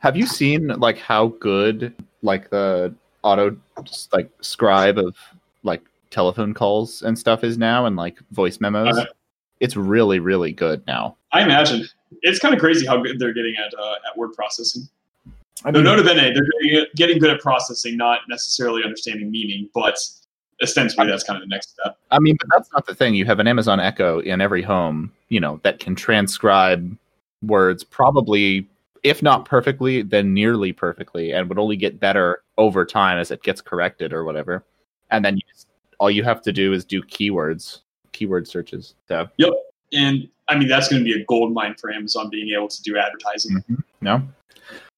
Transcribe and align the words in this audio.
Have 0.00 0.16
you 0.16 0.26
seen 0.26 0.68
like 0.68 0.98
how 0.98 1.28
good 1.40 1.94
like 2.22 2.50
the 2.50 2.94
auto 3.22 3.56
just, 3.84 4.12
like 4.12 4.30
scribe 4.40 4.98
of 4.98 5.16
like 5.62 5.82
telephone 6.10 6.54
calls 6.54 7.02
and 7.02 7.18
stuff 7.18 7.44
is 7.44 7.58
now 7.58 7.86
and 7.86 7.96
like 7.96 8.18
voice 8.30 8.60
memos? 8.60 8.96
Uh, 8.96 9.06
it's 9.60 9.76
really 9.76 10.18
really 10.18 10.52
good 10.52 10.86
now. 10.86 11.16
I 11.32 11.42
imagine 11.42 11.86
it's 12.22 12.38
kind 12.38 12.54
of 12.54 12.60
crazy 12.60 12.86
how 12.86 13.02
good 13.02 13.18
they're 13.18 13.32
getting 13.32 13.54
at 13.56 13.72
uh, 13.78 13.94
at 14.08 14.16
word 14.16 14.32
processing. 14.34 14.88
I 15.64 15.70
No, 15.70 15.78
mean, 15.78 15.84
nota 15.84 16.04
bene, 16.04 16.34
they're 16.34 16.46
getting, 16.62 16.86
getting 16.94 17.18
good 17.18 17.30
at 17.30 17.40
processing, 17.40 17.96
not 17.96 18.20
necessarily 18.28 18.84
understanding 18.84 19.30
meaning, 19.30 19.70
but 19.74 19.98
ostensibly 20.62 21.06
that's 21.06 21.24
kind 21.24 21.42
of 21.42 21.48
the 21.48 21.52
next 21.52 21.70
step. 21.70 21.98
I 22.10 22.18
mean, 22.18 22.36
but 22.38 22.48
that's 22.54 22.70
not 22.72 22.86
the 22.86 22.94
thing. 22.94 23.14
You 23.14 23.24
have 23.24 23.38
an 23.38 23.48
Amazon 23.48 23.80
Echo 23.80 24.20
in 24.20 24.40
every 24.40 24.62
home, 24.62 25.12
you 25.30 25.40
know, 25.40 25.58
that 25.62 25.80
can 25.80 25.94
transcribe 25.94 26.96
words 27.42 27.84
probably, 27.84 28.68
if 29.06 29.22
not 29.22 29.44
perfectly, 29.44 30.02
then 30.02 30.34
nearly 30.34 30.72
perfectly, 30.72 31.30
and 31.30 31.48
would 31.48 31.60
only 31.60 31.76
get 31.76 32.00
better 32.00 32.42
over 32.58 32.84
time 32.84 33.18
as 33.18 33.30
it 33.30 33.40
gets 33.44 33.60
corrected 33.60 34.12
or 34.12 34.24
whatever. 34.24 34.64
And 35.12 35.24
then 35.24 35.36
you 35.36 35.42
just, 35.48 35.68
all 36.00 36.10
you 36.10 36.24
have 36.24 36.42
to 36.42 36.52
do 36.52 36.72
is 36.72 36.84
do 36.84 37.00
keywords, 37.02 37.82
keyword 38.10 38.48
searches. 38.48 38.96
So, 39.06 39.28
And 39.92 40.28
I 40.48 40.58
mean, 40.58 40.66
that's 40.66 40.88
going 40.88 41.04
to 41.04 41.04
be 41.04 41.20
a 41.20 41.24
gold 41.26 41.54
mine 41.54 41.76
for 41.80 41.92
Amazon 41.92 42.30
being 42.30 42.52
able 42.52 42.66
to 42.66 42.82
do 42.82 42.98
advertising. 42.98 43.64
no. 44.00 44.22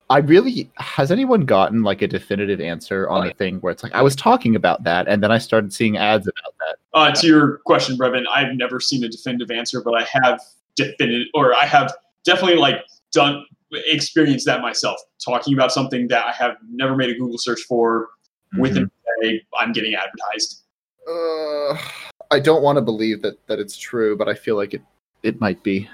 I 0.08 0.20
really 0.20 0.70
has 0.76 1.12
anyone 1.12 1.44
gotten 1.44 1.82
like 1.82 2.00
a 2.00 2.08
definitive 2.08 2.62
answer 2.62 3.06
on 3.10 3.26
a 3.26 3.34
thing 3.34 3.58
where 3.58 3.70
it's 3.70 3.82
like 3.82 3.92
I 3.92 4.00
was 4.00 4.16
talking 4.16 4.56
about 4.56 4.82
that 4.84 5.06
and 5.06 5.22
then 5.22 5.30
I 5.30 5.36
started 5.36 5.70
seeing 5.70 5.98
ads 5.98 6.26
about 6.26 6.54
that. 6.60 6.76
Uh, 6.94 7.12
to 7.12 7.26
your 7.26 7.58
question, 7.66 7.98
Brevin, 7.98 8.24
I've 8.34 8.54
never 8.54 8.80
seen 8.80 9.04
a 9.04 9.08
definitive 9.10 9.50
answer, 9.50 9.82
but 9.82 9.92
I 9.92 10.06
have 10.10 10.40
definitive, 10.76 11.26
or 11.34 11.54
I 11.54 11.66
have 11.66 11.92
definitely 12.24 12.56
like 12.56 12.76
done 13.12 13.44
experienced 13.72 14.46
that 14.46 14.60
myself. 14.60 14.98
Talking 15.24 15.54
about 15.54 15.72
something 15.72 16.08
that 16.08 16.24
I 16.26 16.32
have 16.32 16.56
never 16.70 16.96
made 16.96 17.10
a 17.10 17.14
Google 17.14 17.38
search 17.38 17.60
for, 17.68 18.08
within 18.58 18.84
a 18.84 19.22
day, 19.24 19.42
I'm 19.58 19.72
getting 19.72 19.94
advertised. 19.94 20.62
Uh, 21.08 21.76
I 22.30 22.40
don't 22.40 22.62
want 22.62 22.76
to 22.76 22.82
believe 22.82 23.22
that 23.22 23.44
that 23.46 23.58
it's 23.58 23.76
true, 23.76 24.16
but 24.16 24.28
I 24.28 24.34
feel 24.34 24.56
like 24.56 24.74
it 24.74 24.82
it 25.22 25.40
might 25.40 25.62
be. 25.62 25.88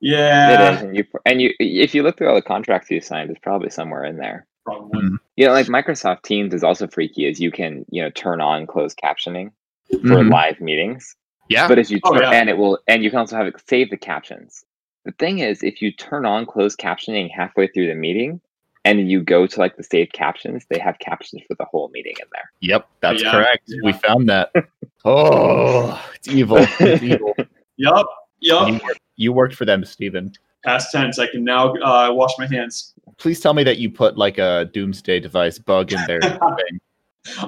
Yeah, 0.00 0.70
it 0.70 0.74
is, 0.74 0.82
and 0.82 0.96
you 0.96 1.04
and 1.24 1.40
you 1.40 1.54
if 1.58 1.94
you 1.94 2.02
look 2.02 2.18
through 2.18 2.28
all 2.28 2.34
the 2.34 2.42
contracts 2.42 2.90
you 2.90 3.00
signed, 3.00 3.30
it's 3.30 3.40
probably 3.40 3.70
somewhere 3.70 4.04
in 4.04 4.16
there. 4.18 4.46
probably. 4.64 5.00
Mm. 5.00 5.16
You 5.36 5.46
know, 5.46 5.52
like 5.52 5.66
Microsoft 5.66 6.22
Teams 6.22 6.52
is 6.52 6.64
also 6.64 6.88
freaky, 6.88 7.26
as 7.28 7.38
you 7.40 7.50
can 7.52 7.84
you 7.90 8.02
know 8.02 8.10
turn 8.10 8.40
on 8.40 8.66
closed 8.66 8.98
captioning 9.02 9.50
for 9.90 9.96
Mhm. 9.98 10.30
live 10.32 10.60
meetings. 10.60 11.14
Yeah, 11.48 11.68
But 11.68 11.78
if 11.78 11.88
you 11.90 12.00
Oh, 12.04 12.20
yeah. 12.20 12.30
and 12.32 12.48
it 12.50 12.58
will, 12.58 12.80
and 12.88 13.04
you 13.04 13.10
can 13.10 13.20
also 13.20 13.36
have 13.36 13.46
it 13.46 13.54
save 13.68 13.90
the 13.90 13.96
captions. 13.96 14.64
The 15.06 15.12
thing 15.12 15.38
is, 15.38 15.62
if 15.62 15.80
you 15.80 15.92
turn 15.92 16.26
on 16.26 16.46
closed 16.46 16.80
captioning 16.80 17.30
halfway 17.30 17.68
through 17.68 17.86
the 17.86 17.94
meeting, 17.94 18.40
and 18.84 19.08
you 19.08 19.20
go 19.22 19.46
to 19.46 19.60
like 19.60 19.76
the 19.76 19.84
saved 19.84 20.12
captions, 20.12 20.66
they 20.68 20.80
have 20.80 20.98
captions 20.98 21.42
for 21.46 21.54
the 21.54 21.64
whole 21.64 21.88
meeting 21.90 22.14
in 22.20 22.26
there. 22.32 22.50
Yep, 22.60 22.88
that's 23.00 23.22
Yeah, 23.22 23.30
correct. 23.30 23.62
yeah. 23.68 23.78
We 23.84 23.92
found 23.92 24.28
that. 24.28 24.52
Oh, 25.08 26.04
it's 26.16 26.26
evil. 26.26 26.58
It's 26.80 27.00
evil. 27.00 27.36
Yup, 27.76 28.06
yup. 28.40 28.66
You, 28.66 28.74
worked, 28.84 29.00
you 29.14 29.32
worked 29.32 29.54
for 29.54 29.64
them, 29.64 29.84
Stephen. 29.84 30.32
Past 30.64 30.90
tense. 30.90 31.20
I 31.20 31.28
can 31.28 31.44
now 31.44 31.74
uh, 31.76 32.08
wash 32.12 32.32
my 32.38 32.46
hands. 32.48 32.92
Please 33.16 33.38
tell 33.38 33.54
me 33.54 33.62
that 33.62 33.78
you 33.78 33.88
put 33.88 34.18
like 34.18 34.38
a 34.38 34.68
doomsday 34.72 35.20
device 35.20 35.60
bug 35.60 35.92
in 35.92 36.00
there. 36.08 36.18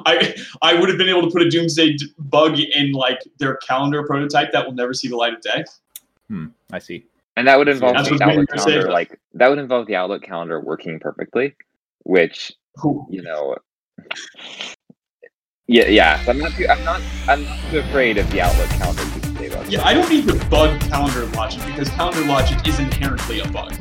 I 0.07 0.37
I 0.63 0.75
would 0.79 0.89
have 0.89 0.99
been 0.99 1.09
able 1.09 1.23
to 1.23 1.31
put 1.31 1.43
a 1.43 1.51
doomsday 1.51 1.95
d- 1.95 2.13
bug 2.19 2.61
in 2.61 2.93
like 2.93 3.19
their 3.39 3.57
calendar 3.57 4.05
prototype 4.05 4.53
that 4.53 4.65
will 4.65 4.75
never 4.75 4.95
see 4.95 5.09
the 5.09 5.17
light 5.17 5.33
of 5.35 5.41
day. 5.41 5.65
Hmm, 6.29 6.47
I 6.73 6.79
see. 6.79 7.07
And 7.39 7.47
that 7.47 7.57
would 7.57 7.69
involve 7.69 7.93
the 7.95 8.01
Outlook 8.21 8.49
calendar, 8.49 8.83
that. 8.83 8.91
like 8.91 9.17
that 9.35 9.49
would 9.49 9.61
involve 9.61 9.87
the 9.87 9.95
Outlook 9.95 10.25
calendar 10.25 10.61
working 10.61 10.99
perfectly, 10.99 11.55
which 12.03 12.53
you 13.11 13.23
know. 13.23 13.57
Yeah, 15.69 15.87
yeah. 15.87 16.21
So 16.25 16.33
I'm 16.33 16.39
not 16.41 16.51
too. 16.51 16.67
I'm 16.67 16.83
not. 16.83 17.01
I'm 17.29 17.45
not 17.45 17.71
too 17.71 17.79
afraid 17.79 18.19
of 18.19 18.29
the 18.33 18.41
Outlook 18.41 18.69
calendar. 18.71 19.05
Yeah, 19.69 19.85
I 19.85 19.95
don't 19.95 20.11
need 20.11 20.27
to 20.27 20.35
bug 20.47 20.81
calendar 20.81 21.27
logic 21.27 21.65
because 21.65 21.89
calendar 21.91 22.25
logic 22.25 22.67
is 22.67 22.81
inherently 22.81 23.39
a 23.39 23.47
bug. 23.47 23.73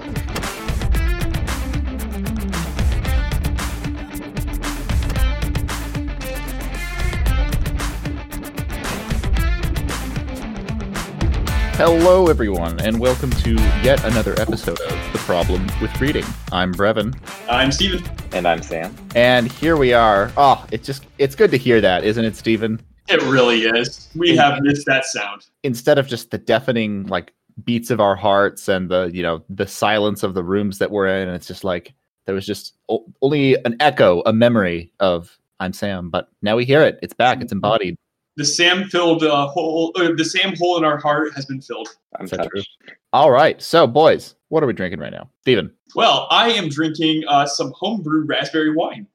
Hello, 11.78 12.26
everyone, 12.28 12.80
and 12.80 13.00
welcome 13.00 13.30
to 13.30 13.54
yet 13.84 14.04
another 14.04 14.34
episode 14.42 14.80
of 14.80 15.14
The 15.14 15.20
Problem 15.20 15.68
with 15.80 16.02
Reading. 16.02 16.26
I'm 16.52 16.74
Brevin, 16.74 17.16
I'm 17.48 17.72
Stephen. 17.72 18.04
And 18.32 18.48
I'm 18.48 18.64
Sam. 18.64 18.96
and 19.16 19.52
here 19.52 19.78
we 19.78 19.94
are. 19.94 20.32
Ah, 20.38 20.64
oh, 20.64 20.68
it's 20.72 20.88
just, 20.88 21.06
it's 21.20 21.36
good 21.36 21.52
to 21.52 21.58
hear 21.58 21.80
that, 21.80 22.04
isn't 22.04 22.26
it, 22.26 22.36
Stephen? 22.36 22.82
It 23.08 23.22
really 23.24 23.62
is. 23.62 24.10
We 24.16 24.36
have 24.36 24.60
missed 24.64 24.88
that 24.88 25.06
sound. 25.06 25.46
Instead 25.62 26.00
of 26.00 26.08
just 26.08 26.32
the 26.32 26.40
deafening, 26.40 27.06
like, 27.06 27.34
beats 27.64 27.92
of 27.92 28.00
our 28.02 28.16
hearts 28.16 28.68
and 28.68 28.90
the, 28.90 29.12
you 29.14 29.22
know, 29.22 29.44
the 29.48 29.68
silence 29.68 30.24
of 30.24 30.34
the 30.34 30.44
rooms 30.44 30.80
that 30.80 30.90
we're 30.90 31.08
in, 31.08 31.28
and 31.28 31.36
it's 31.36 31.48
just 31.48 31.64
like, 31.64 31.94
there 32.26 32.34
was 32.34 32.46
just 32.48 32.76
o- 32.90 33.06
only 33.22 33.54
an 33.66 33.76
echo, 33.80 34.24
a 34.26 34.34
memory 34.34 34.92
of 35.00 35.38
I'm 35.60 35.74
Sam, 35.74 36.10
but 36.10 36.30
now 36.42 36.56
we 36.56 36.66
hear 36.66 36.82
it. 36.82 36.98
It's 37.04 37.14
back, 37.14 37.40
it's 37.42 37.52
embodied. 37.52 37.98
The 38.38 38.46
Sam 38.46 38.86
filled 38.86 39.24
uh, 39.24 39.48
hole. 39.48 39.92
Uh, 39.96 40.14
the 40.16 40.24
Sam 40.24 40.56
hole 40.56 40.78
in 40.78 40.86
our 40.86 40.98
heart 40.98 41.34
has 41.36 41.46
been 41.46 41.60
filled. 41.60 41.90
I'm 42.18 42.26
Is 42.26 42.32
that 42.32 42.38
touched. 42.38 42.52
true? 42.52 42.64
All 43.12 43.32
right, 43.32 43.60
so, 43.62 43.88
boys, 43.88 44.36
what 44.50 44.64
are 44.64 44.68
we 44.68 44.74
drinking 44.74 45.00
right 45.00 45.12
now? 45.12 45.30
Stephen. 45.42 45.72
Well, 45.96 46.28
I 46.30 46.52
am 46.52 46.70
drinking 46.70 47.24
uh, 47.28 47.48
some 47.48 47.74
homebrew 47.76 48.26
raspberry 48.26 48.74
wine. 48.74 49.08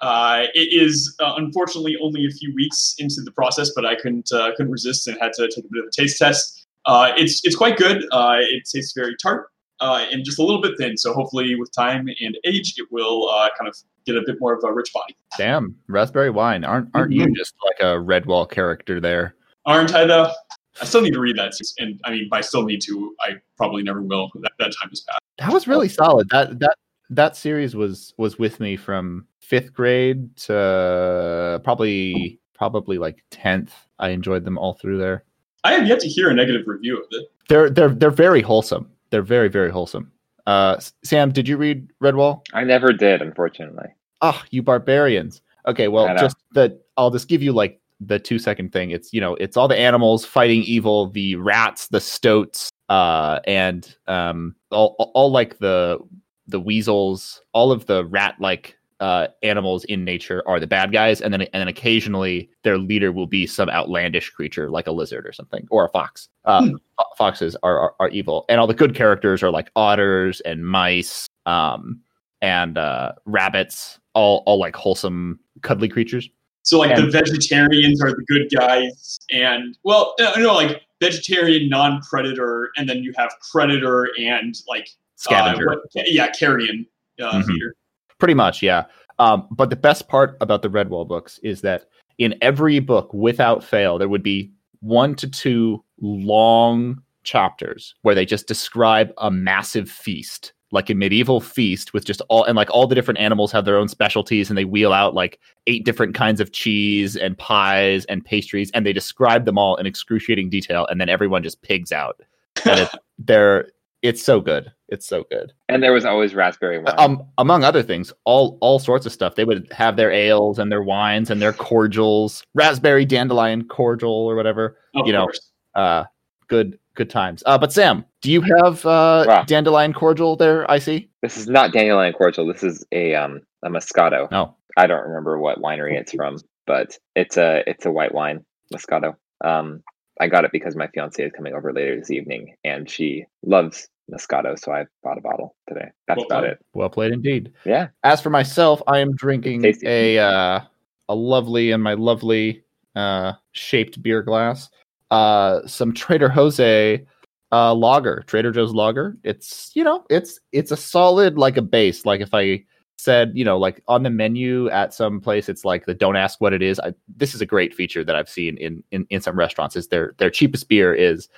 Uh, 0.00 0.44
it 0.54 0.72
is 0.72 1.16
uh, 1.18 1.34
unfortunately 1.36 1.96
only 2.00 2.24
a 2.26 2.30
few 2.30 2.54
weeks 2.54 2.94
into 2.98 3.20
the 3.20 3.32
process, 3.32 3.72
but 3.74 3.84
I 3.84 3.96
couldn't 3.96 4.30
uh, 4.32 4.52
couldn't 4.56 4.70
resist 4.70 5.08
and 5.08 5.18
had 5.20 5.32
to 5.34 5.48
take 5.48 5.64
a 5.64 5.68
bit 5.72 5.82
of 5.82 5.88
a 5.88 5.90
taste 5.90 6.18
test. 6.18 6.66
Uh, 6.86 7.12
it's 7.16 7.44
it's 7.44 7.56
quite 7.56 7.76
good. 7.76 8.04
Uh, 8.12 8.36
it 8.40 8.62
tastes 8.72 8.92
very 8.96 9.16
tart 9.20 9.48
uh, 9.80 10.06
and 10.10 10.24
just 10.24 10.38
a 10.38 10.42
little 10.42 10.62
bit 10.62 10.72
thin. 10.78 10.96
So 10.96 11.12
hopefully, 11.12 11.54
with 11.56 11.72
time 11.72 12.08
and 12.20 12.38
age, 12.44 12.74
it 12.76 12.86
will 12.90 13.28
uh, 13.28 13.48
kind 13.58 13.68
of 13.68 13.76
get 14.12 14.22
a 14.22 14.24
bit 14.26 14.36
more 14.40 14.54
of 14.54 14.64
a 14.64 14.72
rich 14.72 14.92
body. 14.92 15.16
Damn, 15.36 15.76
raspberry 15.86 16.30
wine. 16.30 16.64
Aren't 16.64 16.90
aren't 16.94 17.12
you 17.12 17.32
just 17.34 17.54
like 17.64 17.80
a 17.80 17.96
Redwall 17.96 18.50
character 18.50 19.00
there? 19.00 19.34
Aren't 19.66 19.94
I 19.94 20.04
though? 20.04 20.32
I 20.80 20.84
still 20.84 21.02
need 21.02 21.14
to 21.14 21.20
read 21.20 21.36
that, 21.36 21.52
and 21.78 22.00
I 22.04 22.10
mean, 22.10 22.28
by 22.28 22.40
still 22.40 22.62
need 22.62 22.80
to, 22.82 23.14
I 23.20 23.34
probably 23.56 23.82
never 23.82 24.00
will. 24.00 24.30
That, 24.36 24.52
that 24.58 24.72
time 24.80 24.90
has 24.90 25.00
passed. 25.00 25.20
That 25.38 25.52
was 25.52 25.66
really 25.66 25.88
solid. 25.88 26.28
That 26.30 26.58
that 26.60 26.76
that 27.10 27.36
series 27.36 27.74
was 27.74 28.14
was 28.16 28.38
with 28.38 28.60
me 28.60 28.76
from 28.76 29.26
fifth 29.40 29.72
grade 29.72 30.36
to 30.36 31.60
probably 31.64 32.40
probably 32.54 32.98
like 32.98 33.24
tenth. 33.30 33.74
I 33.98 34.10
enjoyed 34.10 34.44
them 34.44 34.58
all 34.58 34.74
through 34.74 34.98
there. 34.98 35.24
I 35.64 35.72
have 35.72 35.86
yet 35.86 36.00
to 36.00 36.08
hear 36.08 36.30
a 36.30 36.34
negative 36.34 36.66
review 36.66 36.98
of 36.98 37.06
it. 37.10 37.26
They're 37.48 37.70
they're 37.70 37.90
they're 37.90 38.10
very 38.10 38.42
wholesome. 38.42 38.90
They're 39.10 39.22
very 39.22 39.48
very 39.48 39.70
wholesome. 39.70 40.12
Uh, 40.46 40.80
Sam, 41.04 41.30
did 41.30 41.46
you 41.46 41.58
read 41.58 41.90
Redwall? 42.02 42.40
I 42.54 42.64
never 42.64 42.90
did, 42.90 43.20
unfortunately. 43.20 43.88
Ah, 44.22 44.44
you 44.50 44.62
barbarians. 44.62 45.42
Okay, 45.66 45.88
well, 45.88 46.06
just 46.18 46.36
the 46.52 46.80
I'll 46.96 47.10
just 47.10 47.28
give 47.28 47.42
you 47.42 47.52
like 47.52 47.80
the 48.00 48.18
two 48.18 48.38
second 48.38 48.72
thing. 48.72 48.90
It's 48.90 49.12
you 49.12 49.20
know, 49.20 49.34
it's 49.36 49.56
all 49.56 49.68
the 49.68 49.78
animals 49.78 50.24
fighting 50.24 50.62
evil, 50.62 51.10
the 51.10 51.36
rats, 51.36 51.88
the 51.88 52.00
stoats, 52.00 52.70
uh, 52.88 53.40
and 53.46 53.94
um, 54.06 54.54
all 54.70 54.96
all, 54.98 55.12
all 55.14 55.30
like 55.30 55.58
the 55.58 55.98
the 56.46 56.60
weasels, 56.60 57.42
all 57.52 57.70
of 57.72 57.86
the 57.86 58.04
rat 58.06 58.36
like 58.40 58.74
uh 59.00 59.28
animals 59.44 59.84
in 59.84 60.04
nature 60.04 60.42
are 60.48 60.58
the 60.58 60.66
bad 60.66 60.90
guys, 60.92 61.20
and 61.20 61.32
then 61.32 61.42
and 61.42 61.60
then 61.60 61.68
occasionally 61.68 62.50
their 62.64 62.78
leader 62.78 63.12
will 63.12 63.26
be 63.26 63.46
some 63.46 63.68
outlandish 63.68 64.30
creature 64.30 64.70
like 64.70 64.86
a 64.86 64.92
lizard 64.92 65.26
or 65.26 65.32
something 65.32 65.66
or 65.70 65.84
a 65.84 65.88
fox. 65.90 66.28
Uh, 66.44 66.62
Hmm. 66.62 66.74
Foxes 67.16 67.56
are, 67.62 67.78
are 67.78 67.94
are 68.00 68.08
evil, 68.08 68.44
and 68.48 68.58
all 68.60 68.66
the 68.66 68.74
good 68.74 68.94
characters 68.94 69.42
are 69.42 69.50
like 69.50 69.70
otters 69.76 70.40
and 70.40 70.66
mice, 70.66 71.28
um, 71.46 72.00
and 72.42 72.76
uh, 72.78 73.12
rabbits, 73.24 74.00
all 74.18 74.42
all 74.46 74.58
like 74.58 74.74
wholesome, 74.76 75.38
cuddly 75.62 75.88
creatures. 75.88 76.28
So 76.62 76.78
like 76.80 76.90
And- 76.90 77.06
the 77.06 77.10
vegetarians 77.10 78.02
are 78.02 78.10
the 78.10 78.24
good 78.28 78.48
guys, 78.54 79.18
and 79.30 79.76
well, 79.84 80.14
no, 80.18 80.32
no, 80.36 80.54
like 80.54 80.82
vegetarian, 81.00 81.68
non-predator, 81.68 82.70
and 82.76 82.88
then 82.88 82.98
you 83.04 83.12
have 83.16 83.30
predator 83.50 84.08
and 84.18 84.54
like 84.68 84.88
Scavenger. 85.16 85.72
Uh, 85.72 85.76
what- 85.94 86.08
yeah, 86.12 86.28
carrion 86.32 86.84
uh, 87.20 87.32
Mhm. 87.32 87.46
feeder. 87.46 87.74
Pretty 88.18 88.34
much, 88.34 88.62
yeah. 88.62 88.84
Um, 89.18 89.46
but 89.50 89.70
the 89.70 89.76
best 89.76 90.08
part 90.08 90.36
about 90.40 90.62
the 90.62 90.68
Redwall 90.70 91.06
books 91.08 91.38
is 91.42 91.60
that 91.62 91.86
in 92.18 92.34
every 92.42 92.78
book, 92.80 93.12
without 93.14 93.64
fail, 93.64 93.98
there 93.98 94.08
would 94.08 94.22
be 94.22 94.50
one 94.80 95.14
to 95.16 95.28
two 95.28 95.82
long 96.00 97.02
chapters 97.24 97.94
where 98.02 98.14
they 98.14 98.24
just 98.24 98.46
describe 98.46 99.12
a 99.18 99.30
massive 99.30 99.90
feast, 99.90 100.52
like 100.70 100.90
a 100.90 100.94
medieval 100.94 101.40
feast 101.40 101.94
with 101.94 102.04
just 102.04 102.20
all 102.28 102.44
and 102.44 102.56
like 102.56 102.70
all 102.70 102.86
the 102.86 102.94
different 102.94 103.18
animals 103.18 103.50
have 103.52 103.64
their 103.64 103.78
own 103.78 103.88
specialties 103.88 104.50
and 104.50 104.58
they 104.58 104.64
wheel 104.64 104.92
out 104.92 105.14
like 105.14 105.38
eight 105.66 105.84
different 105.84 106.14
kinds 106.14 106.40
of 106.40 106.52
cheese 106.52 107.16
and 107.16 107.38
pies 107.38 108.04
and 108.06 108.24
pastries 108.24 108.70
and 108.72 108.84
they 108.84 108.92
describe 108.92 109.44
them 109.44 109.58
all 109.58 109.76
in 109.76 109.86
excruciating 109.86 110.50
detail 110.50 110.86
and 110.90 111.00
then 111.00 111.08
everyone 111.08 111.42
just 111.42 111.62
pigs 111.62 111.92
out. 111.92 112.20
And 112.64 112.80
it, 112.80 112.88
they're 113.18 113.68
it's 114.02 114.22
so 114.22 114.40
good. 114.40 114.72
It's 114.88 115.06
so 115.06 115.24
good. 115.30 115.52
And 115.68 115.82
there 115.82 115.92
was 115.92 116.04
always 116.04 116.34
raspberry 116.34 116.78
wine. 116.78 116.94
Um, 116.98 117.24
among 117.38 117.64
other 117.64 117.82
things, 117.82 118.12
all 118.24 118.58
all 118.60 118.78
sorts 118.78 119.06
of 119.06 119.12
stuff. 119.12 119.34
They 119.34 119.44
would 119.44 119.70
have 119.72 119.96
their 119.96 120.10
ales 120.10 120.58
and 120.58 120.70
their 120.70 120.82
wines 120.82 121.30
and 121.30 121.42
their 121.42 121.52
cordials, 121.52 122.44
raspberry 122.54 123.04
dandelion 123.04 123.66
cordial 123.66 124.12
or 124.12 124.36
whatever. 124.36 124.78
Of 124.94 125.06
you 125.06 125.12
know, 125.12 125.28
uh, 125.74 126.04
good 126.46 126.78
good 126.94 127.10
times. 127.10 127.42
Uh, 127.44 127.58
but 127.58 127.72
Sam, 127.72 128.04
do 128.22 128.30
you 128.32 128.40
have 128.42 128.84
uh, 128.86 129.24
Wow. 129.26 129.44
dandelion 129.44 129.92
cordial 129.92 130.36
there? 130.36 130.68
I 130.70 130.78
see. 130.78 131.10
this 131.22 131.36
is 131.36 131.46
not 131.48 131.72
dandelion 131.72 132.12
cordial. 132.12 132.46
This 132.46 132.62
is 132.62 132.84
a 132.92 133.14
um 133.14 133.40
a 133.62 133.68
Moscato. 133.68 134.30
No. 134.30 134.56
I 134.76 134.86
don't 134.86 135.06
remember 135.06 135.38
what 135.38 135.58
winery 135.58 135.98
it's 135.98 136.12
from, 136.12 136.36
but 136.66 136.96
it's 137.16 137.36
a 137.36 137.62
it's 137.66 137.86
a 137.86 137.90
white 137.92 138.14
wine 138.14 138.44
Moscato. 138.72 139.14
Um, 139.44 139.82
I 140.20 140.26
got 140.28 140.44
it 140.44 140.52
because 140.52 140.74
my 140.76 140.88
fiance 140.88 141.22
is 141.22 141.32
coming 141.32 141.54
over 141.54 141.72
later 141.72 141.96
this 141.96 142.10
evening, 142.10 142.54
and 142.64 142.88
she 142.90 143.24
loves 143.44 143.88
Moscato, 144.12 144.58
so 144.58 144.72
I 144.72 144.86
bought 145.02 145.18
a 145.18 145.20
bottle 145.20 145.54
today. 145.68 145.88
That's 146.08 146.18
Well 146.18 146.26
about 146.26 146.40
played. 146.40 146.52
it. 146.52 146.58
Well 146.74 146.88
played 146.88 147.12
indeed. 147.12 147.52
Yeah. 147.64 147.88
As 148.02 148.20
for 148.20 148.30
myself, 148.30 148.82
I 148.88 148.98
am 148.98 149.14
drinking 149.14 149.64
a 149.84 150.18
uh, 150.18 150.60
a 151.08 151.14
lovely 151.14 151.70
and 151.72 151.82
my 151.82 151.94
lovely 151.94 152.62
uh, 152.96 153.34
shaped 153.52 154.02
beer 154.02 154.22
glass. 154.22 154.70
Uh, 155.10 155.60
some 155.66 155.92
Trader 155.92 156.28
Jose 156.28 157.04
uh, 157.52 157.74
lager, 157.74 158.24
Trader 158.26 158.52
Joe's 158.52 158.72
lager. 158.72 159.16
It's 159.24 159.70
you 159.74 159.84
know, 159.84 160.04
it's 160.10 160.40
it's 160.52 160.70
a 160.70 160.76
solid 160.76 161.38
like 161.38 161.56
a 161.56 161.62
base. 161.62 162.04
Like 162.04 162.20
if 162.20 162.34
I 162.34 162.64
said, 162.98 163.32
you 163.34 163.44
know, 163.44 163.58
like 163.58 163.82
on 163.88 164.02
the 164.02 164.10
menu 164.10 164.68
at 164.70 164.92
some 164.92 165.20
place, 165.20 165.48
it's 165.48 165.64
like 165.64 165.86
the 165.86 165.94
don't 165.94 166.16
ask 166.16 166.40
what 166.40 166.52
it 166.52 166.62
is. 166.62 166.78
I, 166.80 166.94
this 167.16 167.34
is 167.34 167.40
a 167.40 167.46
great 167.46 167.74
feature 167.74 168.04
that 168.04 168.16
I've 168.16 168.28
seen 168.28 168.56
in 168.58 168.82
in, 168.90 169.06
in 169.10 169.20
some 169.20 169.38
restaurants. 169.38 169.76
Is 169.76 169.88
their 169.88 170.14
their 170.18 170.30
cheapest 170.30 170.68
beer 170.68 170.94
is 170.94 171.28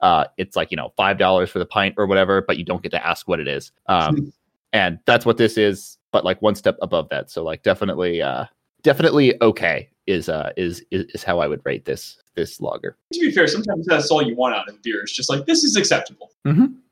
uh, 0.00 0.24
it's 0.36 0.56
like 0.56 0.70
you 0.70 0.76
know 0.76 0.92
five 0.96 1.18
dollars 1.18 1.50
for 1.50 1.58
the 1.58 1.66
pint 1.66 1.94
or 1.98 2.06
whatever, 2.06 2.42
but 2.42 2.56
you 2.56 2.64
don't 2.64 2.82
get 2.82 2.92
to 2.92 3.06
ask 3.06 3.28
what 3.28 3.40
it 3.40 3.48
is. 3.48 3.72
Um, 3.86 4.32
and 4.72 4.98
that's 5.06 5.26
what 5.26 5.38
this 5.38 5.56
is, 5.56 5.98
but 6.12 6.24
like 6.24 6.40
one 6.42 6.54
step 6.54 6.76
above 6.82 7.08
that. 7.08 7.30
So 7.30 7.42
like 7.42 7.62
definitely, 7.62 8.20
uh, 8.20 8.44
definitely 8.82 9.40
okay 9.42 9.88
is 10.08 10.28
uh 10.28 10.52
is 10.56 10.84
is, 10.90 11.22
how 11.22 11.38
I 11.38 11.46
would 11.46 11.60
rate 11.64 11.84
this 11.84 12.18
this 12.34 12.60
lager. 12.60 12.96
To 13.12 13.20
be 13.20 13.30
fair, 13.30 13.46
sometimes 13.46 13.86
that's 13.86 14.10
all 14.10 14.22
you 14.22 14.34
want 14.34 14.54
out 14.54 14.68
of 14.68 14.80
beer. 14.82 15.00
It's 15.02 15.12
just 15.12 15.28
like 15.28 15.46
this 15.46 15.62
is 15.64 15.76
acceptable. 15.76 16.30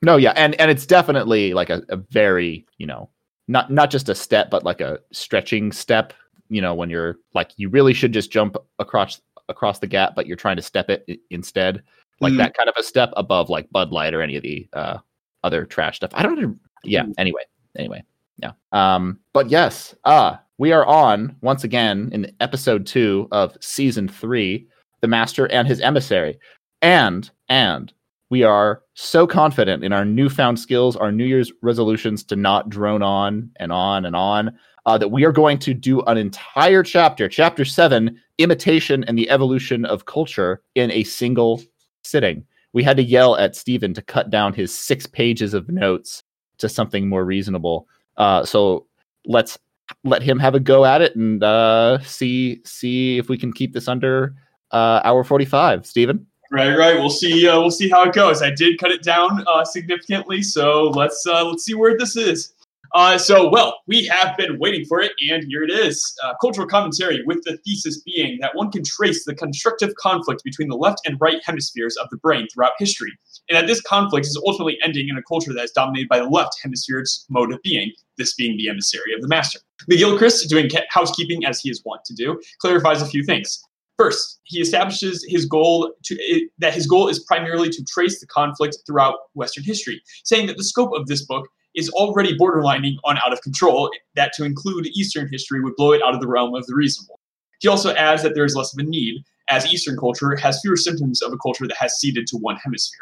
No, 0.03 0.17
yeah, 0.17 0.33
and 0.37 0.55
and 0.61 0.71
it's 0.71 0.85
definitely 0.87 1.55
like 1.55 1.71
a, 1.71 1.83
a 1.89 1.97
very 1.97 2.67
you 2.79 2.87
know 2.87 3.09
not 3.49 3.71
not 3.73 3.91
just 3.91 4.09
a 4.09 4.15
step, 4.15 4.51
but 4.51 4.65
like 4.65 4.81
a 4.81 4.99
stretching 5.13 5.73
step. 5.73 6.13
You 6.49 6.61
know, 6.61 6.75
when 6.75 6.91
you're 6.91 7.17
like 7.35 7.51
you 7.57 7.69
really 7.71 7.95
should 7.95 8.13
just 8.13 8.31
jump 8.31 8.57
across 8.79 9.21
across 9.49 9.79
the 9.79 9.87
gap, 9.87 10.15
but 10.15 10.27
you're 10.27 10.37
trying 10.37 10.57
to 10.57 10.63
step 10.63 10.91
it 10.91 11.07
instead. 11.31 11.83
Like 12.21 12.33
Mhm. 12.35 12.39
that 12.39 12.55
kind 12.55 12.69
of 12.69 12.75
a 12.77 12.83
step 12.83 13.11
above 13.17 13.49
like 13.49 13.71
Bud 13.71 13.93
Light 13.93 14.15
or 14.15 14.21
any 14.23 14.37
of 14.37 14.43
the 14.43 14.69
uh, 14.73 14.99
other 15.45 15.65
trash 15.65 15.97
stuff. 15.97 16.11
I 16.15 16.23
don't. 16.23 16.59
Yeah. 16.85 17.05
Mhm. 17.05 17.15
Anyway. 17.19 17.43
Anyway. 17.79 18.03
Yeah. 18.39 18.53
Um. 18.73 19.19
But 19.33 19.51
yes. 19.51 19.95
Uh 20.05 20.37
we 20.59 20.73
are 20.73 20.87
on 20.87 21.37
once 21.43 21.65
again 21.65 22.09
in 22.13 22.35
episode 22.41 22.87
two 22.87 23.29
of 23.31 23.57
season 23.61 24.09
three, 24.09 24.67
the 25.03 25.09
Master 25.09 25.47
and 25.53 25.69
his 25.69 25.81
emissary, 25.81 26.39
and 26.81 27.31
and 27.49 27.93
we 28.31 28.43
are 28.43 28.83
so 28.95 29.27
confident 29.27 29.85
in 29.85 29.93
our 29.93 30.05
newfound 30.05 30.59
skills, 30.59 30.97
our 30.97 31.13
New 31.13 31.27
Year's 31.27 31.53
resolutions 31.63 32.25
to 32.25 32.37
not 32.37 32.71
drone 32.71 33.03
on 33.03 33.51
and 33.57 33.71
on 33.71 34.07
and 34.07 34.17
on, 34.17 34.59
uh, 34.87 34.97
that 34.99 35.11
we 35.11 35.25
are 35.25 35.33
going 35.33 35.59
to 35.59 35.75
do 35.75 36.01
an 36.03 36.17
entire 36.17 36.83
chapter, 36.83 37.29
chapter 37.29 37.65
seven, 37.65 38.19
imitation 38.39 39.05
and 39.05 39.17
the 39.19 39.29
evolution 39.31 39.85
of 39.85 40.07
culture, 40.07 40.63
in 40.75 40.91
a 40.91 41.05
single 41.05 41.63
sitting. 42.03 42.43
We 42.73 42.83
had 42.83 42.97
to 42.97 43.03
yell 43.03 43.37
at 43.37 43.57
Stephen 43.57 43.95
to 43.95 44.03
cut 44.03 44.31
down 44.31 44.55
his 44.55 44.77
six 44.77 45.07
pages 45.07 45.55
of 45.55 45.69
notes 45.69 46.23
to 46.59 46.69
something 46.69 47.09
more 47.09 47.25
reasonable. 47.25 47.87
Uh, 48.17 48.45
so 48.45 48.87
let's 49.25 49.59
let 50.05 50.23
him 50.23 50.39
have 50.39 50.55
a 50.55 50.61
go 50.61 50.85
at 50.85 51.01
it 51.01 51.15
and 51.17 51.43
uh, 51.43 51.99
see 52.01 52.61
see 52.65 53.19
if 53.19 53.29
we 53.29 53.39
can 53.39 53.53
keep 53.53 53.73
this 53.73 53.89
under 53.89 54.35
uh, 54.73 55.01
hour 55.05 55.25
forty 55.25 55.45
five. 55.45 55.87
Stephen. 55.87 56.27
Right, 56.51 56.77
right. 56.77 56.95
We'll 56.95 57.11
see. 57.11 57.49
Uh, 57.49 57.61
we'll 57.61 57.73
see 57.73 57.89
how 57.89 58.05
it 58.05 58.15
goes. 58.15 58.41
I 58.41 58.51
did 58.51 58.79
cut 58.79 58.93
it 58.93 59.03
down 59.03 59.45
uh, 59.49 59.65
significantly, 59.65 60.43
so 60.43 60.91
let's 60.95 61.27
uh, 61.27 61.45
let's 61.45 61.65
see 61.65 61.75
where 61.75 61.99
this 61.99 62.17
is. 62.17 62.53
Uh, 62.95 63.19
so, 63.19 63.49
well, 63.49 63.81
we 63.87 64.07
have 64.07 64.37
been 64.37 64.59
waiting 64.59 64.85
for 64.85 65.01
it, 65.01 65.13
and 65.31 65.45
here 65.49 65.63
it 65.63 65.71
is. 65.71 66.15
Uh, 66.23 66.33
cultural 66.41 66.67
commentary 66.67 67.23
with 67.27 67.43
the 67.45 67.57
thesis 67.59 68.01
being 68.03 68.39
that 68.41 68.55
one 68.55 68.71
can 68.71 68.83
trace 68.85 69.25
the 69.25 69.35
constructive 69.35 69.95
conflict 69.97 70.43
between 70.45 70.69
the 70.69 70.77
left 70.77 71.01
and 71.07 71.17
right 71.21 71.41
hemispheres 71.45 71.97
of 71.97 72.09
the 72.11 72.17
brain 72.19 72.47
throughout 72.53 72.73
history, 72.79 73.13
and 73.49 73.57
that 73.57 73.67
this 73.67 73.81
conflict 73.83 74.27
is 74.27 74.41
ultimately 74.47 74.79
ending 74.83 75.09
in 75.09 75.17
a 75.17 75.23
culture 75.23 75.53
that 75.53 75.65
is 75.65 75.73
dominated 75.73 76.09
by 76.09 76.19
the 76.19 76.29
left 76.29 76.57
hemisphere's 76.63 77.27
mode 77.29 77.53
of 77.53 77.61
being, 77.63 77.93
this 78.19 78.35
being 78.35 78.57
the 78.57 78.69
emissary 78.69 79.13
of 79.15 79.21
the 79.21 79.29
master. 79.29 79.59
McGilchrist, 79.91 80.49
doing 80.49 80.71
housekeeping 80.89 81.45
as 81.45 81.61
he 81.61 81.71
is 81.71 81.83
wont 81.85 82.05
to 82.05 82.15
do, 82.15 82.41
clarifies 82.61 83.03
a 83.03 83.07
few 83.07 83.25
things. 83.25 83.63
First, 83.99 84.41
he 84.45 84.61
establishes 84.61 85.25
his 85.27 85.47
goal 85.47 85.93
to 86.05 86.49
that 86.59 86.75
his 86.75 86.87
goal 86.87 87.09
is 87.09 87.21
primarily 87.21 87.71
to 87.71 87.85
trace 87.85 88.21
the 88.21 88.27
conflict 88.27 88.77
throughout 88.87 89.17
Western 89.35 89.65
history, 89.65 90.03
saying 90.25 90.47
that 90.49 90.59
the 90.59 90.65
scope 90.65 90.93
of 90.95 91.07
this 91.07 91.25
book 91.25 91.49
is 91.77 91.89
already 91.91 92.37
borderlining 92.37 92.97
on 93.05 93.19
out 93.19 93.33
of 93.33 93.41
control, 93.43 93.91
that 94.15 94.33
to 94.35 94.45
include 94.45 94.87
Eastern 94.89 95.29
history 95.31 95.61
would 95.61 95.77
blow 95.77 95.93
it 95.93 96.03
out 96.05 96.15
of 96.15 96.21
the 96.21 96.27
realm 96.27 96.55
of 96.55 96.67
the 96.67 96.75
reasonable. 96.75 97.21
He 97.61 97.69
also 97.69 97.95
adds 97.95 98.23
that 98.23 98.35
there 98.35 98.45
is 98.45 98.57
less 98.57 98.73
of 98.73 98.79
a 98.79 98.89
need, 98.89 99.23
as 99.49 99.67
Eastern 99.67 99.97
culture 99.97 100.35
has 100.37 100.61
fewer 100.61 100.77
symptoms 100.77 101.23
of 101.23 101.33
a 101.33 101.39
culture 101.39 101.67
that 101.67 101.77
has 101.77 101.99
ceded 101.99 102.27
to 102.29 102.37
one 102.39 102.57
hemisphere. 102.57 103.01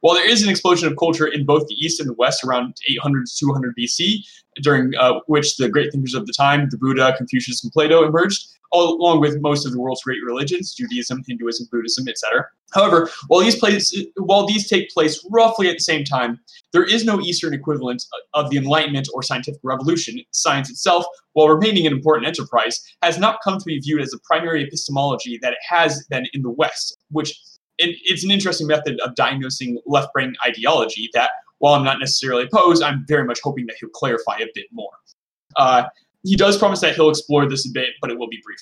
While 0.00 0.14
there 0.14 0.28
is 0.28 0.42
an 0.42 0.48
explosion 0.48 0.90
of 0.90 0.96
culture 0.98 1.26
in 1.26 1.44
both 1.44 1.66
the 1.66 1.74
East 1.74 2.00
and 2.00 2.08
the 2.08 2.14
West 2.14 2.42
around 2.42 2.74
800 2.88 3.26
to 3.26 3.32
200 3.38 3.74
BC, 3.78 4.20
during 4.62 4.94
uh, 4.98 5.20
which 5.26 5.56
the 5.56 5.68
great 5.68 5.92
thinkers 5.92 6.14
of 6.14 6.26
the 6.26 6.32
time, 6.32 6.68
the 6.70 6.78
Buddha, 6.78 7.14
Confucius, 7.16 7.62
and 7.62 7.72
Plato, 7.72 8.06
emerged, 8.06 8.46
along 8.72 9.20
with 9.20 9.40
most 9.40 9.66
of 9.66 9.72
the 9.72 9.80
world's 9.80 10.02
great 10.02 10.22
religions, 10.24 10.74
Judaism, 10.74 11.22
Hinduism, 11.26 11.68
Buddhism, 11.70 12.08
etc. 12.08 12.46
However, 12.72 13.10
while 13.26 13.40
these 13.40 13.56
place, 13.56 13.94
while 14.16 14.46
these 14.46 14.68
take 14.68 14.90
place 14.90 15.24
roughly 15.30 15.68
at 15.68 15.76
the 15.76 15.80
same 15.80 16.04
time, 16.04 16.40
there 16.72 16.84
is 16.84 17.04
no 17.04 17.20
Eastern 17.20 17.52
equivalent 17.52 18.04
of 18.34 18.50
the 18.50 18.56
Enlightenment 18.56 19.08
or 19.12 19.22
scientific 19.22 19.60
revolution. 19.64 20.20
Science 20.30 20.70
itself, 20.70 21.04
while 21.32 21.48
remaining 21.48 21.86
an 21.86 21.92
important 21.92 22.26
enterprise, 22.26 22.80
has 23.02 23.18
not 23.18 23.38
come 23.42 23.58
to 23.58 23.64
be 23.64 23.80
viewed 23.80 24.00
as 24.00 24.10
the 24.10 24.20
primary 24.24 24.62
epistemology 24.62 25.38
that 25.42 25.52
it 25.52 25.58
has 25.68 26.06
been 26.08 26.26
in 26.32 26.42
the 26.42 26.50
West, 26.50 26.96
which 27.10 27.30
it, 27.78 27.96
it's 28.04 28.24
an 28.24 28.30
interesting 28.30 28.66
method 28.66 29.00
of 29.00 29.14
diagnosing 29.14 29.80
left 29.86 30.12
brain 30.12 30.34
ideology 30.46 31.08
that, 31.14 31.30
while 31.58 31.74
I'm 31.74 31.84
not 31.84 31.98
necessarily 31.98 32.44
opposed, 32.44 32.82
I'm 32.82 33.04
very 33.08 33.24
much 33.24 33.40
hoping 33.42 33.66
that 33.66 33.76
he'll 33.80 33.90
clarify 33.90 34.36
a 34.38 34.46
bit 34.54 34.66
more. 34.72 34.90
Uh, 35.56 35.84
he 36.22 36.36
does 36.36 36.58
promise 36.58 36.80
that 36.80 36.94
he'll 36.94 37.10
explore 37.10 37.48
this 37.48 37.66
a 37.66 37.72
bit, 37.72 37.90
but 38.00 38.10
it 38.10 38.18
will 38.18 38.28
be 38.28 38.40
brief. 38.44 38.58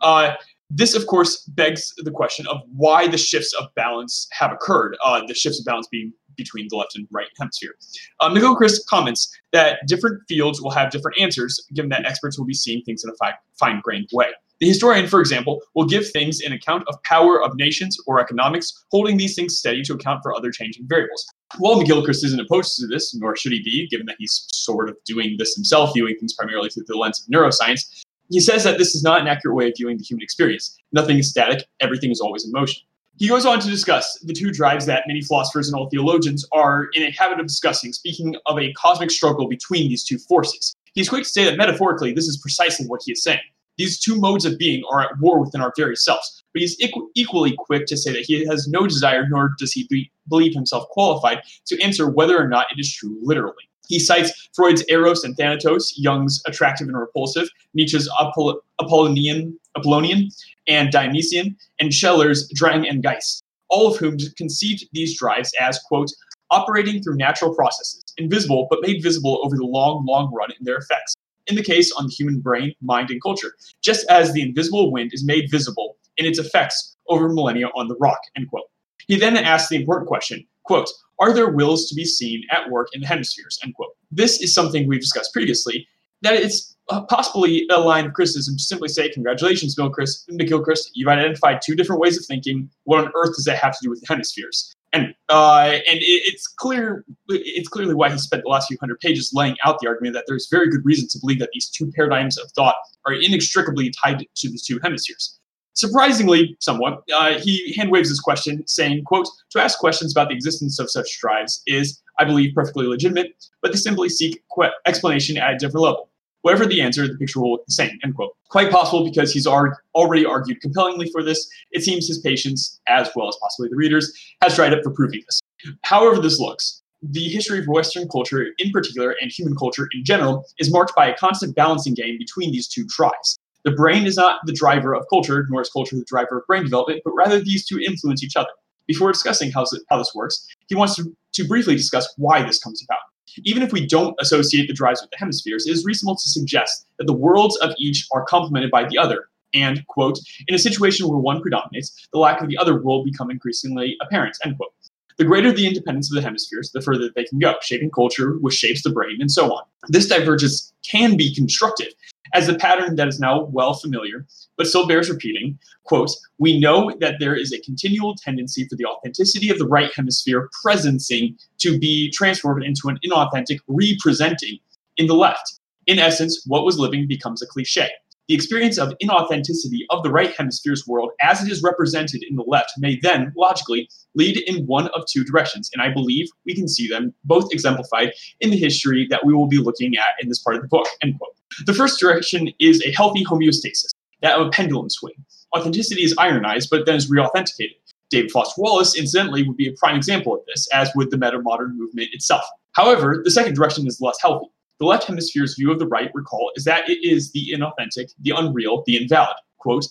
Uh, 0.00 0.34
this, 0.70 0.94
of 0.94 1.06
course, 1.06 1.42
begs 1.48 1.92
the 1.98 2.10
question 2.10 2.46
of 2.46 2.58
why 2.74 3.08
the 3.08 3.18
shifts 3.18 3.52
of 3.54 3.66
balance 3.74 4.28
have 4.32 4.52
occurred. 4.52 4.96
Uh, 5.04 5.20
the 5.26 5.34
shifts 5.34 5.58
of 5.58 5.64
balance 5.64 5.88
being 5.90 6.12
between 6.36 6.66
the 6.70 6.76
left 6.76 6.96
and 6.96 7.06
right 7.10 7.26
hemisphere. 7.38 7.74
Uh, 8.20 8.54
Chris 8.54 8.82
comments 8.88 9.30
that 9.52 9.80
different 9.86 10.22
fields 10.28 10.62
will 10.62 10.70
have 10.70 10.90
different 10.90 11.20
answers, 11.20 11.62
given 11.74 11.90
that 11.90 12.06
experts 12.06 12.38
will 12.38 12.46
be 12.46 12.54
seeing 12.54 12.82
things 12.82 13.04
in 13.04 13.10
a 13.10 13.14
fi- 13.16 13.34
fine-grained 13.58 14.08
way. 14.12 14.28
The 14.60 14.68
historian, 14.68 15.06
for 15.06 15.20
example, 15.20 15.62
will 15.74 15.86
give 15.86 16.08
things 16.10 16.40
an 16.42 16.52
account 16.52 16.84
of 16.86 17.02
power 17.02 17.42
of 17.42 17.56
nations 17.56 17.96
or 18.06 18.20
economics, 18.20 18.84
holding 18.90 19.16
these 19.16 19.34
things 19.34 19.58
steady 19.58 19.82
to 19.82 19.94
account 19.94 20.20
for 20.22 20.34
other 20.36 20.50
changing 20.50 20.86
variables. 20.86 21.26
While 21.58 21.82
McGilchrist 21.82 22.24
isn't 22.24 22.40
opposed 22.40 22.78
to 22.78 22.86
this, 22.86 23.14
nor 23.14 23.36
should 23.36 23.52
he 23.52 23.62
be, 23.62 23.88
given 23.88 24.06
that 24.06 24.16
he's 24.18 24.46
sort 24.52 24.88
of 24.88 24.96
doing 25.04 25.36
this 25.38 25.54
himself, 25.54 25.92
viewing 25.94 26.16
things 26.16 26.32
primarily 26.32 26.70
through 26.70 26.84
the 26.86 26.96
lens 26.96 27.20
of 27.20 27.26
neuroscience, 27.26 28.04
he 28.30 28.38
says 28.38 28.62
that 28.62 28.78
this 28.78 28.94
is 28.94 29.02
not 29.02 29.20
an 29.20 29.26
accurate 29.26 29.56
way 29.56 29.68
of 29.68 29.74
viewing 29.76 29.98
the 29.98 30.04
human 30.04 30.22
experience. 30.22 30.78
Nothing 30.92 31.18
is 31.18 31.28
static, 31.28 31.66
everything 31.80 32.12
is 32.12 32.20
always 32.20 32.44
in 32.44 32.52
motion. 32.52 32.82
He 33.18 33.28
goes 33.28 33.44
on 33.44 33.58
to 33.60 33.68
discuss 33.68 34.18
the 34.22 34.32
two 34.32 34.52
drives 34.52 34.86
that 34.86 35.04
many 35.06 35.20
philosophers 35.20 35.68
and 35.68 35.76
all 35.76 35.90
theologians 35.90 36.46
are 36.52 36.88
in 36.94 37.02
a 37.02 37.10
habit 37.10 37.40
of 37.40 37.46
discussing, 37.46 37.92
speaking 37.92 38.36
of 38.46 38.58
a 38.58 38.72
cosmic 38.74 39.10
struggle 39.10 39.48
between 39.48 39.88
these 39.88 40.04
two 40.04 40.18
forces. 40.18 40.74
He's 40.94 41.08
quick 41.08 41.24
to 41.24 41.28
say 41.28 41.44
that 41.44 41.56
metaphorically, 41.56 42.12
this 42.12 42.28
is 42.28 42.38
precisely 42.38 42.86
what 42.86 43.02
he 43.04 43.12
is 43.12 43.22
saying. 43.22 43.40
These 43.78 43.98
two 43.98 44.16
modes 44.16 44.44
of 44.44 44.58
being 44.58 44.82
are 44.90 45.00
at 45.00 45.18
war 45.20 45.40
within 45.40 45.60
our 45.60 45.72
very 45.76 45.96
selves, 45.96 46.44
but 46.52 46.60
he's 46.60 46.78
equ- 46.80 47.08
equally 47.14 47.54
quick 47.56 47.86
to 47.86 47.96
say 47.96 48.12
that 48.12 48.24
he 48.26 48.44
has 48.46 48.68
no 48.68 48.86
desire, 48.86 49.26
nor 49.28 49.54
does 49.58 49.72
he 49.72 49.86
be- 49.88 50.10
believe 50.28 50.54
himself 50.54 50.86
qualified 50.90 51.40
to 51.66 51.80
answer 51.80 52.08
whether 52.10 52.38
or 52.38 52.48
not 52.48 52.66
it 52.70 52.78
is 52.78 52.92
true 52.92 53.18
literally. 53.22 53.64
He 53.88 53.98
cites 53.98 54.48
Freud's 54.54 54.84
Eros 54.88 55.24
and 55.24 55.36
Thanatos, 55.36 55.94
Jung's 55.96 56.40
attractive 56.46 56.86
and 56.86 56.96
repulsive, 56.96 57.48
Nietzsche's 57.74 58.08
Apoll- 58.20 58.60
Apollonian, 58.80 59.58
Apollonian 59.76 60.28
and 60.68 60.92
Dionysian, 60.92 61.56
and 61.80 61.90
Scheler's 61.90 62.48
Drang 62.54 62.86
and 62.86 63.02
Geist, 63.02 63.42
all 63.68 63.90
of 63.90 63.96
whom 63.96 64.16
conceived 64.36 64.84
these 64.92 65.18
drives 65.18 65.52
as, 65.60 65.80
quote, 65.88 66.10
operating 66.50 67.02
through 67.02 67.16
natural 67.16 67.54
processes, 67.54 68.04
invisible 68.16 68.66
but 68.70 68.80
made 68.82 69.02
visible 69.02 69.40
over 69.42 69.56
the 69.56 69.64
long, 69.64 70.04
long 70.06 70.32
run 70.32 70.50
in 70.50 70.64
their 70.64 70.76
effects. 70.76 71.14
In 71.50 71.56
the 71.56 71.64
case 71.64 71.90
on 71.90 72.06
the 72.06 72.12
human 72.12 72.38
brain, 72.38 72.74
mind, 72.80 73.10
and 73.10 73.20
culture, 73.20 73.54
just 73.82 74.08
as 74.08 74.32
the 74.32 74.40
invisible 74.40 74.92
wind 74.92 75.10
is 75.12 75.24
made 75.24 75.50
visible 75.50 75.96
in 76.16 76.24
its 76.24 76.38
effects 76.38 76.96
over 77.08 77.28
millennia 77.28 77.66
on 77.74 77.88
the 77.88 77.96
rock, 77.96 78.20
end 78.36 78.48
quote. 78.48 78.70
He 79.08 79.16
then 79.16 79.36
asks 79.36 79.68
the 79.68 79.74
important 79.74 80.06
question 80.06 80.46
Quote, 80.62 80.88
are 81.18 81.34
there 81.34 81.50
wills 81.50 81.88
to 81.88 81.96
be 81.96 82.04
seen 82.04 82.44
at 82.52 82.70
work 82.70 82.86
in 82.92 83.00
the 83.00 83.06
hemispheres? 83.08 83.58
End 83.64 83.74
quote. 83.74 83.90
This 84.12 84.40
is 84.40 84.54
something 84.54 84.86
we've 84.86 85.00
discussed 85.00 85.32
previously, 85.32 85.88
that 86.22 86.34
it's 86.34 86.76
uh, 86.88 87.02
possibly 87.06 87.66
a 87.68 87.80
line 87.80 88.06
of 88.06 88.12
criticism 88.12 88.56
to 88.56 88.62
simply 88.62 88.88
say, 88.88 89.08
congratulations, 89.10 89.76
Chris, 89.92 90.24
McGilchrist, 90.30 90.90
you've 90.94 91.08
identified 91.08 91.62
two 91.66 91.74
different 91.74 92.00
ways 92.00 92.16
of 92.16 92.24
thinking. 92.26 92.70
What 92.84 93.04
on 93.04 93.10
earth 93.16 93.34
does 93.34 93.44
that 93.46 93.58
have 93.58 93.72
to 93.72 93.78
do 93.82 93.90
with 93.90 94.00
the 94.02 94.06
hemispheres? 94.06 94.72
And 94.92 95.14
uh, 95.28 95.70
and 95.88 95.98
it, 95.98 96.22
it's 96.26 96.48
clear 96.48 97.04
it's 97.28 97.68
clearly 97.68 97.94
why 97.94 98.10
he 98.10 98.18
spent 98.18 98.42
the 98.42 98.48
last 98.48 98.66
few 98.66 98.76
hundred 98.80 98.98
pages 98.98 99.30
laying 99.32 99.56
out 99.64 99.78
the 99.80 99.86
argument 99.86 100.14
that 100.14 100.24
there's 100.26 100.48
very 100.50 100.68
good 100.68 100.84
reason 100.84 101.06
to 101.10 101.18
believe 101.20 101.38
that 101.38 101.50
these 101.52 101.68
two 101.68 101.92
paradigms 101.92 102.36
of 102.36 102.50
thought 102.52 102.74
are 103.06 103.12
inextricably 103.12 103.92
tied 104.02 104.26
to 104.36 104.50
the 104.50 104.58
two 104.58 104.80
hemispheres. 104.82 105.38
Surprisingly, 105.74 106.56
somewhat, 106.60 107.04
uh, 107.14 107.38
he 107.38 107.72
hand 107.74 107.90
waves 107.90 108.08
this 108.08 108.20
question, 108.20 108.66
saying, 108.66 109.04
quote, 109.04 109.28
to 109.50 109.62
ask 109.62 109.78
questions 109.78 110.12
about 110.12 110.28
the 110.28 110.34
existence 110.34 110.80
of 110.80 110.90
such 110.90 111.20
drives 111.20 111.62
is, 111.66 112.02
I 112.18 112.24
believe, 112.24 112.54
perfectly 112.54 112.86
legitimate, 112.86 113.32
but 113.62 113.70
they 113.70 113.78
simply 113.78 114.08
seek 114.08 114.42
explanation 114.84 115.38
at 115.38 115.54
a 115.54 115.56
different 115.56 115.84
level. 115.84 116.09
Whatever 116.42 116.64
the 116.64 116.80
answer, 116.80 117.06
the 117.06 117.18
picture 117.18 117.40
will 117.40 117.52
look 117.52 117.66
the 117.66 117.72
same, 117.72 117.98
end 118.02 118.14
quote. 118.14 118.32
Quite 118.48 118.70
possible 118.70 119.04
because 119.04 119.32
he's 119.32 119.46
already 119.46 120.24
argued 120.24 120.60
compellingly 120.60 121.10
for 121.10 121.22
this. 121.22 121.48
It 121.72 121.82
seems 121.82 122.08
his 122.08 122.18
patience, 122.18 122.80
as 122.88 123.10
well 123.14 123.28
as 123.28 123.36
possibly 123.42 123.68
the 123.68 123.76
readers, 123.76 124.12
has 124.42 124.56
dried 124.56 124.72
up 124.72 124.82
for 124.82 124.90
proving 124.90 125.22
this. 125.26 125.40
However 125.82 126.20
this 126.20 126.40
looks, 126.40 126.82
the 127.02 127.28
history 127.28 127.58
of 127.58 127.66
Western 127.66 128.08
culture 128.08 128.46
in 128.58 128.70
particular 128.70 129.14
and 129.20 129.30
human 129.30 129.56
culture 129.56 129.88
in 129.94 130.04
general 130.04 130.44
is 130.58 130.72
marked 130.72 130.94
by 130.94 131.08
a 131.08 131.16
constant 131.16 131.54
balancing 131.54 131.94
game 131.94 132.16
between 132.18 132.52
these 132.52 132.68
two 132.68 132.84
drives. 132.88 133.38
The 133.64 133.72
brain 133.72 134.06
is 134.06 134.16
not 134.16 134.40
the 134.46 134.52
driver 134.52 134.94
of 134.94 135.04
culture, 135.10 135.46
nor 135.50 135.60
is 135.60 135.68
culture 135.68 135.96
the 135.96 136.04
driver 136.06 136.38
of 136.38 136.46
brain 136.46 136.62
development, 136.62 137.02
but 137.04 137.12
rather 137.12 137.40
these 137.40 137.66
two 137.66 137.78
influence 137.78 138.24
each 138.24 138.36
other. 138.36 138.48
Before 138.86 139.12
discussing 139.12 139.52
how, 139.52 139.66
how 139.88 139.98
this 139.98 140.12
works, 140.14 140.46
he 140.68 140.74
wants 140.74 140.96
to, 140.96 141.14
to 141.34 141.44
briefly 141.44 141.76
discuss 141.76 142.12
why 142.16 142.42
this 142.42 142.58
comes 142.58 142.82
about. 142.82 143.00
Even 143.44 143.62
if 143.62 143.72
we 143.72 143.86
don't 143.86 144.14
associate 144.20 144.66
the 144.66 144.74
drives 144.74 145.00
with 145.00 145.10
the 145.10 145.16
hemispheres, 145.16 145.66
it 145.66 145.72
is 145.72 145.84
reasonable 145.84 146.16
to 146.16 146.28
suggest 146.28 146.86
that 146.98 147.06
the 147.06 147.12
worlds 147.12 147.56
of 147.58 147.74
each 147.78 148.06
are 148.12 148.24
complemented 148.24 148.70
by 148.70 148.88
the 148.88 148.98
other. 148.98 149.28
And, 149.52 149.84
quote, 149.88 150.18
in 150.46 150.54
a 150.54 150.58
situation 150.58 151.08
where 151.08 151.18
one 151.18 151.40
predominates, 151.40 152.08
the 152.12 152.18
lack 152.18 152.40
of 152.40 152.48
the 152.48 152.56
other 152.56 152.80
will 152.80 153.04
become 153.04 153.30
increasingly 153.30 153.96
apparent, 154.00 154.36
end 154.44 154.56
quote. 154.56 154.72
The 155.18 155.24
greater 155.24 155.52
the 155.52 155.66
independence 155.66 156.10
of 156.10 156.14
the 156.14 156.22
hemispheres, 156.22 156.70
the 156.72 156.80
further 156.80 157.10
they 157.14 157.24
can 157.24 157.38
go, 157.38 157.54
shaping 157.60 157.90
culture, 157.90 158.38
which 158.38 158.54
shapes 158.54 158.82
the 158.82 158.90
brain, 158.90 159.18
and 159.20 159.30
so 159.30 159.52
on. 159.52 159.64
This 159.88 160.08
divergence 160.08 160.72
can 160.82 161.16
be 161.16 161.34
constructive, 161.34 161.88
as 162.34 162.48
a 162.48 162.54
pattern 162.54 162.96
that 162.96 163.08
is 163.08 163.20
now 163.20 163.44
well 163.44 163.74
familiar, 163.74 164.26
but 164.56 164.66
still 164.66 164.86
bears 164.86 165.10
repeating. 165.10 165.58
Quote, 165.84 166.10
we 166.38 166.58
know 166.58 166.92
that 167.00 167.16
there 167.18 167.34
is 167.34 167.52
a 167.52 167.60
continual 167.60 168.14
tendency 168.16 168.66
for 168.68 168.76
the 168.76 168.84
authenticity 168.84 169.50
of 169.50 169.58
the 169.58 169.66
right 169.66 169.90
hemisphere 169.94 170.48
presencing 170.64 171.36
to 171.58 171.78
be 171.78 172.10
transformed 172.10 172.64
into 172.64 172.88
an 172.88 172.98
inauthentic 173.04 173.58
representing 173.68 174.58
in 174.96 175.06
the 175.06 175.14
left. 175.14 175.60
In 175.86 175.98
essence, 175.98 176.42
what 176.46 176.64
was 176.64 176.78
living 176.78 177.08
becomes 177.08 177.42
a 177.42 177.46
cliche. 177.46 177.88
The 178.30 178.36
experience 178.36 178.78
of 178.78 178.94
inauthenticity 179.02 179.80
of 179.90 180.04
the 180.04 180.10
right 180.12 180.32
hemisphere's 180.36 180.86
world 180.86 181.10
as 181.20 181.42
it 181.42 181.50
is 181.50 181.64
represented 181.64 182.22
in 182.22 182.36
the 182.36 182.44
left 182.46 182.70
may 182.78 182.96
then, 183.02 183.32
logically, 183.36 183.88
lead 184.14 184.36
in 184.46 184.66
one 184.66 184.86
of 184.94 185.02
two 185.10 185.24
directions. 185.24 185.68
And 185.72 185.82
I 185.82 185.92
believe 185.92 186.28
we 186.46 186.54
can 186.54 186.68
see 186.68 186.86
them 186.86 187.12
both 187.24 187.52
exemplified 187.52 188.12
in 188.38 188.50
the 188.50 188.56
history 188.56 189.08
that 189.10 189.26
we 189.26 189.34
will 189.34 189.48
be 189.48 189.58
looking 189.58 189.96
at 189.96 190.22
in 190.22 190.28
this 190.28 190.38
part 190.38 190.54
of 190.54 190.62
the 190.62 190.68
book. 190.68 190.86
End 191.02 191.18
quote. 191.18 191.34
The 191.66 191.74
first 191.74 191.98
direction 191.98 192.52
is 192.60 192.80
a 192.86 192.92
healthy 192.92 193.24
homeostasis, 193.24 193.88
that 194.22 194.38
of 194.38 194.46
a 194.46 194.50
pendulum 194.50 194.90
swing. 194.90 195.14
Authenticity 195.56 196.04
is 196.04 196.14
ironized, 196.16 196.70
but 196.70 196.86
then 196.86 196.94
is 196.94 197.10
reauthenticated. 197.10 197.74
David 198.10 198.30
Foster 198.30 198.62
Wallace, 198.62 198.96
incidentally, 198.96 199.42
would 199.42 199.56
be 199.56 199.66
a 199.66 199.72
prime 199.72 199.96
example 199.96 200.34
of 200.34 200.46
this, 200.46 200.68
as 200.72 200.88
would 200.94 201.10
the 201.10 201.18
meta 201.18 201.42
modern 201.42 201.76
movement 201.76 202.10
itself. 202.12 202.44
However, 202.76 203.22
the 203.24 203.30
second 203.32 203.56
direction 203.56 203.88
is 203.88 204.00
less 204.00 204.20
healthy. 204.22 204.46
The 204.80 204.86
left 204.86 205.04
hemisphere's 205.04 205.56
view 205.56 205.70
of 205.70 205.78
the 205.78 205.86
right, 205.86 206.10
recall, 206.14 206.50
is 206.56 206.64
that 206.64 206.88
it 206.88 206.98
is 207.04 207.30
the 207.32 207.52
inauthentic, 207.54 208.12
the 208.18 208.32
unreal, 208.34 208.82
the 208.86 208.96
invalid. 208.96 209.36
Quote, 209.58 209.86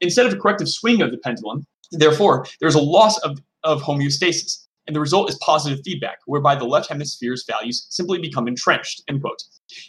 instead 0.00 0.26
of 0.26 0.32
a 0.32 0.36
corrective 0.36 0.68
swing 0.68 1.00
of 1.00 1.12
the 1.12 1.18
pendulum, 1.18 1.64
therefore, 1.92 2.44
there's 2.60 2.74
a 2.74 2.80
loss 2.80 3.18
of, 3.18 3.38
of 3.62 3.80
homeostasis, 3.82 4.66
and 4.88 4.96
the 4.96 5.00
result 5.00 5.30
is 5.30 5.38
positive 5.40 5.78
feedback, 5.84 6.18
whereby 6.26 6.56
the 6.56 6.64
left 6.64 6.88
hemisphere's 6.88 7.44
values 7.48 7.86
simply 7.90 8.18
become 8.18 8.48
entrenched, 8.48 9.04
end 9.08 9.20
quote. 9.20 9.40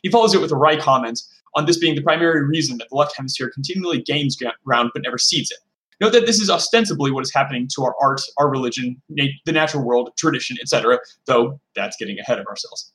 He 0.04 0.12
follows 0.12 0.36
it 0.36 0.42
with 0.42 0.52
a 0.52 0.56
wry 0.56 0.76
comment 0.76 1.20
on 1.56 1.66
this 1.66 1.80
being 1.80 1.96
the 1.96 2.04
primary 2.04 2.46
reason 2.46 2.78
that 2.78 2.90
the 2.92 2.96
left 2.96 3.18
hemisphere 3.18 3.50
continually 3.52 4.04
gains 4.04 4.38
ground 4.64 4.92
but 4.94 5.02
never 5.02 5.18
cedes 5.18 5.50
it. 5.50 5.58
Note 6.00 6.12
that 6.12 6.28
this 6.28 6.40
is 6.40 6.52
ostensibly 6.52 7.10
what 7.10 7.24
is 7.24 7.34
happening 7.34 7.68
to 7.74 7.84
our 7.84 7.96
art, 8.00 8.22
our 8.38 8.50
religion, 8.50 9.02
nat- 9.10 9.32
the 9.46 9.52
natural 9.52 9.84
world, 9.84 10.12
tradition, 10.16 10.58
etc., 10.62 11.00
though 11.26 11.60
that's 11.76 11.98
getting 11.98 12.20
ahead 12.20 12.38
of 12.40 12.46
ourselves. 12.46 12.93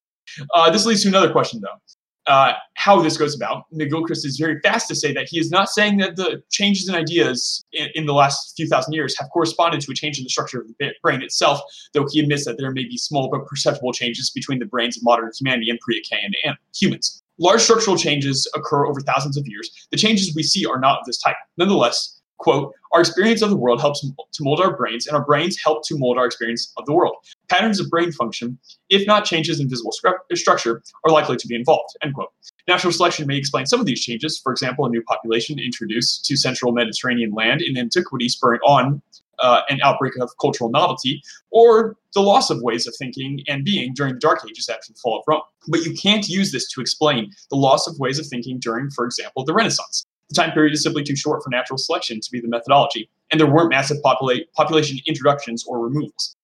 Uh, 0.54 0.70
this 0.70 0.87
leads 0.87 1.02
to 1.02 1.08
another 1.08 1.30
question, 1.30 1.61
though. 1.61 1.78
Uh, 2.26 2.52
how 2.75 3.00
this 3.00 3.16
goes 3.16 3.35
about. 3.35 3.64
McGilchrist 3.73 4.26
is 4.26 4.37
very 4.38 4.61
fast 4.61 4.87
to 4.88 4.94
say 4.94 5.14
that 5.14 5.28
he 5.30 5.38
is 5.38 5.50
not 5.50 5.70
saying 5.70 5.97
that 5.97 6.16
the 6.16 6.42
changes 6.50 6.87
in 6.87 6.94
ideas 6.94 7.64
in, 7.73 7.88
in, 7.94 8.04
the 8.04 8.12
last 8.12 8.52
few 8.54 8.68
thousand 8.68 8.92
years 8.92 9.18
have 9.18 9.30
corresponded 9.30 9.80
to 9.80 9.90
a 9.90 9.94
change 9.94 10.18
in 10.18 10.25
the 10.25 10.28
structure 10.28 10.61
of 10.61 10.66
the 10.78 10.92
brain 11.02 11.23
itself, 11.23 11.58
though 11.94 12.06
he 12.12 12.20
admits 12.20 12.44
that 12.44 12.58
there 12.58 12.70
may 12.70 12.85
be 12.85 12.99
small 12.99 13.30
but 13.30 13.47
perceptible 13.47 13.94
changes 13.94 14.28
between 14.28 14.58
the 14.58 14.66
brains 14.66 14.99
of 14.99 15.04
modern 15.04 15.30
humanity 15.38 15.70
and 15.70 15.80
pre-Archean 15.80 16.32
and 16.44 16.54
humans. 16.76 17.23
Large 17.38 17.62
structural 17.62 17.97
changes 17.97 18.47
occur 18.54 18.85
over 18.85 19.00
thousands 19.00 19.38
of 19.38 19.47
years. 19.47 19.70
The 19.90 19.97
changes 19.97 20.35
we 20.35 20.42
see 20.42 20.66
are 20.66 20.78
not 20.78 20.99
of 20.99 21.06
this 21.06 21.18
type. 21.18 21.37
Nonetheless, 21.56 22.17
quote, 22.38 22.75
our 22.92 23.00
experience 23.00 23.42
of 23.42 23.50
the 23.50 23.57
world 23.57 23.80
helps 23.80 24.00
to 24.00 24.45
mold 24.45 24.61
our 24.61 24.75
brains, 24.76 25.07
and 25.07 25.14
our 25.16 25.25
brains 25.25 25.59
help 25.62 25.87
to 25.87 25.99
mold 25.99 26.16
our 26.16 26.25
experience 26.25 26.73
of 26.78 26.87
the 26.87 26.92
world. 26.92 27.16
Patterns 27.49 27.80
of 27.80 27.90
brain 27.90 28.12
function, 28.12 28.59
if 28.88 29.07
not 29.07 29.25
changes 29.25 29.61
in 29.61 29.68
visible 29.68 29.92
structure, 30.35 30.83
are 31.04 31.12
likely 31.12 31.37
to 31.37 31.47
be 31.47 31.54
involved, 31.54 31.97
end 32.02 32.14
quote. 32.14 32.30
Natural 32.66 32.92
selection 32.92 33.26
may 33.26 33.37
explain 33.37 33.66
some 33.66 33.80
of 33.80 33.87
these 33.87 34.02
changes. 34.02 34.40
For 34.42 34.52
example, 34.52 34.87
a 34.87 34.88
new 34.88 35.02
population 35.02 35.59
introduced 35.59 36.25
to 36.26 36.37
central 36.37 36.73
Mediterranean 36.73 37.33
land 37.33 37.61
in 37.61 37.76
antiquity 37.76 38.28
spurring 38.28 38.61
on 38.66 39.02
uh, 39.40 39.62
an 39.68 39.78
outbreak 39.83 40.14
of 40.21 40.30
cultural 40.40 40.71
novelty, 40.71 41.23
or 41.50 41.97
the 42.14 42.21
loss 42.21 42.50
of 42.50 42.61
ways 42.62 42.87
of 42.87 42.95
thinking 42.99 43.40
and 43.47 43.64
being 43.64 43.95
during 43.95 44.14
the 44.14 44.21
Dark 44.21 44.40
Ages 44.49 44.68
after 44.68 44.92
the 44.92 44.99
fall 44.99 45.18
of 45.18 45.25
Rome. 45.28 45.42
But 45.68 45.85
you 45.85 45.95
can't 45.95 46.28
use 46.28 46.50
this 46.50 46.68
to 46.73 46.80
explain 46.80 47.30
the 47.50 47.57
loss 47.57 47.87
of 47.87 47.99
ways 47.99 48.18
of 48.18 48.26
thinking 48.26 48.59
during, 48.59 48.90
for 48.90 49.04
example, 49.04 49.45
the 49.45 49.54
Renaissance. 49.54 50.07
The 50.28 50.35
time 50.35 50.52
period 50.52 50.75
is 50.75 50.82
simply 50.82 51.02
too 51.02 51.16
short 51.16 51.42
for 51.42 51.50
natural 51.50 51.78
selection 51.78 52.20
to 52.20 52.30
be 52.30 52.40
the 52.40 52.49
methodology, 52.49 53.08
and 53.30 53.40
there 53.40 53.50
weren't 53.50 53.70
massive 53.70 53.99
popula- 54.04 54.44
population 54.54 54.99
introductions 55.06 55.64
or 55.66 55.80
removals. 55.80 56.37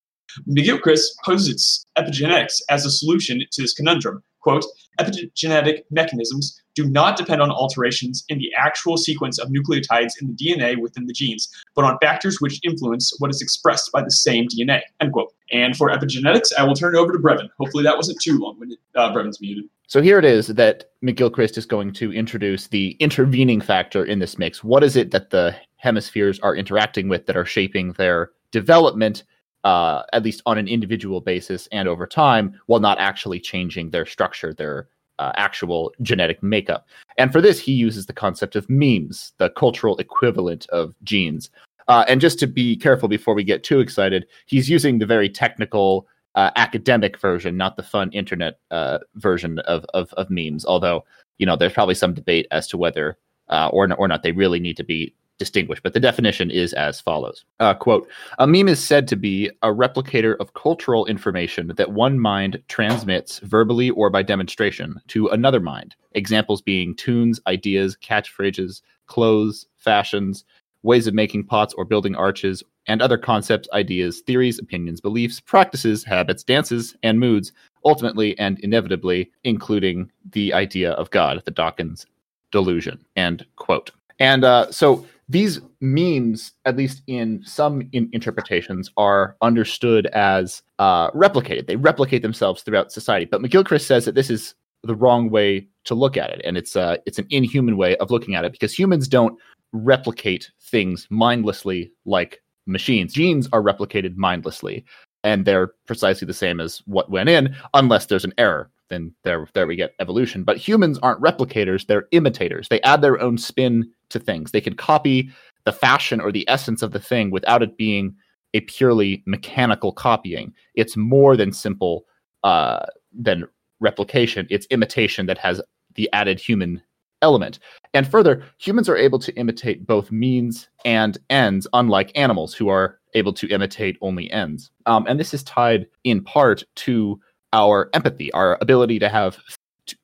McGilchrist 0.48 1.04
posits 1.24 1.84
epigenetics 1.96 2.60
as 2.70 2.84
a 2.84 2.90
solution 2.90 3.40
to 3.50 3.62
this 3.62 3.72
conundrum. 3.72 4.22
Quote, 4.40 4.64
epigenetic 5.00 5.84
mechanisms 5.90 6.60
do 6.74 6.88
not 6.88 7.16
depend 7.16 7.40
on 7.40 7.50
alterations 7.50 8.24
in 8.28 8.38
the 8.38 8.52
actual 8.58 8.96
sequence 8.96 9.38
of 9.38 9.48
nucleotides 9.48 10.12
in 10.20 10.28
the 10.28 10.34
DNA 10.34 10.78
within 10.78 11.06
the 11.06 11.12
genes, 11.14 11.48
but 11.74 11.84
on 11.84 11.96
factors 12.02 12.40
which 12.40 12.60
influence 12.62 13.14
what 13.20 13.30
is 13.30 13.40
expressed 13.40 13.90
by 13.92 14.02
the 14.02 14.10
same 14.10 14.46
DNA. 14.48 14.82
End 15.00 15.12
quote. 15.12 15.32
And 15.52 15.76
for 15.76 15.88
epigenetics, 15.88 16.52
I 16.58 16.64
will 16.64 16.74
turn 16.74 16.94
it 16.94 16.98
over 16.98 17.12
to 17.12 17.18
Brevin. 17.18 17.48
Hopefully 17.58 17.84
that 17.84 17.96
wasn't 17.96 18.20
too 18.20 18.38
long 18.38 18.58
when 18.58 18.72
uh, 18.94 19.12
Brevin's 19.12 19.40
muted. 19.40 19.64
So 19.86 20.00
here 20.00 20.18
it 20.18 20.24
is 20.24 20.48
that 20.48 20.90
McGilchrist 21.04 21.58
is 21.58 21.66
going 21.66 21.92
to 21.94 22.12
introduce 22.12 22.68
the 22.68 22.92
intervening 23.00 23.60
factor 23.60 24.04
in 24.04 24.18
this 24.18 24.38
mix. 24.38 24.64
What 24.64 24.82
is 24.82 24.96
it 24.96 25.10
that 25.10 25.30
the 25.30 25.54
hemispheres 25.76 26.40
are 26.40 26.56
interacting 26.56 27.08
with 27.08 27.26
that 27.26 27.36
are 27.36 27.44
shaping 27.44 27.92
their 27.92 28.30
development, 28.50 29.24
uh, 29.62 30.02
at 30.14 30.22
least 30.22 30.42
on 30.46 30.56
an 30.56 30.68
individual 30.68 31.20
basis 31.20 31.68
and 31.70 31.86
over 31.86 32.06
time, 32.06 32.58
while 32.66 32.80
not 32.80 32.98
actually 32.98 33.40
changing 33.40 33.90
their 33.90 34.06
structure, 34.06 34.54
their 34.54 34.88
uh, 35.18 35.32
actual 35.36 35.92
genetic 36.00 36.42
makeup. 36.42 36.88
And 37.18 37.30
for 37.30 37.42
this, 37.42 37.60
he 37.60 37.72
uses 37.72 38.06
the 38.06 38.12
concept 38.12 38.56
of 38.56 38.68
memes, 38.70 39.32
the 39.36 39.50
cultural 39.50 39.98
equivalent 39.98 40.66
of 40.70 40.94
genes. 41.04 41.50
Uh, 41.88 42.04
and 42.08 42.20
just 42.20 42.38
to 42.38 42.46
be 42.46 42.74
careful 42.76 43.08
before 43.08 43.34
we 43.34 43.44
get 43.44 43.62
too 43.62 43.80
excited, 43.80 44.26
he's 44.46 44.70
using 44.70 44.98
the 44.98 45.06
very 45.06 45.28
technical 45.28 46.08
uh, 46.34 46.50
academic 46.56 47.18
version, 47.18 47.56
not 47.56 47.76
the 47.76 47.82
fun 47.82 48.10
internet 48.12 48.58
uh, 48.70 48.98
version 49.16 49.58
of, 49.60 49.84
of, 49.94 50.12
of 50.14 50.30
memes. 50.30 50.64
Although 50.64 51.04
you 51.38 51.46
know, 51.46 51.56
there's 51.56 51.72
probably 51.72 51.94
some 51.94 52.14
debate 52.14 52.46
as 52.50 52.66
to 52.68 52.76
whether 52.76 53.18
uh, 53.48 53.68
or 53.72 53.92
or 53.94 54.08
not 54.08 54.22
they 54.22 54.32
really 54.32 54.60
need 54.60 54.76
to 54.76 54.84
be 54.84 55.14
distinguished. 55.38 55.82
But 55.82 55.92
the 55.92 56.00
definition 56.00 56.50
is 56.50 56.72
as 56.72 57.00
follows: 57.00 57.44
uh, 57.60 57.74
"Quote: 57.74 58.08
A 58.38 58.46
meme 58.46 58.68
is 58.68 58.82
said 58.82 59.08
to 59.08 59.16
be 59.16 59.50
a 59.62 59.68
replicator 59.68 60.36
of 60.38 60.54
cultural 60.54 61.06
information 61.06 61.72
that 61.76 61.92
one 61.92 62.18
mind 62.18 62.62
transmits 62.68 63.40
verbally 63.40 63.90
or 63.90 64.10
by 64.10 64.22
demonstration 64.22 65.00
to 65.08 65.28
another 65.28 65.60
mind. 65.60 65.96
Examples 66.12 66.62
being 66.62 66.94
tunes, 66.94 67.40
ideas, 67.46 67.96
catchphrases, 68.02 68.82
clothes, 69.06 69.66
fashions." 69.76 70.44
Ways 70.84 71.08
of 71.08 71.14
making 71.14 71.46
pots 71.46 71.74
or 71.74 71.84
building 71.84 72.14
arches, 72.14 72.62
and 72.86 73.02
other 73.02 73.18
concepts, 73.18 73.68
ideas, 73.72 74.20
theories, 74.20 74.58
opinions, 74.58 75.00
beliefs, 75.00 75.40
practices, 75.40 76.04
habits, 76.04 76.44
dances, 76.44 76.94
and 77.02 77.18
moods, 77.18 77.52
ultimately 77.84 78.38
and 78.38 78.60
inevitably 78.60 79.30
including 79.44 80.10
the 80.30 80.52
idea 80.52 80.92
of 80.92 81.10
God, 81.10 81.42
the 81.44 81.50
Dawkins 81.50 82.06
delusion. 82.52 83.04
End 83.16 83.44
quote. 83.56 83.90
And 84.20 84.44
uh, 84.44 84.70
so 84.70 85.06
these 85.28 85.60
memes, 85.80 86.52
at 86.66 86.76
least 86.76 87.02
in 87.06 87.42
some 87.44 87.88
in- 87.92 88.10
interpretations, 88.12 88.90
are 88.96 89.36
understood 89.40 90.06
as 90.06 90.62
uh, 90.78 91.10
replicated. 91.12 91.66
They 91.66 91.76
replicate 91.76 92.22
themselves 92.22 92.62
throughout 92.62 92.92
society. 92.92 93.24
But 93.24 93.40
McGilchrist 93.40 93.86
says 93.86 94.04
that 94.04 94.14
this 94.14 94.30
is 94.30 94.54
the 94.82 94.94
wrong 94.94 95.30
way 95.30 95.66
to 95.84 95.94
look 95.94 96.16
at 96.16 96.30
it, 96.30 96.42
and 96.44 96.58
it's 96.58 96.76
uh, 96.76 96.98
it's 97.06 97.18
an 97.18 97.26
inhuman 97.30 97.78
way 97.78 97.96
of 97.96 98.10
looking 98.10 98.34
at 98.34 98.44
it 98.44 98.52
because 98.52 98.78
humans 98.78 99.08
don't 99.08 99.38
replicate 99.74 100.50
things 100.62 101.06
mindlessly 101.10 101.92
like 102.06 102.40
machines. 102.66 103.12
Genes 103.12 103.48
are 103.52 103.62
replicated 103.62 104.16
mindlessly, 104.16 104.84
and 105.22 105.44
they're 105.44 105.72
precisely 105.86 106.24
the 106.26 106.32
same 106.32 106.60
as 106.60 106.82
what 106.86 107.10
went 107.10 107.28
in, 107.28 107.54
unless 107.74 108.06
there's 108.06 108.24
an 108.24 108.32
error. 108.38 108.70
Then 108.88 109.12
there, 109.24 109.46
there 109.54 109.66
we 109.66 109.76
get 109.76 109.94
evolution. 109.98 110.44
But 110.44 110.56
humans 110.56 110.98
aren't 111.02 111.20
replicators; 111.20 111.86
they're 111.86 112.06
imitators. 112.12 112.68
They 112.68 112.80
add 112.82 113.02
their 113.02 113.20
own 113.20 113.36
spin 113.36 113.90
to 114.10 114.18
things. 114.18 114.52
They 114.52 114.60
can 114.60 114.76
copy 114.76 115.30
the 115.64 115.72
fashion 115.72 116.20
or 116.20 116.30
the 116.30 116.48
essence 116.48 116.82
of 116.82 116.92
the 116.92 117.00
thing 117.00 117.30
without 117.30 117.62
it 117.62 117.76
being 117.76 118.14
a 118.52 118.60
purely 118.60 119.22
mechanical 119.26 119.92
copying. 119.92 120.52
It's 120.74 120.96
more 120.96 121.36
than 121.36 121.52
simple 121.52 122.06
uh, 122.44 122.86
than 123.12 123.44
replication. 123.80 124.46
It's 124.50 124.66
imitation 124.70 125.26
that 125.26 125.38
has 125.38 125.60
the 125.94 126.08
added 126.12 126.38
human 126.38 126.80
element. 127.24 127.58
And 127.94 128.06
further, 128.06 128.44
humans 128.58 128.88
are 128.88 128.96
able 128.96 129.18
to 129.18 129.34
imitate 129.34 129.86
both 129.86 130.12
means 130.12 130.68
and 130.84 131.16
ends, 131.30 131.66
unlike 131.72 132.12
animals 132.14 132.54
who 132.54 132.68
are 132.68 132.98
able 133.14 133.32
to 133.32 133.48
imitate 133.48 133.96
only 134.02 134.30
ends. 134.30 134.70
Um, 134.86 135.06
and 135.08 135.18
this 135.18 135.32
is 135.32 135.42
tied 135.42 135.86
in 136.04 136.22
part 136.22 136.62
to 136.86 137.18
our 137.54 137.88
empathy, 137.94 138.30
our 138.32 138.58
ability 138.60 138.98
to 138.98 139.08
have 139.08 139.38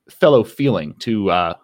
fellow 0.08 0.42
feeling, 0.42 0.94
to 1.00 1.30
uh, 1.30 1.54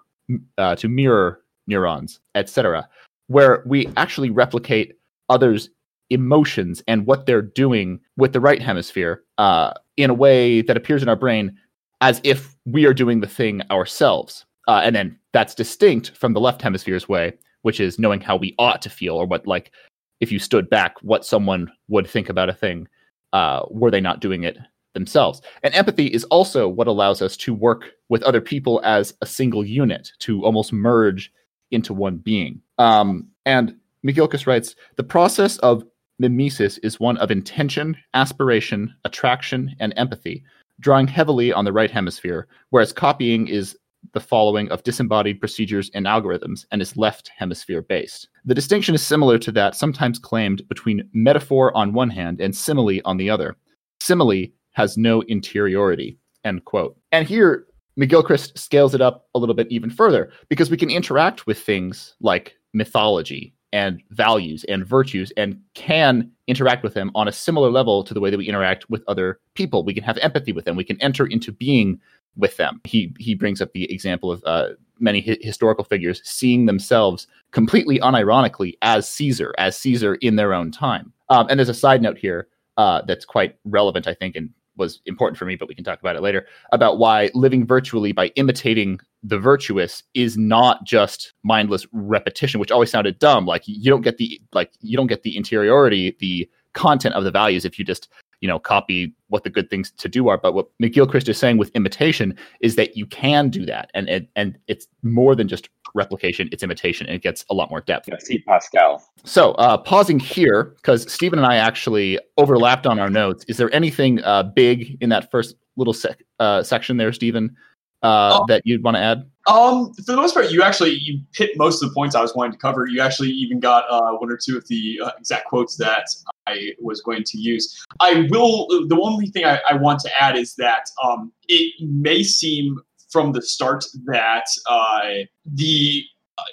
uh, 0.58 0.76
to 0.76 0.88
mirror 0.88 1.40
neurons, 1.66 2.20
etc., 2.34 2.86
where 3.28 3.62
we 3.66 3.88
actually 3.96 4.30
replicate 4.30 4.94
others' 5.30 5.70
emotions 6.10 6.82
and 6.86 7.06
what 7.06 7.26
they're 7.26 7.42
doing 7.42 7.98
with 8.16 8.32
the 8.32 8.40
right 8.40 8.62
hemisphere 8.62 9.22
uh, 9.38 9.72
in 9.96 10.10
a 10.10 10.14
way 10.14 10.60
that 10.62 10.76
appears 10.76 11.02
in 11.02 11.08
our 11.08 11.16
brain 11.16 11.56
as 12.00 12.20
if 12.24 12.56
we 12.66 12.86
are 12.86 12.94
doing 12.94 13.20
the 13.20 13.26
thing 13.26 13.62
ourselves. 13.70 14.44
Uh, 14.66 14.80
and 14.82 14.96
then 14.96 15.18
that's 15.32 15.54
distinct 15.54 16.16
from 16.16 16.32
the 16.32 16.40
left 16.40 16.62
hemisphere's 16.62 17.08
way, 17.08 17.32
which 17.62 17.80
is 17.80 17.98
knowing 17.98 18.20
how 18.20 18.36
we 18.36 18.54
ought 18.58 18.82
to 18.82 18.90
feel 18.90 19.14
or 19.14 19.26
what, 19.26 19.46
like, 19.46 19.72
if 20.20 20.32
you 20.32 20.38
stood 20.38 20.68
back, 20.70 20.94
what 21.02 21.24
someone 21.24 21.70
would 21.88 22.08
think 22.08 22.28
about 22.28 22.48
a 22.48 22.54
thing 22.54 22.88
uh, 23.32 23.62
were 23.70 23.90
they 23.90 24.00
not 24.00 24.20
doing 24.20 24.44
it 24.44 24.56
themselves. 24.94 25.42
And 25.62 25.74
empathy 25.74 26.06
is 26.06 26.24
also 26.24 26.68
what 26.68 26.86
allows 26.86 27.20
us 27.20 27.36
to 27.38 27.52
work 27.52 27.84
with 28.08 28.22
other 28.22 28.40
people 28.40 28.80
as 28.82 29.12
a 29.20 29.26
single 29.26 29.64
unit, 29.64 30.10
to 30.20 30.42
almost 30.44 30.72
merge 30.72 31.30
into 31.70 31.92
one 31.92 32.16
being. 32.16 32.60
Um, 32.78 33.28
and 33.44 33.76
McGilchrist 34.06 34.46
writes 34.46 34.74
the 34.96 35.04
process 35.04 35.58
of 35.58 35.84
mimesis 36.18 36.78
is 36.78 36.98
one 36.98 37.18
of 37.18 37.30
intention, 37.30 37.96
aspiration, 38.14 38.94
attraction, 39.04 39.74
and 39.80 39.92
empathy, 39.96 40.42
drawing 40.80 41.06
heavily 41.06 41.52
on 41.52 41.66
the 41.66 41.72
right 41.72 41.90
hemisphere, 41.90 42.46
whereas 42.70 42.92
copying 42.92 43.48
is 43.48 43.76
the 44.12 44.20
following 44.20 44.70
of 44.70 44.82
disembodied 44.82 45.40
procedures 45.40 45.90
and 45.94 46.06
algorithms 46.06 46.64
and 46.70 46.80
is 46.82 46.96
left 46.96 47.30
hemisphere 47.36 47.82
based. 47.82 48.28
The 48.44 48.54
distinction 48.54 48.94
is 48.94 49.02
similar 49.02 49.38
to 49.38 49.52
that 49.52 49.74
sometimes 49.74 50.18
claimed 50.18 50.66
between 50.68 51.08
metaphor 51.12 51.76
on 51.76 51.92
one 51.92 52.10
hand 52.10 52.40
and 52.40 52.54
simile 52.54 53.00
on 53.04 53.16
the 53.16 53.30
other. 53.30 53.56
Simile 54.00 54.48
has 54.72 54.96
no 54.96 55.22
interiority. 55.22 56.18
End 56.44 56.64
quote. 56.64 56.96
And 57.12 57.26
here, 57.26 57.66
McGilchrist 57.98 58.58
scales 58.58 58.94
it 58.94 59.00
up 59.00 59.28
a 59.34 59.38
little 59.38 59.54
bit 59.54 59.68
even 59.70 59.90
further 59.90 60.30
because 60.48 60.70
we 60.70 60.76
can 60.76 60.90
interact 60.90 61.46
with 61.46 61.58
things 61.58 62.14
like 62.20 62.56
mythology 62.74 63.54
and 63.72 64.02
values 64.10 64.64
and 64.64 64.86
virtues 64.86 65.32
and 65.36 65.58
can 65.74 66.30
interact 66.46 66.84
with 66.84 66.94
them 66.94 67.10
on 67.14 67.26
a 67.26 67.32
similar 67.32 67.70
level 67.70 68.04
to 68.04 68.14
the 68.14 68.20
way 68.20 68.30
that 68.30 68.38
we 68.38 68.48
interact 68.48 68.88
with 68.88 69.02
other 69.08 69.40
people. 69.54 69.84
We 69.84 69.94
can 69.94 70.04
have 70.04 70.18
empathy 70.18 70.52
with 70.52 70.64
them. 70.64 70.76
We 70.76 70.84
can 70.84 71.00
enter 71.02 71.26
into 71.26 71.52
being 71.52 72.00
with 72.36 72.56
them. 72.56 72.80
He 72.84 73.14
he 73.18 73.34
brings 73.34 73.60
up 73.60 73.72
the 73.72 73.92
example 73.92 74.30
of 74.30 74.42
uh, 74.44 74.70
many 74.98 75.20
hi- 75.20 75.38
historical 75.40 75.84
figures 75.84 76.20
seeing 76.24 76.66
themselves 76.66 77.26
completely 77.50 77.98
unironically 77.98 78.74
as 78.82 79.08
Caesar, 79.08 79.54
as 79.58 79.76
Caesar 79.78 80.16
in 80.16 80.36
their 80.36 80.54
own 80.54 80.70
time. 80.70 81.12
Um, 81.28 81.46
and 81.48 81.58
there's 81.58 81.68
a 81.68 81.74
side 81.74 82.02
note 82.02 82.18
here 82.18 82.48
uh, 82.76 83.02
that's 83.06 83.24
quite 83.24 83.56
relevant, 83.64 84.06
I 84.06 84.14
think, 84.14 84.36
and 84.36 84.50
was 84.76 85.00
important 85.06 85.38
for 85.38 85.46
me, 85.46 85.56
but 85.56 85.68
we 85.68 85.74
can 85.74 85.84
talk 85.84 86.00
about 86.00 86.16
it 86.16 86.22
later 86.22 86.46
about 86.72 86.98
why 86.98 87.30
living 87.34 87.66
virtually 87.66 88.12
by 88.12 88.26
imitating 88.36 89.00
the 89.22 89.38
virtuous 89.38 90.02
is 90.14 90.36
not 90.36 90.84
just 90.84 91.32
mindless 91.42 91.86
repetition, 91.92 92.60
which 92.60 92.70
always 92.70 92.90
sounded 92.90 93.18
dumb. 93.18 93.46
Like 93.46 93.62
you 93.66 93.90
don't 93.90 94.02
get 94.02 94.18
the 94.18 94.40
like 94.52 94.70
you 94.80 94.96
don't 94.96 95.06
get 95.06 95.22
the 95.22 95.36
interiority, 95.36 96.16
the 96.20 96.48
content 96.74 97.14
of 97.14 97.24
the 97.24 97.30
values 97.30 97.64
if 97.64 97.78
you 97.78 97.84
just 97.84 98.08
you 98.40 98.48
know 98.48 98.58
copy 98.58 99.14
what 99.28 99.44
the 99.44 99.50
good 99.50 99.70
things 99.70 99.90
to 99.92 100.08
do 100.08 100.28
are. 100.28 100.38
But 100.38 100.54
what 100.54 100.68
mcgilchrist 100.82 101.28
is 101.28 101.38
saying 101.38 101.58
with 101.58 101.70
imitation 101.74 102.36
is 102.60 102.76
that 102.76 102.96
you 102.96 103.06
can 103.06 103.48
do 103.48 103.66
that. 103.66 103.90
And 103.94 104.08
and, 104.08 104.28
and 104.36 104.58
it's 104.66 104.86
more 105.02 105.34
than 105.34 105.48
just 105.48 105.68
replication 105.94 106.48
it's 106.52 106.62
imitation. 106.62 107.06
And 107.06 107.16
it 107.16 107.22
gets 107.22 107.44
a 107.50 107.54
lot 107.54 107.70
more 107.70 107.80
depth. 107.80 108.08
Yeah, 108.08 108.16
see 108.20 108.38
pascal. 108.40 109.02
So 109.24 109.52
uh, 109.52 109.78
pausing 109.78 110.18
here 110.18 110.74
because 110.76 111.10
stephen 111.12 111.38
and 111.38 111.46
i 111.46 111.56
actually 111.56 112.18
overlapped 112.36 112.86
on 112.86 112.98
our 112.98 113.10
notes. 113.10 113.44
Is 113.48 113.56
there 113.56 113.74
anything 113.74 114.22
uh, 114.22 114.44
big 114.44 114.96
in 115.00 115.08
that 115.10 115.30
first 115.30 115.56
little 115.76 115.94
sec- 115.94 116.22
uh, 116.38 116.62
section 116.62 116.96
there 116.96 117.12
stephen 117.12 117.54
uh, 118.02 118.38
oh. 118.40 118.44
that 118.48 118.62
you'd 118.64 118.82
want 118.84 118.96
to 118.96 119.02
add 119.02 119.28
um, 119.46 119.92
for 119.94 120.02
the 120.02 120.16
most 120.16 120.34
part, 120.34 120.50
you 120.50 120.62
actually 120.62 120.94
you 120.94 121.20
hit 121.34 121.56
most 121.56 121.82
of 121.82 121.88
the 121.88 121.94
points 121.94 122.14
I 122.14 122.22
was 122.22 122.34
wanting 122.34 122.52
to 122.52 122.58
cover. 122.58 122.86
You 122.86 123.00
actually 123.00 123.30
even 123.30 123.60
got 123.60 123.84
uh, 123.88 124.12
one 124.12 124.30
or 124.30 124.36
two 124.36 124.56
of 124.56 124.66
the 124.68 125.00
uh, 125.04 125.10
exact 125.18 125.46
quotes 125.46 125.76
that 125.76 126.06
I 126.46 126.72
was 126.80 127.00
going 127.00 127.24
to 127.24 127.38
use. 127.38 127.84
I 128.00 128.26
will. 128.30 128.66
The 128.68 128.98
only 129.00 129.26
thing 129.26 129.44
I, 129.44 129.60
I 129.68 129.74
want 129.74 130.00
to 130.00 130.10
add 130.22 130.36
is 130.36 130.54
that 130.56 130.88
um, 131.02 131.32
it 131.48 131.72
may 131.80 132.22
seem 132.22 132.78
from 133.10 133.32
the 133.32 133.42
start 133.42 133.84
that 134.06 134.46
uh, 134.68 135.24
the 135.44 136.04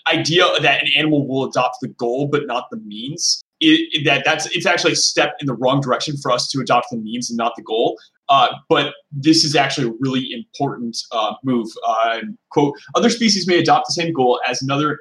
idea 0.08 0.46
that 0.62 0.82
an 0.82 0.90
animal 0.96 1.28
will 1.28 1.50
adopt 1.50 1.78
the 1.82 1.90
goal 1.90 2.30
but 2.32 2.48
not 2.48 2.70
the 2.72 2.78
means 2.78 3.44
it, 3.64 4.06
that 4.06 4.24
that's 4.26 4.46
it's 4.48 4.66
actually 4.66 4.94
a 4.94 4.98
step 4.98 5.36
in 5.40 5.48
the 5.48 5.54
wrong 5.54 5.82
direction 5.82 6.18
for 6.18 6.32
us 6.32 6.48
to 6.50 6.60
adopt 6.60 6.88
the 6.92 6.98
means 6.98 7.30
and 7.30 7.38
not 7.38 7.54
the 7.56 7.64
goal. 7.64 7.98
Uh, 8.30 8.48
but 8.70 8.94
this 9.12 9.44
is 9.44 9.56
actually 9.56 9.88
a 9.88 9.92
really 10.00 10.32
important 10.32 10.98
uh, 11.12 11.34
move. 11.44 11.68
Uh, 11.86 12.20
quote: 12.50 12.74
Other 12.96 13.10
species 13.10 13.48
may 13.48 13.60
adopt 13.60 13.88
the 13.88 13.94
same 13.94 14.14
goal 14.14 14.40
as 14.48 14.62
another 14.62 15.00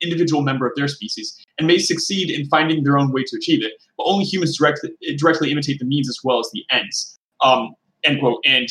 individual 0.00 0.42
member 0.42 0.66
of 0.66 0.72
their 0.76 0.88
species 0.88 1.44
and 1.58 1.66
may 1.66 1.78
succeed 1.78 2.30
in 2.30 2.46
finding 2.48 2.84
their 2.84 2.98
own 2.98 3.12
way 3.12 3.22
to 3.24 3.36
achieve 3.36 3.62
it, 3.64 3.72
but 3.96 4.04
only 4.04 4.24
humans 4.24 4.56
directly 4.56 4.90
directly 5.16 5.50
imitate 5.50 5.78
the 5.78 5.84
means 5.84 6.08
as 6.08 6.18
well 6.22 6.38
as 6.38 6.50
the 6.52 6.64
ends. 6.70 7.18
Um, 7.40 7.74
end 8.04 8.20
quote. 8.20 8.42
And 8.46 8.68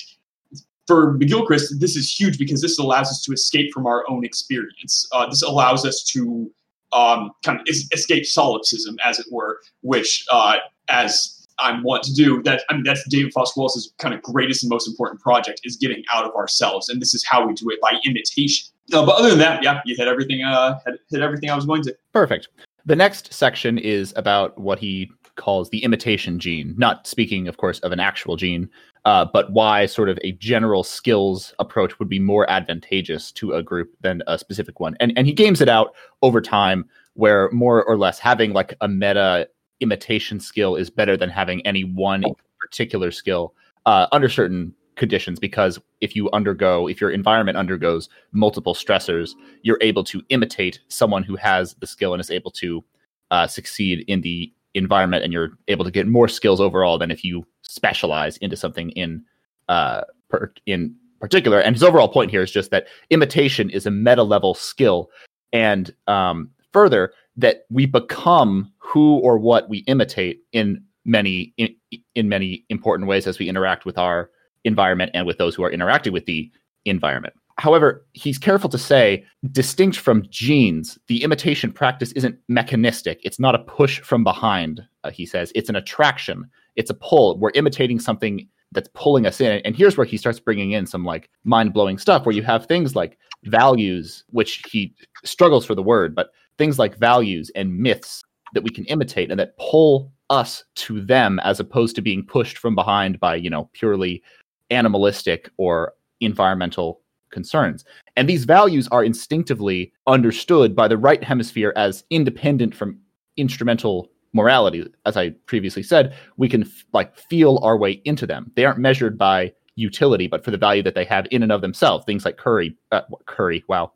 for 0.88 1.18
McGilchrist, 1.18 1.80
this 1.80 1.96
is 1.96 2.12
huge 2.12 2.38
because 2.38 2.62
this 2.62 2.80
allows 2.80 3.10
us 3.10 3.22
to 3.24 3.34
escape 3.34 3.74
from 3.74 3.86
our 3.86 4.10
own 4.10 4.24
experience. 4.24 5.08
Uh, 5.12 5.28
this 5.28 5.44
allows 5.44 5.86
us 5.86 6.04
to 6.04 6.50
um, 6.94 7.32
kind 7.44 7.60
of 7.60 7.66
es- 7.70 7.88
escape 7.92 8.26
solipsism, 8.26 8.96
as 9.04 9.20
it 9.20 9.26
were, 9.30 9.60
which, 9.82 10.26
uh, 10.32 10.58
as 10.90 11.37
I'm 11.60 11.84
want 11.84 12.04
to 12.04 12.14
do, 12.14 12.42
that 12.44 12.64
I 12.70 12.74
mean 12.74 12.84
that's 12.84 13.08
David 13.10 13.34
Foster 13.34 13.60
Wallace's 13.60 13.94
kind 13.98 14.14
of 14.14 14.22
greatest 14.22 14.64
and 14.64 14.70
most 14.70 14.88
important 14.88 15.22
project 15.22 15.62
is 15.64 15.76
getting 15.76 16.04
out 16.14 16.26
of 16.26 16.36
ourselves, 16.36 16.90
and 16.90 17.02
this 17.02 17.14
is 17.14 17.26
how 17.26 17.46
we 17.46 17.54
do 17.54 17.70
it 17.70 17.80
by 17.82 17.94
imitation. 18.06 18.68
Uh, 18.94 19.06
but 19.06 19.16
other 19.16 19.30
than 19.30 19.40
that, 19.40 19.64
yeah, 19.64 19.82
you 19.86 19.96
hit 19.98 20.08
everything. 20.08 20.44
Uh, 20.44 20.80
hit 21.10 21.22
everything 21.22 21.50
I 21.50 21.56
was 21.56 21.66
going 21.66 21.84
to. 21.84 21.98
Perfect. 22.14 22.48
The 22.86 22.96
next 22.96 23.34
section 23.34 23.78
is 23.78 24.14
about 24.16 24.58
what 24.58 24.80
he 24.80 25.12
calls 25.36 25.70
the 25.70 25.84
imitation 25.84 26.40
gene. 26.40 26.74
Not 26.78 27.06
speaking, 27.06 27.48
of 27.48 27.58
course, 27.58 27.80
of 27.80 27.92
an 27.92 28.00
actual 28.00 28.36
gene, 28.36 28.70
uh, 29.06 29.26
but 29.26 29.52
why 29.52 29.86
sort 29.86 30.10
of 30.10 30.18
a 30.24 30.32
general 30.34 30.84
skills 30.84 31.54
approach 31.60 32.00
would 32.00 32.10
be 32.10 32.20
more 32.20 32.50
advantageous 32.50 33.32
to 33.34 33.54
a 33.54 33.64
group 33.64 33.94
than 34.02 34.22
a 34.28 34.38
specific 34.38 34.80
one. 34.80 34.96
And 35.00 35.14
and 35.16 35.28
he 35.28 35.34
games 35.34 35.62
it 35.62 35.70
out 35.70 35.94
over 36.22 36.42
time, 36.42 36.86
where 37.14 37.50
more 37.52 37.84
or 37.84 37.98
less 37.98 38.20
having 38.20 38.54
like 38.54 38.76
a 38.82 38.88
meta 38.88 39.48
imitation 39.80 40.40
skill 40.40 40.76
is 40.76 40.90
better 40.90 41.18
than 41.18 41.30
having 41.30 41.66
any 41.66 41.84
one 41.84 42.24
particular 42.60 43.12
skill 43.12 43.54
uh, 43.86 44.08
under 44.12 44.30
certain 44.30 44.74
conditions 44.96 45.40
because 45.40 45.80
if 46.02 46.16
you 46.16 46.30
undergo 46.32 46.88
if 46.88 47.00
your 47.00 47.12
environment 47.12 47.56
undergoes 47.56 48.10
multiple 48.32 48.74
stressors 48.74 49.32
you're 49.62 49.78
able 49.80 50.04
to 50.04 50.24
imitate 50.30 50.80
someone 50.88 51.22
who 51.22 51.36
has 51.36 51.76
the 51.76 51.86
skill 51.86 52.14
and 52.14 52.20
is 52.20 52.32
able 52.32 52.50
to 52.50 52.84
uh, 53.30 53.46
succeed 53.46 54.04
in 54.08 54.22
the 54.22 54.52
environment 54.74 55.24
and 55.24 55.34
you're 55.34 55.52
able 55.68 55.86
to 55.86 55.92
get 55.92 56.08
more 56.08 56.28
skills 56.28 56.62
overall 56.62 56.98
than 56.98 57.12
if 57.12 57.24
you 57.24 57.46
specialize 57.62 58.38
into 58.38 58.56
something 58.56 58.90
in 58.92 59.24
uh 59.70 60.02
per, 60.30 60.52
in 60.66 60.96
particular. 61.20 61.60
And 61.60 61.76
his 61.76 61.84
overall 61.84 62.08
point 62.08 62.32
here 62.32 62.44
is 62.44 62.52
just 62.52 62.72
that 62.72 62.88
imitation 63.10 63.70
is 63.70 63.86
a 63.86 63.92
meta 63.92 64.24
level 64.24 64.54
skill. 64.54 65.10
And 65.52 65.94
um 66.08 66.52
further 66.72 67.12
that 67.38 67.66
we 67.70 67.86
become 67.86 68.72
who 68.78 69.18
or 69.20 69.38
what 69.38 69.70
we 69.70 69.80
imitate 69.80 70.42
in 70.52 70.84
many 71.06 71.54
in, 71.58 71.74
in 72.16 72.28
many 72.28 72.66
important 72.70 73.08
ways 73.08 73.28
as 73.28 73.40
we 73.40 73.48
interact 73.48 73.86
with 73.86 73.98
our 73.98 74.30
environment 74.64 75.12
and 75.14 75.26
with 75.26 75.38
those 75.38 75.56
who 75.56 75.64
are 75.64 75.72
interacting 75.72 76.12
with 76.12 76.26
the 76.26 76.52
environment 76.86 77.34
However, 77.60 78.06
he's 78.14 78.38
careful 78.38 78.70
to 78.70 78.78
say, 78.78 79.26
distinct 79.52 79.98
from 79.98 80.28
genes, 80.30 81.00
the 81.08 81.24
imitation 81.24 81.72
practice 81.72 82.12
isn't 82.12 82.38
mechanistic. 82.48 83.20
It's 83.24 83.40
not 83.40 83.56
a 83.56 83.60
push 83.60 84.00
from 84.02 84.24
behind, 84.24 84.84
uh, 85.04 85.10
he 85.10 85.26
says. 85.26 85.52
It's 85.56 85.70
an 85.70 85.76
attraction, 85.76 86.46
it's 86.76 86.92
a 86.92 86.94
pull. 86.94 87.38
We're 87.40 87.52
imitating 87.56 88.00
something 88.00 88.48
that's 88.74 88.90
pulling 88.94 89.26
us 89.26 89.42
in. 89.42 89.62
And 89.66 89.76
here's 89.76 89.98
where 89.98 90.06
he 90.06 90.18
starts 90.18 90.40
bringing 90.40 90.72
in 90.72 90.86
some 90.86 91.04
like 91.04 91.30
mind 91.46 91.74
blowing 91.74 91.98
stuff 91.98 92.26
where 92.26 92.36
you 92.36 92.44
have 92.44 92.66
things 92.66 92.96
like 92.96 93.18
values, 93.46 94.24
which 94.30 94.62
he 94.70 94.94
struggles 95.24 95.66
for 95.66 95.74
the 95.74 95.82
word, 95.82 96.14
but 96.14 96.30
things 96.58 96.80
like 96.80 96.98
values 96.98 97.52
and 97.56 97.78
myths 97.78 98.24
that 98.54 98.64
we 98.64 98.70
can 98.70 98.86
imitate 98.86 99.30
and 99.30 99.40
that 99.40 99.58
pull 99.58 100.12
us 100.30 100.64
to 100.76 101.02
them 101.02 101.40
as 101.40 101.60
opposed 101.60 101.96
to 101.96 102.02
being 102.02 102.26
pushed 102.26 102.58
from 102.58 102.76
behind 102.76 103.20
by, 103.20 103.36
you 103.36 103.50
know, 103.50 103.70
purely 103.74 104.22
animalistic 104.70 105.50
or 105.58 105.94
environmental 106.20 107.02
concerns. 107.32 107.86
And 108.16 108.28
these 108.28 108.46
values 108.46 108.88
are 108.90 109.04
instinctively 109.04 109.92
understood 110.08 110.76
by 110.76 110.88
the 110.88 110.98
right 110.98 111.24
hemisphere 111.24 111.74
as 111.76 112.04
independent 112.10 112.74
from 112.76 113.00
instrumental 113.38 114.10
morality. 114.34 114.86
As 115.06 115.18
I 115.18 115.32
previously 115.46 115.84
said, 115.84 116.16
we 116.38 116.50
can 116.50 116.64
f- 116.64 116.86
like 116.94 117.18
feel 117.18 117.60
our 117.64 117.78
way 117.78 118.02
into 118.06 118.26
them. 118.26 118.52
They 118.56 118.66
aren't 118.66 118.80
measured 118.80 119.18
by 119.18 119.54
utility, 119.76 120.28
but 120.28 120.44
for 120.44 120.52
the 120.52 120.58
value 120.58 120.84
that 120.84 120.96
they 120.96 121.06
have 121.06 121.28
in 121.32 121.44
and 121.44 121.52
of 121.52 121.62
themselves. 121.62 122.06
Things 122.06 122.26
like 122.26 122.38
curry, 122.38 122.76
uh, 122.92 123.02
curry. 123.26 123.64
Wow. 123.68 123.92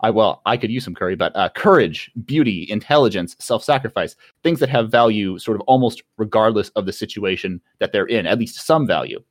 I 0.00 0.10
well, 0.10 0.42
I 0.44 0.56
could 0.56 0.70
use 0.70 0.84
some 0.84 0.94
curry, 0.94 1.16
but 1.16 1.34
uh, 1.34 1.48
courage, 1.50 2.10
beauty, 2.24 2.66
intelligence, 2.68 3.34
self-sacrifice, 3.38 4.14
things 4.42 4.60
that 4.60 4.68
have 4.68 4.90
value, 4.90 5.38
sort 5.38 5.56
of 5.56 5.62
almost 5.62 6.02
regardless 6.18 6.68
of 6.70 6.86
the 6.86 6.92
situation 6.92 7.60
that 7.78 7.92
they're 7.92 8.06
in, 8.06 8.26
at 8.26 8.38
least 8.38 8.66
some 8.66 8.86
value. 8.86 9.22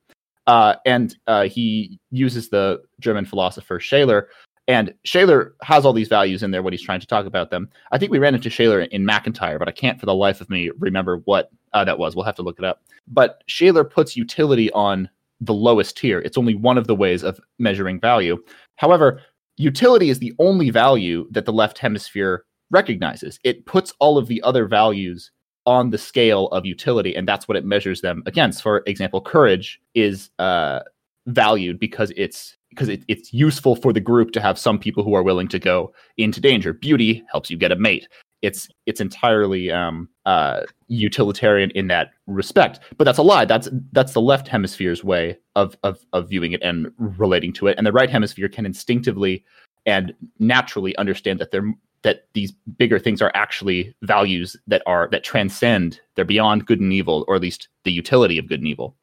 Uh, 0.46 0.76
and 0.84 1.16
uh, 1.26 1.44
he 1.44 1.98
uses 2.10 2.48
the 2.48 2.82
German 3.00 3.24
philosopher 3.24 3.80
Scheler. 3.80 4.28
And 4.68 4.92
Scheler 5.04 5.54
has 5.62 5.84
all 5.84 5.92
these 5.92 6.08
values 6.08 6.42
in 6.42 6.50
there 6.50 6.62
when 6.62 6.72
he's 6.72 6.82
trying 6.82 7.00
to 7.00 7.06
talk 7.06 7.26
about 7.26 7.50
them. 7.50 7.68
I 7.92 7.98
think 7.98 8.10
we 8.10 8.18
ran 8.18 8.34
into 8.34 8.50
Scheler 8.50 8.80
in 8.80 9.04
MacIntyre, 9.04 9.58
but 9.60 9.68
I 9.68 9.72
can't 9.72 10.00
for 10.00 10.06
the 10.06 10.14
life 10.14 10.40
of 10.40 10.50
me 10.50 10.70
remember 10.78 11.18
what 11.24 11.50
uh, 11.72 11.84
that 11.84 11.98
was. 11.98 12.16
We'll 12.16 12.24
have 12.24 12.34
to 12.36 12.42
look 12.42 12.58
it 12.58 12.64
up. 12.64 12.82
But 13.06 13.44
Scheler 13.46 13.84
puts 13.84 14.16
utility 14.16 14.70
on 14.72 15.08
the 15.40 15.54
lowest 15.54 15.96
tier. 15.96 16.18
It's 16.20 16.38
only 16.38 16.54
one 16.54 16.78
of 16.78 16.86
the 16.86 16.96
ways 16.96 17.22
of 17.22 17.40
measuring 17.58 18.00
value. 18.00 18.42
However, 18.76 19.20
utility 19.56 20.10
is 20.10 20.18
the 20.18 20.34
only 20.38 20.70
value 20.70 21.26
that 21.30 21.44
the 21.44 21.52
left 21.52 21.78
hemisphere 21.78 22.44
recognizes. 22.70 23.38
It 23.44 23.66
puts 23.66 23.94
all 24.00 24.18
of 24.18 24.26
the 24.26 24.42
other 24.42 24.66
values 24.66 25.30
on 25.66 25.90
the 25.90 25.98
scale 25.98 26.46
of 26.48 26.64
utility, 26.64 27.14
and 27.14 27.26
that's 27.26 27.48
what 27.48 27.56
it 27.56 27.64
measures 27.64 28.00
them 28.00 28.22
against. 28.26 28.62
For 28.62 28.82
example, 28.86 29.20
courage 29.20 29.80
is 29.94 30.30
uh, 30.38 30.80
valued 31.26 31.78
because 31.78 32.12
it's 32.16 32.56
because 32.70 32.88
it, 32.88 33.04
it's 33.08 33.32
useful 33.32 33.74
for 33.74 33.92
the 33.92 34.00
group 34.00 34.32
to 34.32 34.40
have 34.40 34.58
some 34.58 34.78
people 34.78 35.02
who 35.02 35.14
are 35.14 35.22
willing 35.22 35.48
to 35.48 35.58
go 35.58 35.92
into 36.18 36.40
danger. 36.40 36.72
Beauty 36.72 37.24
helps 37.30 37.50
you 37.50 37.56
get 37.56 37.72
a 37.72 37.76
mate. 37.76 38.06
It's 38.46 38.68
it's 38.86 39.00
entirely 39.00 39.70
um, 39.70 40.08
uh, 40.24 40.60
utilitarian 40.88 41.70
in 41.72 41.88
that 41.88 42.10
respect, 42.26 42.80
but 42.96 43.04
that's 43.04 43.18
a 43.18 43.22
lie. 43.22 43.44
That's 43.44 43.68
that's 43.92 44.12
the 44.12 44.20
left 44.20 44.46
hemisphere's 44.48 45.02
way 45.02 45.36
of, 45.56 45.76
of 45.82 46.04
of 46.12 46.28
viewing 46.28 46.52
it 46.52 46.62
and 46.62 46.92
relating 46.98 47.52
to 47.54 47.66
it, 47.66 47.76
and 47.76 47.86
the 47.86 47.92
right 47.92 48.10
hemisphere 48.10 48.48
can 48.48 48.64
instinctively 48.64 49.44
and 49.86 50.12
naturally 50.38 50.96
understand 50.96 51.38
that 51.40 51.50
they're 51.50 51.72
that 52.02 52.28
these 52.34 52.52
bigger 52.78 52.98
things 52.98 53.20
are 53.20 53.32
actually 53.34 53.94
values 54.02 54.56
that 54.68 54.82
are 54.86 55.08
that 55.10 55.24
transcend 55.24 56.00
they're 56.14 56.24
beyond 56.24 56.66
good 56.66 56.80
and 56.80 56.92
evil 56.92 57.24
or 57.26 57.34
at 57.34 57.42
least 57.42 57.68
the 57.84 57.92
utility 57.92 58.38
of 58.38 58.48
good 58.48 58.60
and 58.60 58.68
evil. 58.68 58.96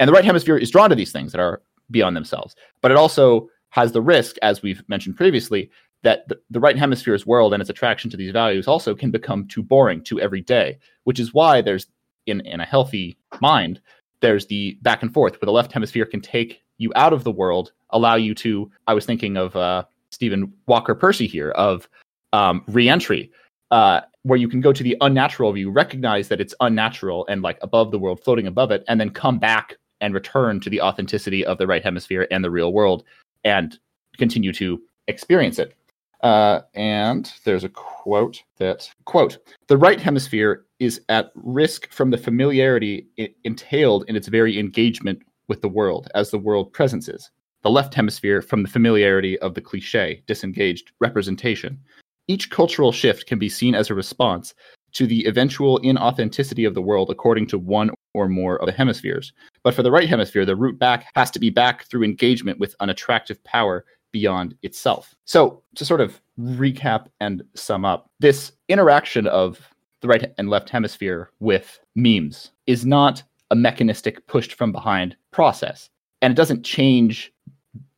And 0.00 0.08
the 0.08 0.12
right 0.12 0.24
hemisphere 0.24 0.56
is 0.56 0.70
drawn 0.70 0.90
to 0.90 0.96
these 0.96 1.12
things 1.12 1.32
that 1.32 1.40
are 1.40 1.62
beyond 1.90 2.16
themselves. 2.16 2.56
But 2.80 2.90
it 2.90 2.96
also 2.96 3.48
has 3.70 3.92
the 3.92 4.02
risk 4.02 4.36
as 4.42 4.62
we've 4.62 4.82
mentioned 4.88 5.16
previously 5.16 5.70
that 6.02 6.28
the, 6.28 6.38
the 6.50 6.60
right 6.60 6.78
hemisphere's 6.78 7.26
world 7.26 7.52
and 7.52 7.60
its 7.60 7.70
attraction 7.70 8.10
to 8.10 8.16
these 8.16 8.32
values 8.32 8.68
also 8.68 8.94
can 8.94 9.10
become 9.10 9.46
too 9.48 9.62
boring 9.62 10.02
too 10.02 10.20
everyday 10.20 10.78
which 11.04 11.20
is 11.20 11.34
why 11.34 11.60
there's 11.60 11.86
in 12.26 12.40
in 12.42 12.60
a 12.60 12.64
healthy 12.64 13.16
mind 13.40 13.80
there's 14.20 14.46
the 14.46 14.78
back 14.82 15.02
and 15.02 15.12
forth 15.12 15.34
where 15.34 15.46
the 15.46 15.52
left 15.52 15.72
hemisphere 15.72 16.04
can 16.04 16.20
take 16.20 16.62
you 16.78 16.92
out 16.94 17.12
of 17.12 17.24
the 17.24 17.32
world 17.32 17.72
allow 17.90 18.14
you 18.14 18.34
to 18.34 18.70
i 18.86 18.94
was 18.94 19.06
thinking 19.06 19.36
of 19.36 19.56
uh, 19.56 19.82
stephen 20.10 20.52
walker 20.66 20.94
percy 20.94 21.26
here 21.26 21.50
of 21.50 21.88
um, 22.32 22.62
reentry, 22.68 23.30
uh, 23.70 24.00
where 24.22 24.38
you 24.38 24.48
can 24.48 24.60
go 24.60 24.72
to 24.72 24.82
the 24.82 24.96
unnatural 25.00 25.52
view, 25.52 25.70
recognize 25.70 26.28
that 26.28 26.40
it's 26.40 26.54
unnatural 26.60 27.26
and 27.28 27.42
like 27.42 27.58
above 27.62 27.90
the 27.90 27.98
world, 27.98 28.22
floating 28.22 28.46
above 28.46 28.70
it, 28.70 28.84
and 28.88 29.00
then 29.00 29.10
come 29.10 29.38
back 29.38 29.76
and 30.00 30.14
return 30.14 30.60
to 30.60 30.70
the 30.70 30.80
authenticity 30.80 31.44
of 31.44 31.58
the 31.58 31.66
right 31.66 31.82
hemisphere 31.82 32.26
and 32.30 32.44
the 32.44 32.50
real 32.50 32.72
world 32.72 33.04
and 33.44 33.78
continue 34.16 34.52
to 34.52 34.80
experience 35.08 35.58
it. 35.58 35.74
Uh, 36.22 36.60
and 36.74 37.32
there's 37.44 37.64
a 37.64 37.68
quote 37.68 38.42
that 38.56 38.90
quote 39.04 39.38
the 39.68 39.76
right 39.76 40.00
hemisphere 40.00 40.64
is 40.80 41.00
at 41.08 41.30
risk 41.36 41.90
from 41.92 42.10
the 42.10 42.18
familiarity 42.18 43.06
entailed 43.44 44.04
in 44.08 44.16
its 44.16 44.26
very 44.26 44.58
engagement 44.58 45.22
with 45.46 45.60
the 45.62 45.68
world 45.68 46.08
as 46.16 46.30
the 46.30 46.38
world 46.38 46.72
presence 46.72 47.08
is 47.08 47.30
the 47.62 47.70
left 47.70 47.94
hemisphere 47.94 48.42
from 48.42 48.64
the 48.64 48.68
familiarity 48.68 49.38
of 49.38 49.54
the 49.54 49.60
cliche 49.60 50.20
disengaged 50.26 50.90
representation 50.98 51.78
each 52.26 52.50
cultural 52.50 52.92
shift 52.92 53.26
can 53.26 53.38
be 53.38 53.48
seen 53.48 53.74
as 53.74 53.88
a 53.88 53.94
response 53.94 54.54
to 54.92 55.06
the 55.06 55.24
eventual 55.26 55.80
inauthenticity 55.80 56.66
of 56.66 56.74
the 56.74 56.82
world 56.82 57.10
according 57.10 57.46
to 57.46 57.58
one 57.58 57.90
or 58.14 58.28
more 58.28 58.60
of 58.60 58.66
the 58.66 58.72
hemispheres. 58.72 59.32
But 59.62 59.74
for 59.74 59.82
the 59.82 59.90
right 59.90 60.08
hemisphere, 60.08 60.44
the 60.44 60.56
route 60.56 60.78
back 60.78 61.06
has 61.14 61.30
to 61.32 61.38
be 61.38 61.50
back 61.50 61.84
through 61.84 62.04
engagement 62.04 62.58
with 62.58 62.74
an 62.80 62.90
attractive 62.90 63.42
power 63.44 63.84
beyond 64.12 64.54
itself. 64.62 65.14
So, 65.24 65.62
to 65.74 65.84
sort 65.84 66.00
of 66.00 66.20
recap 66.38 67.06
and 67.20 67.42
sum 67.54 67.84
up, 67.84 68.10
this 68.20 68.52
interaction 68.68 69.26
of 69.26 69.74
the 70.00 70.08
right 70.08 70.32
and 70.38 70.48
left 70.48 70.70
hemisphere 70.70 71.30
with 71.40 71.80
memes 71.96 72.50
is 72.66 72.86
not 72.86 73.22
a 73.50 73.56
mechanistic 73.56 74.26
pushed 74.26 74.54
from 74.54 74.72
behind 74.72 75.16
process. 75.32 75.90
And 76.22 76.32
it 76.32 76.36
doesn't 76.36 76.64
change 76.64 77.32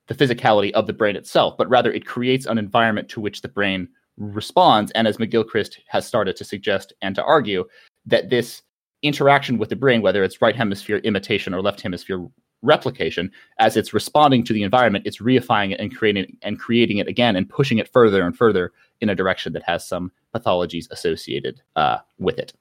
the 0.06 0.14
physicality 0.14 0.72
of 0.72 0.86
the 0.86 0.92
brain 0.92 1.16
itself, 1.16 1.56
but 1.56 1.68
rather 1.68 1.92
it 1.92 2.06
creates 2.06 2.46
an 2.46 2.58
environment 2.58 3.08
to 3.10 3.20
which 3.20 3.42
the 3.42 3.48
brain 3.48 3.88
responds. 4.16 4.90
And 4.92 5.06
as 5.06 5.18
McGilchrist 5.18 5.78
has 5.88 6.06
started 6.06 6.36
to 6.36 6.44
suggest 6.44 6.92
and 7.00 7.14
to 7.14 7.22
argue, 7.22 7.64
that 8.06 8.30
this 8.30 8.62
interaction 9.02 9.58
with 9.58 9.68
the 9.68 9.76
brain, 9.76 10.02
whether 10.02 10.22
it's 10.22 10.42
right 10.42 10.56
hemisphere 10.56 10.98
imitation 10.98 11.54
or 11.54 11.62
left 11.62 11.80
hemisphere 11.80 12.26
replication, 12.62 13.30
as 13.58 13.76
it's 13.76 13.92
responding 13.94 14.44
to 14.44 14.52
the 14.52 14.62
environment, 14.62 15.06
it's 15.06 15.18
reifying 15.18 15.72
it 15.72 15.80
and 15.80 15.94
creating 15.96 16.36
and 16.42 16.58
creating 16.58 16.98
it 16.98 17.08
again 17.08 17.36
and 17.36 17.48
pushing 17.48 17.78
it 17.78 17.88
further 17.92 18.22
and 18.22 18.36
further 18.36 18.72
in 19.00 19.08
a 19.08 19.14
direction 19.14 19.52
that 19.52 19.62
has 19.62 19.86
some 19.86 20.12
pathologies 20.34 20.90
associated 20.90 21.60
uh, 21.76 21.98
with 22.18 22.38
it. 22.38 22.52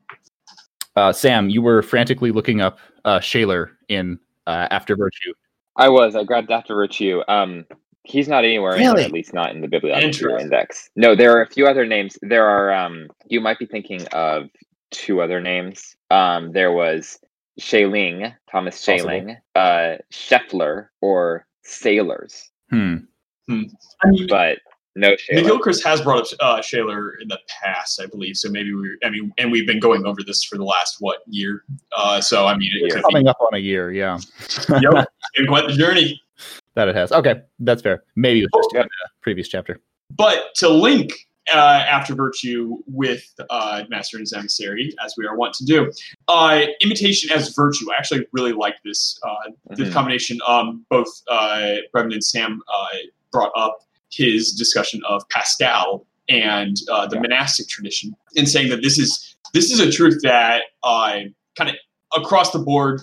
Uh, 0.95 1.13
Sam, 1.13 1.49
you 1.49 1.61
were 1.61 1.81
frantically 1.81 2.31
looking 2.31 2.61
up 2.61 2.79
uh, 3.05 3.19
Scheler 3.19 3.71
in 3.87 4.19
uh, 4.47 4.67
After 4.71 4.95
Virtue. 4.95 5.33
I 5.75 5.89
was. 5.89 6.15
I 6.15 6.23
grabbed 6.23 6.51
After 6.51 6.75
Virtue. 6.75 7.21
Um, 7.27 7.65
He's 8.03 8.27
not 8.27 8.43
anywhere, 8.43 8.73
really? 8.73 9.01
in, 9.01 9.05
at 9.05 9.11
least 9.11 9.33
not 9.33 9.51
in 9.51 9.61
the 9.61 9.67
bibliography 9.67 10.25
index. 10.39 10.89
No, 10.95 11.15
there 11.15 11.37
are 11.37 11.43
a 11.43 11.47
few 11.47 11.67
other 11.67 11.85
names. 11.85 12.17
There 12.21 12.47
are. 12.47 12.73
Um, 12.73 13.07
you 13.27 13.39
might 13.39 13.59
be 13.59 13.67
thinking 13.67 14.07
of 14.13 14.49
two 14.89 15.21
other 15.21 15.39
names. 15.39 15.95
Um, 16.09 16.51
there 16.51 16.71
was 16.71 17.19
Schelling, 17.59 18.33
Thomas 18.49 18.79
Schelling, 18.79 19.37
uh, 19.55 19.97
Scheffler, 20.11 20.87
or 21.01 21.45
Sailors. 21.63 22.49
Hmm. 22.69 22.97
hmm. 23.47 23.63
I 24.03 24.09
mean, 24.09 24.27
but 24.27 24.59
no 24.95 25.15
Scheler. 25.15 25.43
McGilchrist 25.43 25.83
has 25.83 26.01
brought 26.01 26.21
up 26.21 26.39
uh, 26.39 26.61
Scheler 26.61 27.15
in 27.21 27.27
the 27.27 27.39
past, 27.61 28.01
I 28.01 28.05
believe. 28.07 28.37
So 28.37 28.49
maybe 28.49 28.73
we, 28.73 28.97
I 29.03 29.09
mean, 29.09 29.31
and 29.37 29.51
we've 29.51 29.67
been 29.67 29.79
going 29.79 30.05
over 30.05 30.21
this 30.25 30.43
for 30.43 30.57
the 30.57 30.63
last 30.63 30.97
what 30.99 31.19
year? 31.27 31.63
Uh, 31.95 32.21
so 32.21 32.47
I 32.47 32.57
mean, 32.57 32.69
it 32.73 33.01
coming 33.01 33.23
be. 33.23 33.29
up 33.29 33.37
on 33.41 33.53
a 33.53 33.59
year, 33.59 33.91
yeah. 33.91 34.19
yep, 34.69 35.07
and 35.37 35.47
quite 35.47 35.67
the 35.67 35.73
journey 35.73 36.21
that 36.75 36.87
it 36.87 36.95
has. 36.95 37.11
Okay, 37.11 37.41
that's 37.59 37.81
fair. 37.81 38.03
Maybe 38.15 38.41
the 38.41 38.49
first, 38.53 38.75
uh, 38.75 38.87
previous 39.21 39.47
chapter. 39.47 39.79
But 40.15 40.55
to 40.55 40.69
link 40.69 41.11
uh, 41.53 41.85
After 41.87 42.15
Virtue 42.15 42.77
with 42.87 43.23
uh, 43.49 43.83
Master 43.89 44.17
and 44.17 44.27
Emissary, 44.35 44.93
as 45.03 45.15
we 45.17 45.25
are 45.25 45.35
wont 45.35 45.53
to 45.55 45.65
do, 45.65 45.91
uh, 46.27 46.61
imitation 46.81 47.31
as 47.31 47.53
virtue. 47.55 47.91
I 47.91 47.97
actually 47.97 48.27
really 48.31 48.53
like 48.53 48.75
this 48.83 49.19
uh, 49.23 49.51
this 49.69 49.79
mm-hmm. 49.79 49.93
combination. 49.93 50.39
Um, 50.47 50.85
both 50.89 51.07
uh, 51.29 51.77
Brevin 51.93 52.13
and 52.13 52.23
Sam 52.23 52.61
uh, 52.73 52.97
brought 53.31 53.51
up 53.55 53.79
his 54.11 54.53
discussion 54.53 55.01
of 55.07 55.27
Pascal 55.29 56.05
and 56.27 56.75
uh, 56.91 57.07
the 57.07 57.15
yeah. 57.15 57.21
monastic 57.21 57.67
tradition, 57.67 58.15
and 58.35 58.47
saying 58.47 58.69
that 58.69 58.81
this 58.81 58.97
is 58.97 59.35
this 59.53 59.71
is 59.71 59.79
a 59.79 59.91
truth 59.91 60.19
that 60.23 60.63
kind 60.83 61.69
of 61.69 61.75
across 62.15 62.51
the 62.51 62.59
board, 62.59 63.01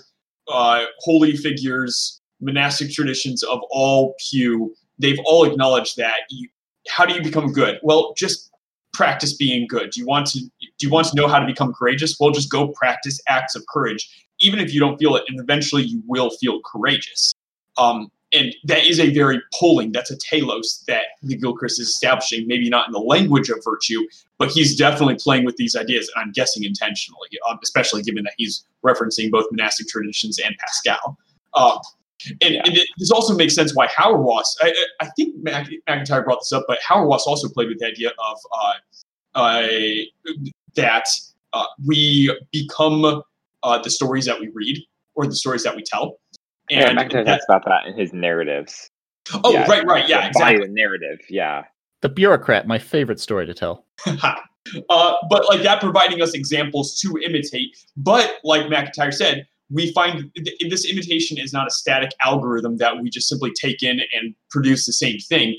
holy 0.48 1.36
figures 1.36 2.20
monastic 2.40 2.92
traditions 2.92 3.42
of 3.42 3.60
all 3.70 4.14
Pew, 4.18 4.74
they've 4.98 5.18
all 5.24 5.44
acknowledged 5.44 5.96
that. 5.96 6.20
You, 6.30 6.48
how 6.88 7.04
do 7.04 7.14
you 7.14 7.22
become 7.22 7.52
good? 7.52 7.78
Well, 7.82 8.14
just 8.16 8.50
practice 8.92 9.34
being 9.34 9.66
good. 9.66 9.90
Do 9.90 10.00
you 10.00 10.06
want 10.06 10.26
to 10.28 10.40
do 10.40 10.86
you 10.86 10.90
want 10.90 11.08
to 11.08 11.16
know 11.16 11.28
how 11.28 11.38
to 11.38 11.46
become 11.46 11.72
courageous? 11.72 12.16
Well, 12.18 12.30
just 12.30 12.50
go 12.50 12.68
practice 12.68 13.20
acts 13.28 13.54
of 13.54 13.64
courage, 13.66 14.26
even 14.40 14.58
if 14.58 14.72
you 14.72 14.80
don't 14.80 14.98
feel 14.98 15.16
it, 15.16 15.24
and 15.28 15.38
eventually 15.38 15.82
you 15.82 16.02
will 16.06 16.30
feel 16.30 16.60
courageous. 16.64 17.34
Um, 17.76 18.10
and 18.32 18.54
that 18.64 18.84
is 18.84 18.98
a 18.98 19.12
very 19.12 19.40
pulling. 19.58 19.92
That's 19.92 20.10
a 20.10 20.16
telos 20.16 20.82
that 20.88 21.02
McGilchrist 21.24 21.78
is 21.78 21.88
establishing. 21.88 22.46
Maybe 22.46 22.68
not 22.68 22.86
in 22.88 22.92
the 22.92 22.98
language 22.98 23.50
of 23.50 23.62
virtue, 23.64 24.02
but 24.38 24.50
he's 24.50 24.76
definitely 24.76 25.16
playing 25.16 25.44
with 25.44 25.56
these 25.56 25.76
ideas. 25.76 26.10
And 26.14 26.24
I'm 26.24 26.32
guessing 26.32 26.64
intentionally, 26.64 27.28
um, 27.48 27.58
especially 27.62 28.02
given 28.02 28.24
that 28.24 28.32
he's 28.36 28.64
referencing 28.84 29.30
both 29.30 29.46
monastic 29.52 29.88
traditions 29.88 30.38
and 30.38 30.56
Pascal. 30.58 31.18
Um, 31.54 31.78
and, 32.42 32.54
yeah. 32.54 32.62
and, 32.64 32.78
this 32.98 33.10
also 33.10 33.34
makes 33.34 33.54
sense 33.54 33.74
why 33.74 33.86
Hauerwas. 33.88 34.44
I, 34.60 34.74
I 35.00 35.08
think 35.16 35.34
MacIntyre 35.42 36.22
brought 36.22 36.40
this 36.40 36.52
up, 36.52 36.64
but 36.66 36.78
Hauerwas 36.86 37.26
also 37.26 37.48
played 37.48 37.68
with 37.68 37.78
the 37.78 37.86
idea 37.86 38.10
of 38.10 38.38
uh, 38.52 39.38
uh, 39.38 39.66
that 40.74 41.08
uh, 41.52 41.64
we 41.84 42.34
become 42.52 43.22
uh, 43.62 43.78
the 43.82 43.90
stories 43.90 44.24
that 44.26 44.40
we 44.40 44.48
read 44.54 44.78
or 45.14 45.26
the 45.26 45.36
stories 45.36 45.62
that 45.64 45.76
we 45.76 45.82
tell. 45.82 46.18
And 46.70 46.80
yeah, 46.80 46.92
MacIntyre 46.92 47.24
talks 47.24 47.44
about 47.48 47.64
that 47.66 47.86
in 47.86 47.98
his 47.98 48.12
narratives. 48.12 48.90
Oh, 49.44 49.52
yeah, 49.52 49.66
right, 49.68 49.84
right, 49.86 50.08
yeah, 50.08 50.26
exactly. 50.26 50.66
The 50.66 50.72
narrative, 50.72 51.20
yeah. 51.28 51.64
The 52.02 52.08
bureaucrat, 52.08 52.66
my 52.66 52.78
favorite 52.78 53.20
story 53.20 53.46
to 53.46 53.54
tell. 53.54 53.84
uh, 54.06 54.34
but 55.28 55.48
like 55.48 55.62
that, 55.62 55.80
providing 55.80 56.22
us 56.22 56.34
examples 56.34 56.98
to 57.00 57.18
imitate. 57.18 57.76
But 57.96 58.36
like 58.44 58.68
MacIntyre 58.68 59.12
said, 59.12 59.46
we 59.70 59.92
find 59.92 60.30
th- 60.36 60.56
this 60.70 60.84
imitation 60.84 61.38
is 61.38 61.52
not 61.52 61.66
a 61.66 61.70
static 61.70 62.10
algorithm 62.24 62.76
that 62.78 63.00
we 63.00 63.10
just 63.10 63.28
simply 63.28 63.52
take 63.52 63.82
in 63.82 64.00
and 64.14 64.34
produce 64.50 64.86
the 64.86 64.92
same 64.92 65.18
thing. 65.18 65.58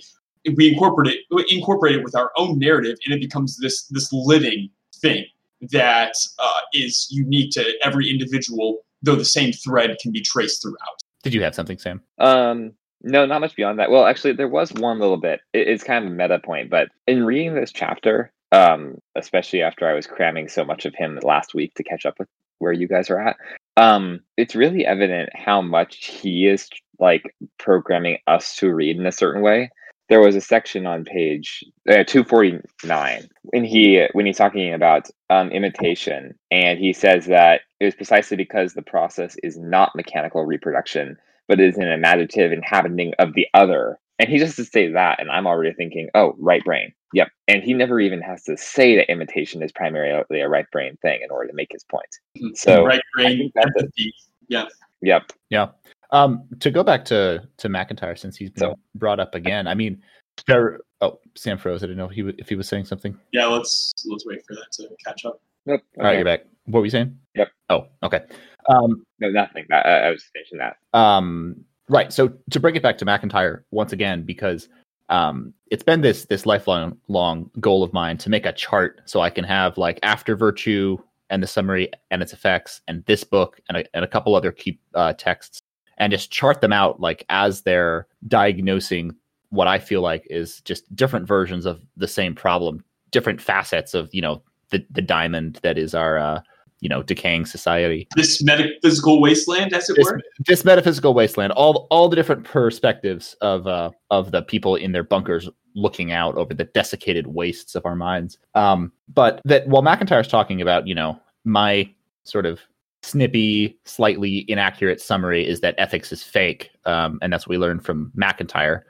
We 0.55 0.71
incorporate 0.71 1.13
it, 1.13 1.19
we 1.29 1.45
incorporate 1.49 1.95
it 1.95 2.03
with 2.03 2.15
our 2.15 2.31
own 2.37 2.57
narrative, 2.59 2.97
and 3.05 3.13
it 3.13 3.19
becomes 3.19 3.57
this 3.57 3.85
this 3.87 4.11
living 4.13 4.69
thing 5.01 5.25
that 5.71 6.13
uh, 6.39 6.59
is 6.73 7.07
unique 7.09 7.51
to 7.51 7.65
every 7.83 8.09
individual, 8.09 8.85
though 9.01 9.15
the 9.15 9.25
same 9.25 9.51
thread 9.51 9.97
can 10.01 10.11
be 10.11 10.21
traced 10.21 10.61
throughout. 10.61 11.01
Did 11.23 11.33
you 11.33 11.43
have 11.43 11.55
something, 11.55 11.77
Sam? 11.77 12.01
Um, 12.19 12.73
no, 13.01 13.25
not 13.25 13.41
much 13.41 13.55
beyond 13.55 13.79
that. 13.79 13.91
Well, 13.91 14.05
actually, 14.05 14.33
there 14.33 14.47
was 14.47 14.71
one 14.73 14.99
little 14.99 15.17
bit. 15.17 15.41
It, 15.53 15.67
it's 15.67 15.83
kind 15.83 16.05
of 16.05 16.11
a 16.11 16.15
meta 16.15 16.39
point, 16.39 16.69
but 16.69 16.89
in 17.07 17.25
reading 17.25 17.55
this 17.55 17.71
chapter, 17.71 18.31
um, 18.51 18.99
especially 19.15 19.61
after 19.61 19.87
I 19.87 19.93
was 19.93 20.07
cramming 20.07 20.47
so 20.47 20.63
much 20.63 20.85
of 20.85 20.95
him 20.95 21.19
last 21.23 21.53
week 21.53 21.73
to 21.75 21.83
catch 21.83 22.05
up 22.05 22.15
with 22.19 22.29
where 22.59 22.73
you 22.73 22.87
guys 22.87 23.09
are 23.09 23.19
at, 23.19 23.37
um, 23.77 24.21
it's 24.35 24.55
really 24.55 24.85
evident 24.85 25.29
how 25.35 25.61
much 25.61 26.07
he 26.07 26.47
is 26.47 26.67
like 26.99 27.35
programming 27.59 28.17
us 28.27 28.55
to 28.57 28.73
read 28.73 28.97
in 28.97 29.05
a 29.05 29.11
certain 29.11 29.41
way. 29.41 29.69
There 30.09 30.19
was 30.19 30.35
a 30.35 30.41
section 30.41 30.87
on 30.87 31.05
page 31.05 31.63
uh, 31.87 32.03
249 32.05 33.27
when 33.43 33.63
he 33.63 34.05
when 34.13 34.25
he's 34.25 34.37
talking 34.37 34.73
about 34.73 35.07
um, 35.29 35.49
imitation 35.51 36.33
and 36.49 36.79
he 36.79 36.93
says 36.93 37.25
that 37.27 37.61
it 37.79 37.85
was 37.85 37.95
precisely 37.95 38.37
because 38.37 38.73
the 38.73 38.81
process 38.81 39.35
is 39.43 39.57
not 39.57 39.95
mechanical 39.95 40.45
reproduction 40.45 41.17
but 41.47 41.59
is 41.59 41.77
an 41.77 41.89
imaginative 41.89 42.53
inhabiting 42.53 43.13
of 43.19 43.33
the 43.33 43.47
other 43.53 43.99
and 44.19 44.29
he 44.29 44.37
just 44.37 44.55
to 44.55 44.65
say 44.65 44.91
that 44.91 45.19
and 45.19 45.29
i'm 45.29 45.47
already 45.47 45.73
thinking 45.73 46.09
oh 46.15 46.35
right 46.37 46.63
brain 46.63 46.91
yep 47.13 47.29
and 47.47 47.63
he 47.63 47.73
never 47.73 47.99
even 47.99 48.21
has 48.21 48.43
to 48.43 48.57
say 48.57 48.95
that 48.95 49.11
imitation 49.11 49.61
is 49.63 49.71
primarily 49.71 50.41
a 50.41 50.49
right 50.49 50.69
brain 50.71 50.97
thing 51.01 51.19
in 51.23 51.31
order 51.31 51.47
to 51.47 51.53
make 51.53 51.71
his 51.71 51.83
point 51.83 52.07
mm-hmm. 52.37 52.53
so 52.53 52.83
right 52.83 53.01
brain 53.15 53.51
empathy. 53.55 54.13
yep 54.47 54.69
Yep. 55.01 55.31
yeah 55.49 55.67
um, 56.11 56.43
to 56.59 56.71
go 56.71 56.83
back 56.83 57.05
to 57.05 57.43
to 57.57 57.69
MacIntyre 57.69 58.15
since 58.15 58.37
he's 58.37 58.49
been 58.49 58.61
so, 58.61 58.79
brought 58.95 59.19
up 59.19 59.35
again. 59.35 59.67
I 59.67 59.73
mean, 59.73 60.01
there. 60.47 60.79
Oh, 61.01 61.19
Sam 61.35 61.57
froze. 61.57 61.83
I 61.83 61.87
didn't 61.87 61.97
know 61.97 62.05
if 62.05 62.11
he 62.11 62.21
if 62.37 62.49
he 62.49 62.55
was 62.55 62.67
saying 62.67 62.85
something. 62.85 63.17
Yeah, 63.33 63.47
let's 63.47 63.93
let's 64.09 64.25
wait 64.25 64.41
for 64.47 64.55
that 64.55 64.71
to 64.73 64.87
catch 65.05 65.25
up. 65.25 65.41
Yep. 65.65 65.79
Okay. 65.79 65.83
All 65.97 66.05
right, 66.05 66.15
you're 66.15 66.25
back. 66.25 66.45
What 66.65 66.79
were 66.79 66.85
you 66.85 66.91
saying? 66.91 67.17
Yep. 67.35 67.49
Oh, 67.69 67.87
okay. 68.03 68.21
Um, 68.69 69.05
no, 69.19 69.29
nothing. 69.29 69.65
I, 69.71 69.75
I 69.75 70.11
was 70.11 70.23
finishing 70.33 70.59
that. 70.59 70.77
Um, 70.97 71.65
right. 71.89 72.11
So 72.11 72.33
to 72.49 72.59
bring 72.59 72.75
it 72.75 72.83
back 72.83 72.97
to 72.99 73.05
MacIntyre 73.05 73.65
once 73.71 73.93
again, 73.93 74.23
because 74.23 74.69
um, 75.09 75.53
it's 75.71 75.83
been 75.83 76.01
this 76.01 76.25
this 76.25 76.45
lifelong 76.45 76.97
long 77.07 77.49
goal 77.59 77.83
of 77.83 77.93
mine 77.93 78.17
to 78.19 78.29
make 78.29 78.45
a 78.45 78.51
chart 78.51 79.01
so 79.05 79.21
I 79.21 79.29
can 79.29 79.43
have 79.43 79.77
like 79.77 79.99
after 80.03 80.35
virtue 80.35 80.97
and 81.29 81.41
the 81.41 81.47
summary 81.47 81.89
and 82.11 82.21
its 82.21 82.33
effects 82.33 82.81
and 82.87 83.03
this 83.05 83.23
book 83.23 83.59
and 83.67 83.77
a, 83.79 83.85
and 83.95 84.03
a 84.03 84.07
couple 84.07 84.35
other 84.35 84.51
key 84.51 84.79
uh, 84.93 85.13
texts 85.13 85.61
and 85.97 86.11
just 86.11 86.31
chart 86.31 86.61
them 86.61 86.73
out 86.73 86.99
like 86.99 87.25
as 87.29 87.61
they're 87.61 88.07
diagnosing 88.27 89.15
what 89.49 89.67
I 89.67 89.79
feel 89.79 90.01
like 90.01 90.27
is 90.29 90.61
just 90.61 90.93
different 90.95 91.27
versions 91.27 91.65
of 91.65 91.81
the 91.95 92.07
same 92.07 92.35
problem, 92.35 92.83
different 93.11 93.41
facets 93.41 93.93
of 93.93 94.13
you 94.13 94.21
know 94.21 94.41
the 94.69 94.85
the 94.89 95.01
diamond 95.01 95.59
that 95.63 95.77
is 95.77 95.93
our 95.93 96.17
uh, 96.17 96.41
you 96.79 96.89
know 96.89 97.03
decaying 97.03 97.45
society. 97.45 98.07
This 98.15 98.43
metaphysical 98.43 99.21
wasteland, 99.21 99.73
as 99.73 99.89
it 99.89 99.95
this, 99.95 100.05
were. 100.05 100.21
This 100.45 100.63
metaphysical 100.63 101.13
wasteland, 101.13 101.53
all 101.53 101.87
all 101.89 102.09
the 102.09 102.15
different 102.15 102.43
perspectives 102.43 103.35
of 103.41 103.67
uh, 103.67 103.91
of 104.11 104.31
the 104.31 104.41
people 104.41 104.75
in 104.75 104.91
their 104.91 105.03
bunkers 105.03 105.49
looking 105.75 106.11
out 106.11 106.35
over 106.35 106.53
the 106.53 106.63
desiccated 106.63 107.27
wastes 107.27 107.75
of 107.75 107.85
our 107.85 107.95
minds. 107.95 108.39
Um, 108.55 108.91
but 109.13 109.41
that 109.45 109.67
while 109.67 109.83
MacIntyre's 109.83 110.27
talking 110.27 110.59
about, 110.59 110.87
you 110.87 110.95
know, 110.95 111.19
my 111.45 111.89
sort 112.23 112.47
of 112.47 112.59
snippy, 113.03 113.79
slightly 113.85 114.43
inaccurate 114.49 114.99
summary 114.99 115.47
is 115.47 115.61
that 115.61 115.75
ethics 115.77 116.11
is 116.11 116.23
fake, 116.23 116.71
um, 116.85 117.19
and 117.21 117.31
that's 117.31 117.47
what 117.47 117.51
we 117.51 117.57
learned 117.57 117.85
from 117.85 118.11
MacIntyre 118.15 118.85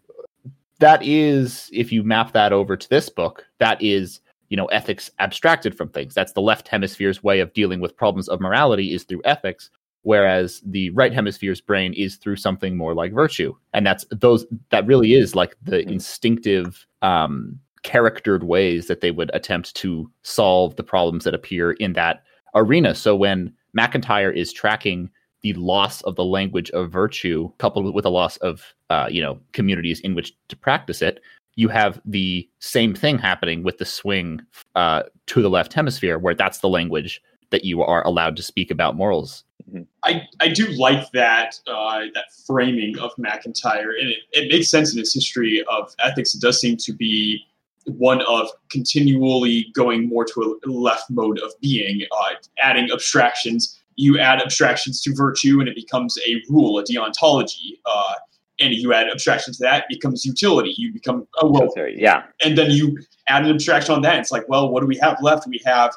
That 0.80 1.04
is, 1.04 1.70
if 1.74 1.92
you 1.92 2.04
map 2.04 2.32
that 2.32 2.54
over 2.54 2.78
to 2.78 2.90
this 2.90 3.10
book, 3.10 3.46
that 3.60 3.82
is, 3.82 4.22
you 4.50 4.58
know, 4.58 4.66
ethics 4.68 5.12
abstracted 5.20 5.76
from 5.76 5.90
things. 5.90 6.14
That's 6.14 6.34
the 6.34 6.42
left 6.42 6.68
hemisphere's 6.68 7.24
way 7.24 7.40
of 7.40 7.54
dealing 7.54 7.80
with 7.80 7.98
problems 7.98 8.28
of 8.28 8.40
morality 8.40 8.94
is 8.94 9.04
through 9.04 9.22
ethics, 9.26 9.70
whereas 10.04 10.62
the 10.66 10.90
right 10.92 11.14
hemisphere's 11.14 11.62
brain 11.62 11.94
is 11.94 12.16
through 12.16 12.38
something 12.38 12.78
more 12.78 12.94
like 12.94 13.14
virtue, 13.14 13.56
and 13.74 13.86
that's 13.86 14.06
those. 14.12 14.46
That 14.70 14.88
really 14.88 15.14
is 15.14 15.36
like 15.36 15.56
the 15.62 15.78
mm-hmm. 15.78 15.90
instinctive. 15.90 16.86
Um, 17.02 17.60
charactered 17.84 18.44
ways 18.44 18.88
that 18.88 19.00
they 19.00 19.12
would 19.12 19.32
attempt 19.34 19.74
to 19.76 20.12
solve 20.24 20.76
the 20.76 20.84
problems 20.84 21.24
that 21.24 21.34
appear 21.34 21.72
in 21.74 21.94
that 21.94 22.24
arena. 22.54 22.94
So 22.94 23.16
when 23.16 23.54
MacIntyre 23.74 24.32
is 24.32 24.52
tracking 24.52 25.10
the 25.42 25.54
loss 25.54 26.02
of 26.02 26.16
the 26.16 26.26
language 26.26 26.70
of 26.72 26.92
virtue 26.92 27.50
coupled 27.60 27.94
with 27.94 28.06
a 28.06 28.10
loss 28.10 28.38
of 28.38 28.74
uh, 28.90 29.08
you 29.10 29.22
know 29.22 29.40
communities 29.54 30.00
in 30.02 30.16
which 30.16 30.34
to 30.48 30.56
practice 30.56 31.02
it 31.02 31.22
you 31.58 31.68
have 31.68 32.00
the 32.06 32.48
same 32.60 32.94
thing 32.94 33.18
happening 33.18 33.64
with 33.64 33.80
the 33.80 33.86
swing 33.86 34.40
uh, 34.76 35.04
to 35.26 35.42
the 35.42 35.50
left 35.50 35.74
hemisphere 35.74 36.18
where 36.18 36.36
that's 36.36 36.60
the 36.60 36.70
language 36.70 37.22
that 37.50 37.66
you 37.66 37.82
are 37.82 38.06
allowed 38.06 38.38
to 38.38 38.44
speak 38.44 38.72
about 38.72 38.96
morals 38.96 39.44
mm-hmm. 39.70 39.84
I, 40.04 40.22
I 40.40 40.48
do 40.48 40.68
like 40.68 41.12
that 41.12 41.60
uh, 41.68 42.02
that 42.14 42.26
framing 42.46 42.98
of 43.00 43.12
MacIntyre, 43.18 43.92
and 44.00 44.10
it, 44.10 44.18
it 44.32 44.52
makes 44.52 44.70
sense 44.70 44.94
in 44.94 45.00
its 45.00 45.14
history 45.14 45.64
of 45.70 45.94
ethics. 46.00 46.34
It 46.34 46.42
does 46.42 46.62
seem 46.62 46.78
to 46.78 46.94
be 46.94 47.46
one 47.88 48.22
of 48.22 48.50
continually 48.70 49.68
going 49.74 50.08
more 50.08 50.26
to 50.26 50.60
a 50.66 50.70
left 50.70 51.10
mode 51.10 51.40
of 51.40 51.52
being, 51.62 52.04
uh, 52.12 52.34
adding 52.62 52.90
abstractions. 52.92 53.80
You 53.96 54.20
add 54.20 54.42
abstractions 54.42 55.02
to 55.04 55.14
virtue, 55.14 55.60
and 55.60 55.68
it 55.68 55.76
becomes 55.76 56.18
a 56.28 56.42
rule, 56.50 56.78
a 56.78 56.84
deontology. 56.84 57.80
Uh, 57.86 58.14
and 58.60 58.74
you 58.74 58.94
add 58.94 59.08
abstraction 59.08 59.54
to 59.54 59.60
that, 59.62 59.84
it 59.84 59.86
becomes 59.90 60.26
utility. 60.26 60.74
You 60.78 60.92
become 60.92 61.28
a 61.42 61.48
well, 61.48 61.70
yeah. 61.96 62.24
And 62.44 62.58
then 62.58 62.72
you 62.72 62.98
add 63.28 63.46
an 63.46 63.52
abstraction 63.52 63.96
on 63.96 64.02
that. 64.02 64.20
It's 64.20 64.32
like, 64.32 64.48
well, 64.48 64.70
what 64.72 64.82
do 64.82 64.88
we 64.88 64.98
have 64.98 65.18
left? 65.22 65.48
We 65.48 65.62
have 65.66 65.94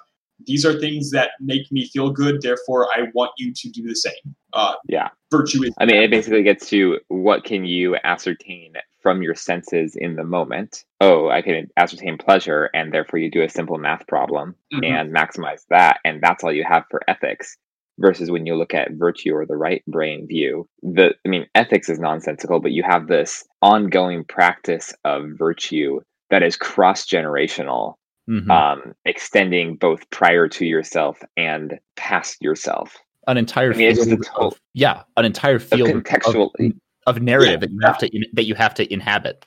these 0.46 0.64
are 0.64 0.78
things 0.78 1.10
that 1.10 1.32
make 1.40 1.70
me 1.70 1.86
feel 1.86 2.10
good. 2.10 2.42
Therefore, 2.42 2.88
I 2.94 3.08
want 3.14 3.32
you 3.36 3.52
to 3.52 3.68
do 3.70 3.86
the 3.86 3.94
same. 3.94 4.34
Uh, 4.52 4.74
yeah, 4.88 5.08
virtue 5.30 5.64
is. 5.64 5.74
I 5.78 5.86
mean, 5.86 5.96
it 5.96 6.10
basically 6.10 6.42
gets 6.42 6.68
to 6.70 6.98
what 7.08 7.44
can 7.44 7.64
you 7.64 7.96
ascertain 8.04 8.74
from 9.02 9.22
your 9.22 9.34
senses 9.34 9.96
in 9.96 10.16
the 10.16 10.24
moment. 10.24 10.84
Oh, 11.00 11.28
I 11.28 11.42
can 11.42 11.68
ascertain 11.76 12.18
pleasure, 12.18 12.70
and 12.74 12.92
therefore 12.92 13.18
you 13.18 13.30
do 13.30 13.42
a 13.42 13.48
simple 13.48 13.78
math 13.78 14.06
problem 14.06 14.54
mm-hmm. 14.72 14.84
and 14.84 15.14
maximize 15.14 15.66
that, 15.70 15.98
and 16.04 16.22
that's 16.22 16.44
all 16.44 16.52
you 16.52 16.64
have 16.64 16.84
for 16.90 17.00
ethics. 17.08 17.56
Versus 18.00 18.30
when 18.30 18.46
you 18.46 18.56
look 18.56 18.72
at 18.72 18.92
virtue 18.92 19.34
or 19.34 19.44
the 19.44 19.58
right 19.58 19.82
brain 19.86 20.26
view, 20.26 20.66
the 20.82 21.14
I 21.26 21.28
mean, 21.28 21.46
ethics 21.54 21.90
is 21.90 21.98
nonsensical, 21.98 22.58
but 22.58 22.72
you 22.72 22.82
have 22.82 23.08
this 23.08 23.44
ongoing 23.60 24.24
practice 24.24 24.94
of 25.04 25.24
virtue 25.36 26.00
that 26.30 26.42
is 26.42 26.56
cross 26.56 27.06
generational 27.06 27.94
mm-hmm. 28.28 28.50
um, 28.50 28.94
extending 29.04 29.76
both 29.76 30.08
prior 30.10 30.48
to 30.48 30.64
yourself 30.64 31.20
and 31.36 31.78
past 31.96 32.38
yourself. 32.40 32.96
An 33.26 33.36
entire 33.36 33.74
I 33.74 33.76
mean, 33.76 33.94
field 33.94 34.26
of, 34.36 34.58
yeah, 34.72 35.02
an 35.16 35.24
entire 35.24 35.58
field 35.58 35.90
of, 35.90 36.02
contextual, 36.02 36.50
of, 36.58 36.72
of 37.06 37.22
narrative 37.22 37.60
yeah, 37.62 37.66
that 37.66 37.70
you 37.70 37.80
have 37.84 37.98
to 37.98 38.26
that 38.32 38.44
you 38.44 38.54
have 38.54 38.74
to 38.74 38.92
inhabit. 38.92 39.46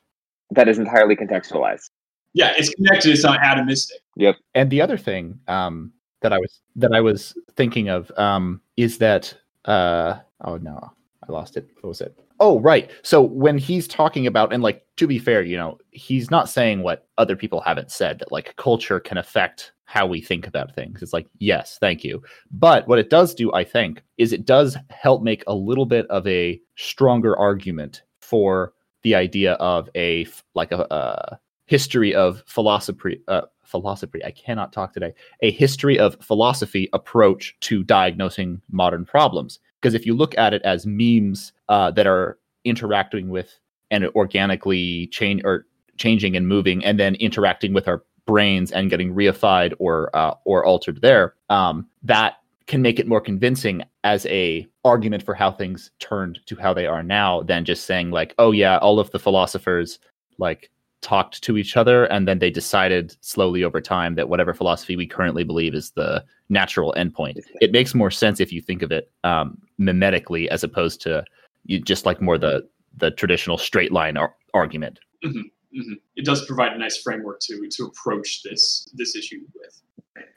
That 0.52 0.68
is 0.68 0.78
entirely 0.78 1.16
contextualized. 1.16 1.90
Yeah, 2.34 2.54
it's 2.56 2.70
connected. 2.70 3.14
It's 3.14 3.24
not 3.24 3.40
atomistic. 3.40 3.92
Yep. 4.18 4.36
And 4.54 4.70
the 4.70 4.82
other 4.82 4.98
thing 4.98 5.40
um, 5.48 5.92
that 6.24 6.34
I 6.34 6.40
was 6.40 6.62
that 6.76 6.94
I 6.94 7.02
was 7.02 7.38
thinking 7.56 7.90
of 7.90 8.12
um, 8.18 8.62
is 8.78 8.98
that 8.98 9.34
uh, 9.66 10.16
oh 10.42 10.58
no, 10.58 10.92
I 11.28 11.32
lost 11.32 11.56
it. 11.58 11.68
What 11.82 11.90
was 11.90 12.02
it? 12.02 12.18
Oh, 12.40 12.60
right. 12.60 12.90
So 13.04 13.22
when 13.22 13.58
he's 13.58 13.88
talking 13.88 14.28
about, 14.28 14.52
and 14.52 14.64
like 14.64 14.86
to 14.98 15.08
be 15.08 15.20
fair, 15.20 15.44
you 15.44 15.56
know, 15.56 15.78
he's 15.92 16.32
not 16.32 16.50
saying 16.50 16.82
what 16.82 17.08
other 17.18 17.36
people 17.36 17.62
haven't 17.62 17.92
said 17.92 18.20
that 18.20 18.32
like 18.32 18.56
culture 18.56 19.00
can 19.00 19.18
affect 19.18 19.72
how 19.86 20.08
we 20.08 20.22
think 20.22 20.48
about 20.48 20.74
things. 20.74 21.04
It's 21.04 21.14
like, 21.14 21.28
yes, 21.38 21.78
thank 21.80 22.04
you. 22.04 22.24
But 22.52 22.88
what 22.88 23.00
it 23.00 23.10
does 23.10 23.36
do, 23.36 23.54
I 23.54 23.64
think, 23.64 24.02
is 24.18 24.34
it 24.34 24.46
does 24.46 24.76
help 24.90 25.22
make 25.22 25.44
a 25.46 25.54
little 25.54 25.86
bit 25.86 26.08
of 26.08 26.26
a 26.26 26.60
stronger 26.76 27.38
argument 27.38 28.02
for 28.20 28.74
the 29.04 29.14
idea 29.14 29.54
of 29.54 29.90
a 29.96 30.26
like 30.56 30.72
a, 30.72 30.88
a 30.90 31.40
history 31.66 32.14
of 32.14 32.44
philosophy. 32.46 33.22
Uh, 33.28 33.42
philosophy. 33.64 34.24
I 34.24 34.32
cannot 34.32 34.72
talk 34.72 34.94
today. 34.94 35.14
A 35.42 35.52
history 35.52 35.98
of 35.98 36.18
philosophy 36.22 36.90
approach 36.94 37.56
to 37.62 37.84
diagnosing 37.84 38.62
modern 38.72 39.06
problems. 39.06 39.60
Because 39.82 39.96
if 39.96 40.06
you 40.06 40.14
look 40.14 40.38
at 40.38 40.54
it 40.54 40.62
as 40.62 40.86
memes 40.86 41.54
uh, 41.70 41.92
that 41.92 42.06
are 42.06 42.38
interacting 42.66 43.30
with 43.30 43.60
and 43.90 44.06
organically 44.10 45.08
change 45.08 45.42
or 45.44 45.66
changing 45.98 46.36
and 46.36 46.48
moving, 46.48 46.84
and 46.86 47.00
then 47.00 47.16
interacting 47.16 47.74
with 47.74 47.88
our 47.88 48.04
brains 48.26 48.72
and 48.72 48.90
getting 48.90 49.14
reified 49.14 49.74
or 49.80 50.16
uh, 50.16 50.34
or 50.46 50.64
altered 50.66 51.02
there, 51.02 51.34
um, 51.50 51.88
that 52.04 52.36
can 52.68 52.82
make 52.82 53.00
it 53.00 53.08
more 53.08 53.20
convincing 53.20 53.84
as 54.04 54.26
a 54.28 54.66
argument 54.86 55.24
for 55.24 55.34
how 55.34 55.52
things 55.52 55.92
turned 56.00 56.40
to 56.46 56.56
how 56.56 56.74
they 56.74 56.86
are 56.86 57.04
now 57.04 57.42
than 57.44 57.66
just 57.66 57.86
saying 57.86 58.10
like 58.10 58.34
oh 58.38 58.52
yeah 58.52 58.78
all 58.78 59.00
of 59.00 59.12
the 59.12 59.20
philosophers 59.20 60.00
like 60.38 60.70
talked 61.04 61.44
to 61.44 61.58
each 61.58 61.78
other 61.78 62.06
and 62.06 62.28
then 62.28 62.40
they 62.40 62.50
decided 62.50 63.16
slowly 63.22 63.64
over 63.64 63.82
time 63.82 64.16
that 64.16 64.30
whatever 64.30 64.54
philosophy 64.54 64.96
we 64.96 65.06
currently 65.06 65.44
believe 65.44 65.76
is 65.76 65.92
the 65.92 66.24
natural 66.50 66.94
endpoint 66.98 67.38
it 67.62 67.72
makes 67.72 67.94
more 67.94 68.10
sense 68.10 68.40
if 68.40 68.52
you 68.52 68.62
think 68.62 68.82
of 68.82 68.92
it 68.92 69.12
um, 69.24 69.62
mimetically 69.80 70.48
as 70.48 70.64
opposed 70.64 71.02
to 71.02 71.24
you, 71.66 71.80
just 71.80 72.06
like 72.06 72.22
more 72.22 72.38
the 72.38 72.68
the 72.98 73.12
traditional 73.12 73.58
straight 73.58 73.92
line 73.92 74.18
ar- 74.18 74.36
argument 74.54 75.00
mm-hmm, 75.24 75.40
mm-hmm. 75.40 75.94
it 76.16 76.26
does 76.26 76.46
provide 76.46 76.72
a 76.72 76.78
nice 76.78 76.98
framework 76.98 77.40
to 77.42 77.68
to 77.70 77.84
approach 77.84 78.42
this 78.44 78.88
this 78.94 79.16
issue 79.16 79.42
with 79.54 79.82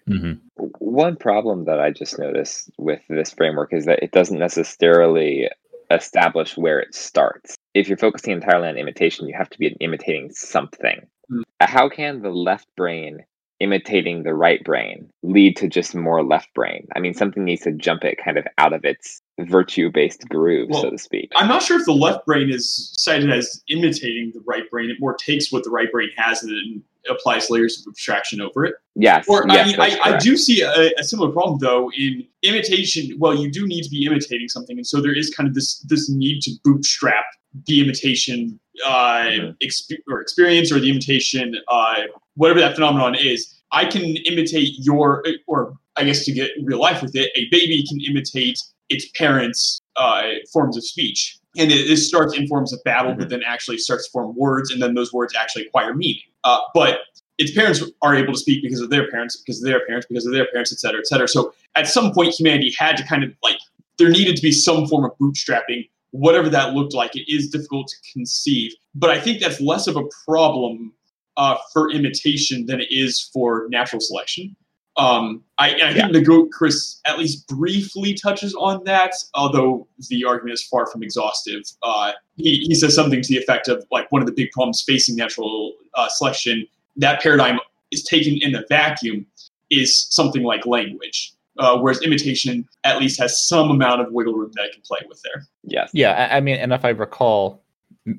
mm-hmm. 0.08 0.32
One 0.78 1.16
problem 1.16 1.64
that 1.64 1.78
I 1.78 1.90
just 1.90 2.18
noticed 2.18 2.70
with 2.78 3.00
this 3.10 3.34
framework 3.34 3.74
is 3.74 3.84
that 3.84 4.02
it 4.02 4.12
doesn't 4.12 4.38
necessarily 4.38 5.50
establish 5.90 6.56
where 6.56 6.80
it 6.80 6.94
starts. 6.94 7.56
If 7.76 7.88
you're 7.88 7.98
focusing 7.98 8.32
entirely 8.32 8.68
on 8.68 8.78
imitation, 8.78 9.28
you 9.28 9.34
have 9.36 9.50
to 9.50 9.58
be 9.58 9.76
imitating 9.80 10.30
something. 10.32 11.06
Mm. 11.30 11.42
How 11.60 11.90
can 11.90 12.22
the 12.22 12.30
left 12.30 12.66
brain 12.74 13.18
imitating 13.60 14.22
the 14.22 14.32
right 14.32 14.64
brain 14.64 15.10
lead 15.22 15.56
to 15.58 15.68
just 15.68 15.94
more 15.94 16.24
left 16.24 16.52
brain? 16.54 16.88
I 16.96 17.00
mean, 17.00 17.12
something 17.12 17.44
needs 17.44 17.62
to 17.64 17.72
jump 17.72 18.02
it 18.02 18.16
kind 18.24 18.38
of 18.38 18.46
out 18.56 18.72
of 18.72 18.86
its 18.86 19.20
virtue 19.40 19.90
based 19.92 20.26
groove, 20.30 20.70
Well, 20.70 20.80
so 20.80 20.90
to 20.90 20.96
speak. 20.96 21.30
I'm 21.36 21.48
not 21.48 21.62
sure 21.62 21.78
if 21.78 21.84
the 21.84 21.92
left 21.92 22.24
brain 22.24 22.48
is 22.48 22.94
cited 22.96 23.30
as 23.30 23.62
imitating 23.68 24.32
the 24.32 24.40
right 24.46 24.68
brain. 24.70 24.88
It 24.88 24.96
more 24.98 25.14
takes 25.14 25.52
what 25.52 25.62
the 25.62 25.70
right 25.70 25.92
brain 25.92 26.08
has 26.16 26.42
and 26.44 26.82
applies 27.10 27.50
layers 27.50 27.78
of 27.78 27.90
abstraction 27.90 28.40
over 28.40 28.64
it. 28.64 28.76
Yes. 28.94 29.26
Or 29.28 29.44
yes, 29.48 29.66
I 29.66 29.70
mean, 29.70 29.80
I, 29.80 30.14
I 30.14 30.16
do 30.16 30.38
see 30.38 30.62
a, 30.62 30.92
a 30.98 31.04
similar 31.04 31.30
problem 31.30 31.58
though 31.58 31.90
in 31.92 32.26
imitation. 32.42 33.18
Well, 33.18 33.34
you 33.34 33.50
do 33.50 33.66
need 33.66 33.82
to 33.82 33.90
be 33.90 34.06
imitating 34.06 34.48
something, 34.48 34.78
and 34.78 34.86
so 34.86 35.02
there 35.02 35.14
is 35.14 35.28
kind 35.34 35.46
of 35.46 35.54
this 35.54 35.80
this 35.80 36.08
need 36.08 36.40
to 36.42 36.52
bootstrap 36.64 37.24
the 37.66 37.80
imitation 37.80 38.60
uh, 38.84 39.52
exp- 39.62 39.98
or 40.08 40.20
experience 40.20 40.70
or 40.70 40.78
the 40.78 40.90
imitation 40.90 41.54
uh, 41.68 42.02
whatever 42.34 42.60
that 42.60 42.74
phenomenon 42.74 43.14
is. 43.14 43.54
I 43.72 43.84
can 43.84 44.04
imitate 44.04 44.74
your, 44.78 45.24
or 45.46 45.76
I 45.96 46.04
guess 46.04 46.24
to 46.26 46.32
get 46.32 46.50
real 46.62 46.78
life 46.78 47.02
with 47.02 47.16
it, 47.16 47.30
a 47.34 47.48
baby 47.50 47.84
can 47.88 48.00
imitate 48.00 48.58
its 48.88 49.08
parents' 49.16 49.80
uh, 49.96 50.22
forms 50.52 50.76
of 50.76 50.84
speech. 50.84 51.38
And 51.56 51.72
it, 51.72 51.90
it 51.90 51.96
starts 51.96 52.36
in 52.36 52.46
forms 52.46 52.72
of 52.72 52.80
babble, 52.84 53.14
but 53.14 53.28
then 53.28 53.42
actually 53.42 53.78
starts 53.78 54.06
to 54.06 54.12
form 54.12 54.36
words, 54.36 54.70
and 54.70 54.80
then 54.80 54.94
those 54.94 55.12
words 55.12 55.34
actually 55.34 55.66
acquire 55.66 55.94
meaning. 55.94 56.22
Uh, 56.44 56.60
but 56.74 57.00
its 57.38 57.52
parents 57.52 57.82
are 58.02 58.14
able 58.14 58.32
to 58.34 58.38
speak 58.38 58.62
because 58.62 58.80
of 58.80 58.90
their 58.90 59.10
parents, 59.10 59.36
because 59.38 59.60
of 59.62 59.66
their 59.66 59.84
parents, 59.86 60.06
because 60.06 60.26
of 60.26 60.32
their 60.32 60.46
parents, 60.52 60.72
et 60.72 60.78
cetera, 60.78 61.00
et 61.00 61.06
cetera. 61.06 61.26
So 61.26 61.52
at 61.74 61.88
some 61.88 62.12
point, 62.12 62.34
humanity 62.34 62.74
had 62.78 62.96
to 62.98 63.04
kind 63.04 63.24
of 63.24 63.32
like, 63.42 63.58
there 63.98 64.10
needed 64.10 64.36
to 64.36 64.42
be 64.42 64.52
some 64.52 64.86
form 64.86 65.04
of 65.04 65.12
bootstrapping, 65.18 65.88
whatever 66.10 66.48
that 66.48 66.74
looked 66.74 66.94
like. 66.94 67.14
It 67.14 67.30
is 67.32 67.50
difficult 67.50 67.88
to 67.88 67.96
conceive, 68.12 68.72
but 68.94 69.10
I 69.10 69.20
think 69.20 69.40
that's 69.40 69.60
less 69.60 69.86
of 69.86 69.96
a 69.96 70.04
problem 70.24 70.92
uh, 71.36 71.56
for 71.72 71.90
imitation 71.90 72.66
than 72.66 72.80
it 72.80 72.88
is 72.90 73.30
for 73.32 73.66
natural 73.70 74.00
selection. 74.00 74.56
Um, 74.96 75.44
I, 75.58 75.74
I 75.84 75.92
think 75.92 76.12
the 76.12 76.22
goat 76.22 76.50
Chris 76.52 77.00
at 77.06 77.18
least 77.18 77.46
briefly 77.48 78.14
touches 78.14 78.54
on 78.54 78.82
that, 78.84 79.12
although 79.34 79.86
the 80.08 80.24
argument 80.24 80.54
is 80.54 80.62
far 80.62 80.86
from 80.86 81.02
exhaustive. 81.02 81.62
Uh, 81.82 82.12
he, 82.36 82.64
he 82.66 82.74
says 82.74 82.94
something 82.94 83.20
to 83.20 83.28
the 83.28 83.38
effect 83.38 83.68
of 83.68 83.84
like 83.90 84.10
one 84.10 84.22
of 84.22 84.26
the 84.26 84.32
big 84.32 84.50
problems 84.52 84.82
facing 84.82 85.14
natural 85.14 85.74
uh, 85.94 86.08
selection, 86.08 86.66
that 86.96 87.20
paradigm 87.20 87.58
is 87.90 88.02
taken 88.04 88.38
in 88.40 88.54
a 88.54 88.62
vacuum, 88.70 89.26
is 89.70 90.06
something 90.10 90.42
like 90.42 90.64
language. 90.64 91.34
Uh, 91.58 91.78
whereas 91.78 92.02
imitation 92.02 92.68
at 92.84 92.98
least 92.98 93.18
has 93.18 93.46
some 93.46 93.70
amount 93.70 94.00
of 94.00 94.12
wiggle 94.12 94.34
room 94.34 94.50
that 94.54 94.62
I 94.62 94.72
can 94.72 94.82
play 94.82 94.98
with 95.08 95.20
there. 95.22 95.46
Yes. 95.62 95.90
Yeah, 95.94 96.12
I, 96.12 96.36
I 96.36 96.40
mean, 96.40 96.56
and 96.56 96.72
if 96.72 96.84
I 96.84 96.90
recall, 96.90 97.62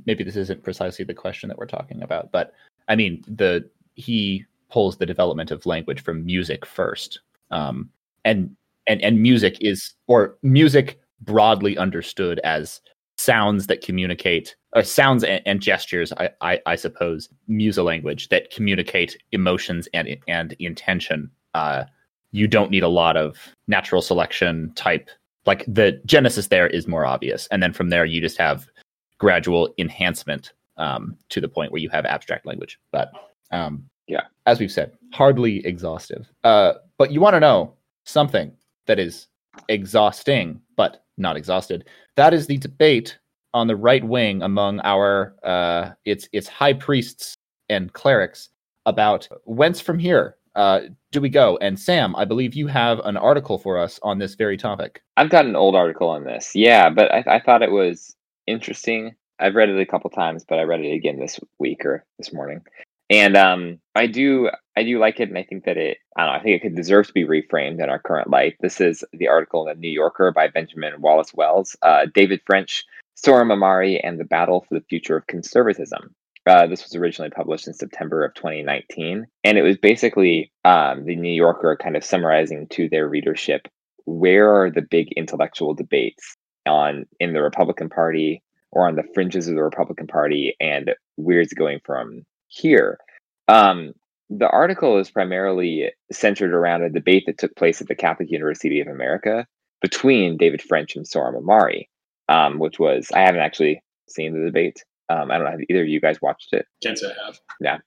maybe 0.06 0.24
this 0.24 0.36
isn't 0.36 0.64
precisely 0.64 1.06
the 1.06 1.14
question 1.14 1.48
that 1.50 1.58
we're 1.58 1.68
talking 1.68 2.02
about, 2.02 2.32
but 2.32 2.54
I 2.88 2.96
mean, 2.96 3.24
the 3.28 3.70
he 3.96 4.46
pulls 4.70 4.98
the 4.98 5.06
development 5.06 5.52
of 5.52 5.66
language 5.66 6.02
from 6.02 6.26
music 6.26 6.66
first, 6.66 7.20
um, 7.52 7.90
and 8.26 8.56
and 8.88 9.02
and 9.02 9.22
music 9.22 9.58
is 9.62 9.94
or 10.08 10.38
music 10.42 11.00
broadly 11.22 11.78
understood 11.78 12.40
as 12.40 12.82
sounds 13.18 13.68
that 13.68 13.82
communicate 13.82 14.56
or 14.76 14.84
sounds 14.84 15.24
and, 15.24 15.42
and 15.46 15.60
gestures 15.60 16.14
I, 16.14 16.30
I 16.42 16.62
i 16.68 16.76
suppose 16.76 17.30
musa 17.48 17.82
language 17.82 18.30
that 18.30 18.52
communicate 18.52 19.18
emotions 19.32 19.88
and 19.94 20.16
and 20.28 20.54
intention 20.60 21.32
uh 21.56 21.86
you 22.32 22.48
don't 22.48 22.72
need 22.72 22.84
a 22.84 22.88
lot 22.88 23.18
of 23.18 23.38
natural 23.68 24.02
selection 24.02 24.72
type. 24.76 25.10
Like 25.46 25.64
the 25.68 26.02
genesis 26.06 26.48
there 26.48 26.68
is 26.68 26.88
more 26.88 27.06
obvious. 27.06 27.48
And 27.52 27.64
then 27.64 27.74
from 27.74 27.90
there 27.90 28.06
you 28.06 28.20
just 28.22 28.38
have 28.38 28.68
gradual 29.18 29.74
enhancement 29.78 30.54
um, 30.78 31.18
to 31.30 31.42
the 31.42 31.48
point 31.48 31.72
where 31.72 31.82
you 31.82 31.90
have 31.90 32.06
abstract 32.06 32.46
language. 32.46 32.80
But 32.92 33.12
um, 33.52 33.84
Yeah. 34.08 34.24
as 34.46 34.60
we've 34.60 34.72
said 34.72 34.92
hardly 35.14 35.66
exhaustive. 35.66 36.30
Uh, 36.44 36.74
but 36.98 37.12
you 37.12 37.22
want 37.22 37.36
to 37.36 37.40
know 37.40 37.74
something 38.06 38.52
that 38.86 39.00
is 39.00 39.28
exhausting 39.70 40.62
but 40.76 41.04
not 41.18 41.38
exhausted. 41.38 41.88
That 42.16 42.34
is 42.34 42.48
the 42.48 42.58
debate 42.58 43.18
on 43.54 43.68
the 43.68 43.76
right 43.76 44.04
wing 44.04 44.42
among 44.44 44.80
our 44.82 45.36
uh, 45.44 45.92
its 46.06 46.30
its 46.34 46.48
high 46.48 46.74
priests 46.74 47.34
and 47.70 47.92
clerics 47.94 48.50
about 48.86 49.28
whence 49.46 49.80
from 49.82 49.98
here 50.00 50.37
uh, 50.58 50.82
do 51.12 51.22
we 51.22 51.30
go? 51.30 51.58
And 51.62 51.80
Sam, 51.80 52.16
I 52.16 52.26
believe 52.26 52.56
you 52.56 52.68
have 52.68 53.00
an 53.06 53.16
article 53.16 53.60
for 53.60 53.78
us 53.78 54.00
on 54.02 54.18
this 54.18 54.34
very 54.34 54.58
topic. 54.58 55.04
I've 55.16 55.30
got 55.30 55.46
an 55.46 55.56
old 55.56 55.76
article 55.76 56.10
on 56.10 56.24
this. 56.24 56.52
Yeah, 56.56 56.90
but 56.90 57.14
I, 57.14 57.24
I 57.28 57.40
thought 57.40 57.62
it 57.62 57.72
was 57.72 58.16
interesting. 58.48 59.16
I've 59.40 59.54
read 59.54 59.70
it 59.70 59.80
a 59.80 59.86
couple 59.86 60.10
times, 60.10 60.44
but 60.50 60.58
I 60.58 60.64
read 60.64 60.82
it 60.82 60.94
again 60.94 61.20
this 61.20 61.40
week 61.60 61.86
or 61.86 62.04
this 62.18 62.34
morning. 62.34 62.62
And 63.10 63.38
um, 63.38 63.80
I 63.96 64.08
do 64.08 64.50
I 64.76 64.84
do 64.84 65.00
like 65.00 65.20
it, 65.20 65.30
and 65.30 65.38
I 65.38 65.44
think 65.44 65.64
that 65.66 65.78
it 65.78 66.00
I 66.18 66.24
don't 66.24 66.34
know, 66.34 66.40
I 66.40 66.44
think 66.44 66.56
it 66.56 66.62
could 66.62 66.76
deserve 66.76 67.08
to 67.08 67.14
be 67.14 67.24
reframed 67.24 67.82
in 67.82 67.90
our 67.90 68.00
current 68.00 68.30
light. 68.30 68.56
This 68.60 68.82
is 68.82 69.04
the 69.14 69.28
article 69.28 69.66
in 69.68 69.76
the 69.76 69.80
New 69.80 69.92
Yorker 69.92 70.32
by 70.34 70.50
Benjamin 70.50 71.00
Wallace 71.00 71.34
Wells, 71.34 71.78
uh, 71.84 72.08
David 72.14 72.42
French, 72.46 72.84
Sohrab 73.16 73.54
Ahmari, 73.54 74.02
and 74.04 74.20
the 74.20 74.26
Battle 74.26 74.66
for 74.68 74.76
the 74.76 74.86
Future 74.90 75.16
of 75.16 75.28
Conservatism. 75.28 76.16
Uh, 76.48 76.68
this 76.68 76.84
was 76.84 76.96
originally 76.96 77.30
published 77.30 77.68
in 77.68 77.74
September 77.74 78.24
of 78.24 78.34
2019, 78.36 79.26
and 79.44 79.58
it 79.58 79.64
was 79.64 79.78
basically 79.78 80.52
um, 80.66 81.06
the 81.06 81.16
New 81.16 81.34
Yorker 81.34 81.78
kind 81.82 81.98
of 81.98 82.04
summarizing 82.04 82.68
to 82.70 82.88
their 82.90 83.08
readership 83.08 83.68
where 84.06 84.50
are 84.62 84.72
the 84.72 84.82
big 84.82 85.12
intellectual 85.18 85.74
debates 85.74 86.38
on 86.66 87.06
in 87.20 87.34
the 87.34 87.42
Republican 87.42 87.90
Party 87.90 88.42
or 88.72 88.88
on 88.88 88.96
the 88.96 89.04
fringes 89.14 89.48
of 89.48 89.56
the 89.56 89.64
Republican 89.64 90.08
Party, 90.08 90.56
and 90.60 90.94
where's 91.16 91.48
it's 91.48 91.54
going 91.54 91.80
from 91.86 92.24
here. 92.48 92.98
Um, 93.48 93.94
the 94.30 94.50
article 94.50 94.98
is 94.98 95.10
primarily 95.10 95.92
centered 96.12 96.54
around 96.54 96.84
a 96.84 96.90
debate 96.90 97.24
that 97.28 97.38
took 97.38 97.56
place 97.56 97.82
at 97.82 97.88
the 97.88 97.96
Catholic 97.96 98.30
University 98.30 98.82
of 98.82 98.88
America 98.88 99.46
between 99.82 100.38
David 100.38 100.62
French 100.62 100.96
and 100.96 101.06
Sohrab 101.06 101.42
Ahmari, 101.42 101.88
um, 102.30 102.60
which 102.60 102.80
was 102.80 103.10
I 103.14 103.22
haven't 103.22 103.42
actually 103.42 103.82
seen 104.08 104.34
the 104.34 104.46
debate. 104.46 104.84
Um, 105.10 105.32
I 105.32 105.36
don't 105.36 105.46
know 105.46 105.52
have 105.52 105.60
either 105.70 105.82
of 105.82 105.88
you 105.88 106.02
guys 106.02 106.22
watched 106.22 106.54
it. 106.54 106.66
Can't 106.84 106.98
say 106.98 107.08
I 107.08 107.26
have. 107.26 107.40
Yeah, 107.62 107.78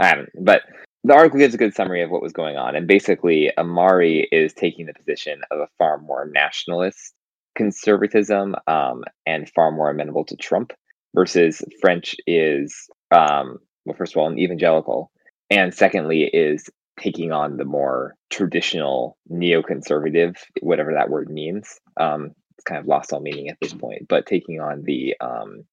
I 0.00 0.06
haven't, 0.06 0.30
but 0.40 0.62
the 1.04 1.14
article 1.14 1.38
gives 1.38 1.54
a 1.54 1.58
good 1.58 1.74
summary 1.74 2.02
of 2.02 2.10
what 2.10 2.22
was 2.22 2.32
going 2.32 2.56
on. 2.56 2.76
And 2.76 2.86
basically, 2.86 3.50
Ahmari 3.56 4.26
is 4.32 4.52
taking 4.52 4.86
the 4.86 4.94
position 4.94 5.42
of 5.50 5.60
a 5.60 5.68
far 5.78 5.98
more 5.98 6.30
nationalist 6.32 7.14
conservatism 7.56 8.54
um, 8.66 9.04
and 9.26 9.50
far 9.50 9.70
more 9.72 9.90
amenable 9.90 10.24
to 10.24 10.36
Trump, 10.36 10.72
versus 11.14 11.62
French 11.80 12.14
is, 12.26 12.88
um, 13.10 13.58
well, 13.84 13.96
first 13.96 14.12
of 14.12 14.18
all, 14.18 14.28
an 14.28 14.38
evangelical, 14.38 15.10
and 15.50 15.74
secondly, 15.74 16.24
is 16.24 16.68
taking 17.00 17.32
on 17.32 17.56
the 17.56 17.64
more 17.64 18.14
traditional 18.30 19.16
neoconservative, 19.30 20.36
whatever 20.60 20.92
that 20.92 21.10
word 21.10 21.30
means. 21.30 21.78
Um, 21.98 22.32
it's 22.56 22.64
kind 22.64 22.80
of 22.80 22.86
lost 22.86 23.12
all 23.12 23.20
meaning 23.20 23.48
at 23.48 23.56
this 23.60 23.72
point, 23.72 24.06
but 24.08 24.26
taking 24.26 24.60
on 24.60 24.82
the 24.84 25.14
um, 25.20 25.64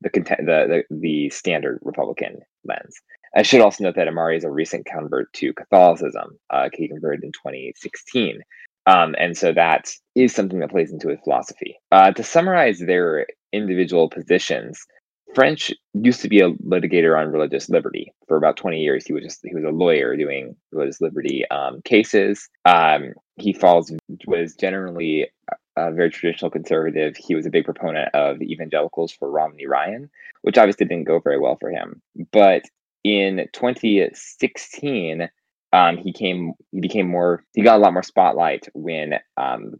the, 0.00 0.10
the 0.10 0.84
the 0.90 0.96
the 0.96 1.30
standard 1.30 1.80
Republican 1.82 2.40
lens. 2.64 3.00
I 3.36 3.42
should 3.42 3.60
also 3.60 3.84
note 3.84 3.96
that 3.96 4.08
Ahmari 4.08 4.36
is 4.36 4.44
a 4.44 4.50
recent 4.50 4.86
convert 4.86 5.32
to 5.34 5.52
Catholicism. 5.52 6.38
Uh, 6.50 6.68
he 6.72 6.88
converted 6.88 7.24
in 7.24 7.32
2016. 7.32 8.40
Um, 8.86 9.14
and 9.18 9.36
so 9.36 9.52
that 9.52 9.90
is 10.14 10.34
something 10.34 10.60
that 10.60 10.70
plays 10.70 10.90
into 10.90 11.08
his 11.08 11.20
philosophy. 11.22 11.76
Uh, 11.92 12.10
to 12.12 12.22
summarize 12.22 12.78
their 12.78 13.26
individual 13.52 14.08
positions. 14.08 14.84
French 15.34 15.70
used 15.92 16.22
to 16.22 16.28
be 16.28 16.40
a 16.40 16.52
litigator 16.52 17.18
on 17.18 17.30
religious 17.30 17.68
liberty 17.68 18.14
for 18.26 18.38
about 18.38 18.56
20 18.56 18.80
years. 18.80 19.04
He 19.06 19.12
was 19.12 19.22
just 19.22 19.40
he 19.44 19.54
was 19.54 19.64
a 19.64 19.68
lawyer 19.68 20.16
doing 20.16 20.56
religious 20.72 21.02
liberty 21.02 21.44
um, 21.50 21.82
cases. 21.84 22.48
Um, 22.64 23.12
he 23.36 23.52
falls 23.52 23.92
was 24.26 24.54
generally 24.54 25.28
a 25.78 25.92
very 25.92 26.10
traditional 26.10 26.50
conservative. 26.50 27.16
He 27.16 27.34
was 27.34 27.46
a 27.46 27.50
big 27.50 27.64
proponent 27.64 28.14
of 28.14 28.38
the 28.38 28.50
evangelicals 28.50 29.12
for 29.12 29.30
Romney 29.30 29.66
Ryan, 29.66 30.10
which 30.42 30.58
obviously 30.58 30.86
didn't 30.86 31.06
go 31.06 31.20
very 31.20 31.38
well 31.38 31.56
for 31.60 31.70
him. 31.70 32.02
But 32.32 32.62
in 33.04 33.48
2016, 33.52 35.28
um, 35.72 35.96
he 35.98 36.12
came 36.12 36.54
he 36.72 36.80
became 36.80 37.08
more 37.08 37.44
he 37.54 37.62
got 37.62 37.76
a 37.76 37.82
lot 37.82 37.92
more 37.92 38.02
spotlight 38.02 38.68
when 38.74 39.14
um, 39.36 39.74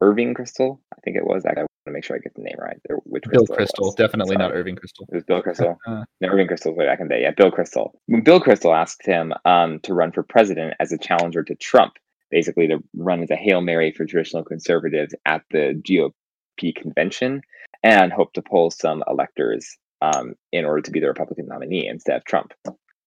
Irving 0.00 0.34
Kristol, 0.34 0.78
I 0.92 1.00
think 1.02 1.16
it 1.16 1.24
was. 1.24 1.46
I 1.46 1.52
want 1.56 1.68
to 1.86 1.92
make 1.92 2.04
sure 2.04 2.16
I 2.16 2.18
get 2.18 2.34
the 2.34 2.42
name 2.42 2.56
right. 2.58 2.76
which 3.04 3.24
Bill 3.30 3.46
Kristol, 3.46 3.96
definitely 3.96 4.36
not 4.36 4.52
Irving 4.52 4.76
Kristol. 4.76 5.06
It 5.10 5.14
was 5.14 5.24
Bill 5.24 5.42
Kristol. 5.42 5.76
uh, 5.86 6.04
no, 6.20 6.28
Irving 6.28 6.48
Kristol 6.48 6.74
way 6.74 6.86
back 6.86 7.00
in 7.00 7.08
the 7.08 7.14
day. 7.14 7.22
Yeah, 7.22 7.30
Bill 7.30 7.50
Kristol. 7.50 7.92
When 8.06 8.22
Bill 8.22 8.40
Kristol 8.40 8.76
asked 8.76 9.06
him 9.06 9.32
um, 9.44 9.80
to 9.80 9.94
run 9.94 10.12
for 10.12 10.22
president 10.22 10.74
as 10.80 10.92
a 10.92 10.98
challenger 10.98 11.42
to 11.44 11.54
Trump, 11.54 11.94
basically 12.34 12.66
to 12.66 12.82
run 12.96 13.22
as 13.22 13.30
a 13.30 13.36
hail 13.36 13.60
mary 13.60 13.92
for 13.92 14.04
traditional 14.04 14.42
conservatives 14.42 15.14
at 15.24 15.42
the 15.52 15.80
GOP 15.88 16.74
convention, 16.74 17.40
and 17.84 18.12
hope 18.12 18.32
to 18.32 18.42
pull 18.42 18.72
some 18.72 19.04
electors 19.06 19.76
um, 20.02 20.34
in 20.50 20.64
order 20.64 20.82
to 20.82 20.90
be 20.90 20.98
the 20.98 21.06
Republican 21.06 21.46
nominee 21.46 21.86
instead 21.86 22.16
of 22.16 22.24
Trump. 22.24 22.52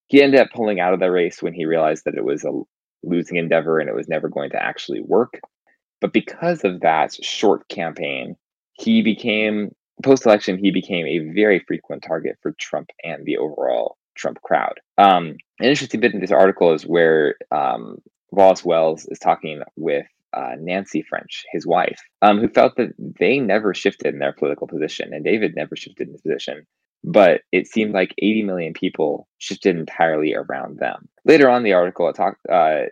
He 0.06 0.22
ended 0.22 0.40
up 0.40 0.48
pulling 0.54 0.80
out 0.80 0.94
of 0.94 1.00
the 1.00 1.10
race 1.10 1.42
when 1.42 1.52
he 1.52 1.66
realized 1.66 2.06
that 2.06 2.14
it 2.14 2.24
was 2.24 2.42
a 2.42 2.52
losing 3.02 3.36
endeavor 3.36 3.78
and 3.78 3.90
it 3.90 3.94
was 3.94 4.08
never 4.08 4.30
going 4.30 4.48
to 4.50 4.62
actually 4.62 5.02
work. 5.02 5.40
But 6.00 6.14
because 6.14 6.64
of 6.64 6.80
that 6.80 7.12
short 7.22 7.68
campaign, 7.68 8.34
he 8.72 9.02
became 9.02 9.74
post 10.02 10.24
election, 10.24 10.56
he 10.56 10.70
became 10.70 11.06
a 11.06 11.34
very 11.34 11.62
frequent 11.68 12.02
target 12.02 12.38
for 12.40 12.52
Trump 12.52 12.88
and 13.04 13.26
the 13.26 13.36
overall 13.36 13.98
Trump 14.16 14.40
crowd. 14.40 14.80
Um, 14.96 15.36
an 15.60 15.68
interesting 15.68 16.00
bit 16.00 16.14
in 16.14 16.20
this 16.20 16.32
article 16.32 16.72
is 16.72 16.86
where 16.86 17.34
um, 17.50 17.98
Wallace 18.38 18.64
Wells 18.64 19.04
is 19.06 19.18
talking 19.18 19.62
with 19.74 20.06
uh, 20.32 20.52
Nancy 20.60 21.02
French, 21.02 21.44
his 21.50 21.66
wife, 21.66 22.00
um, 22.22 22.38
who 22.38 22.48
felt 22.48 22.76
that 22.76 22.90
they 23.18 23.40
never 23.40 23.74
shifted 23.74 24.14
in 24.14 24.20
their 24.20 24.32
political 24.32 24.68
position, 24.68 25.12
and 25.12 25.24
David 25.24 25.56
never 25.56 25.74
shifted 25.74 26.06
in 26.06 26.12
his 26.12 26.22
position. 26.22 26.64
But 27.02 27.40
it 27.50 27.66
seemed 27.66 27.94
like 27.94 28.14
80 28.18 28.44
million 28.44 28.74
people 28.74 29.26
shifted 29.38 29.76
entirely 29.76 30.36
around 30.36 30.78
them. 30.78 31.08
Later 31.24 31.50
on, 31.50 31.64
the 31.64 31.72
article 31.72 32.12
talk, 32.12 32.36
uh, 32.48 32.82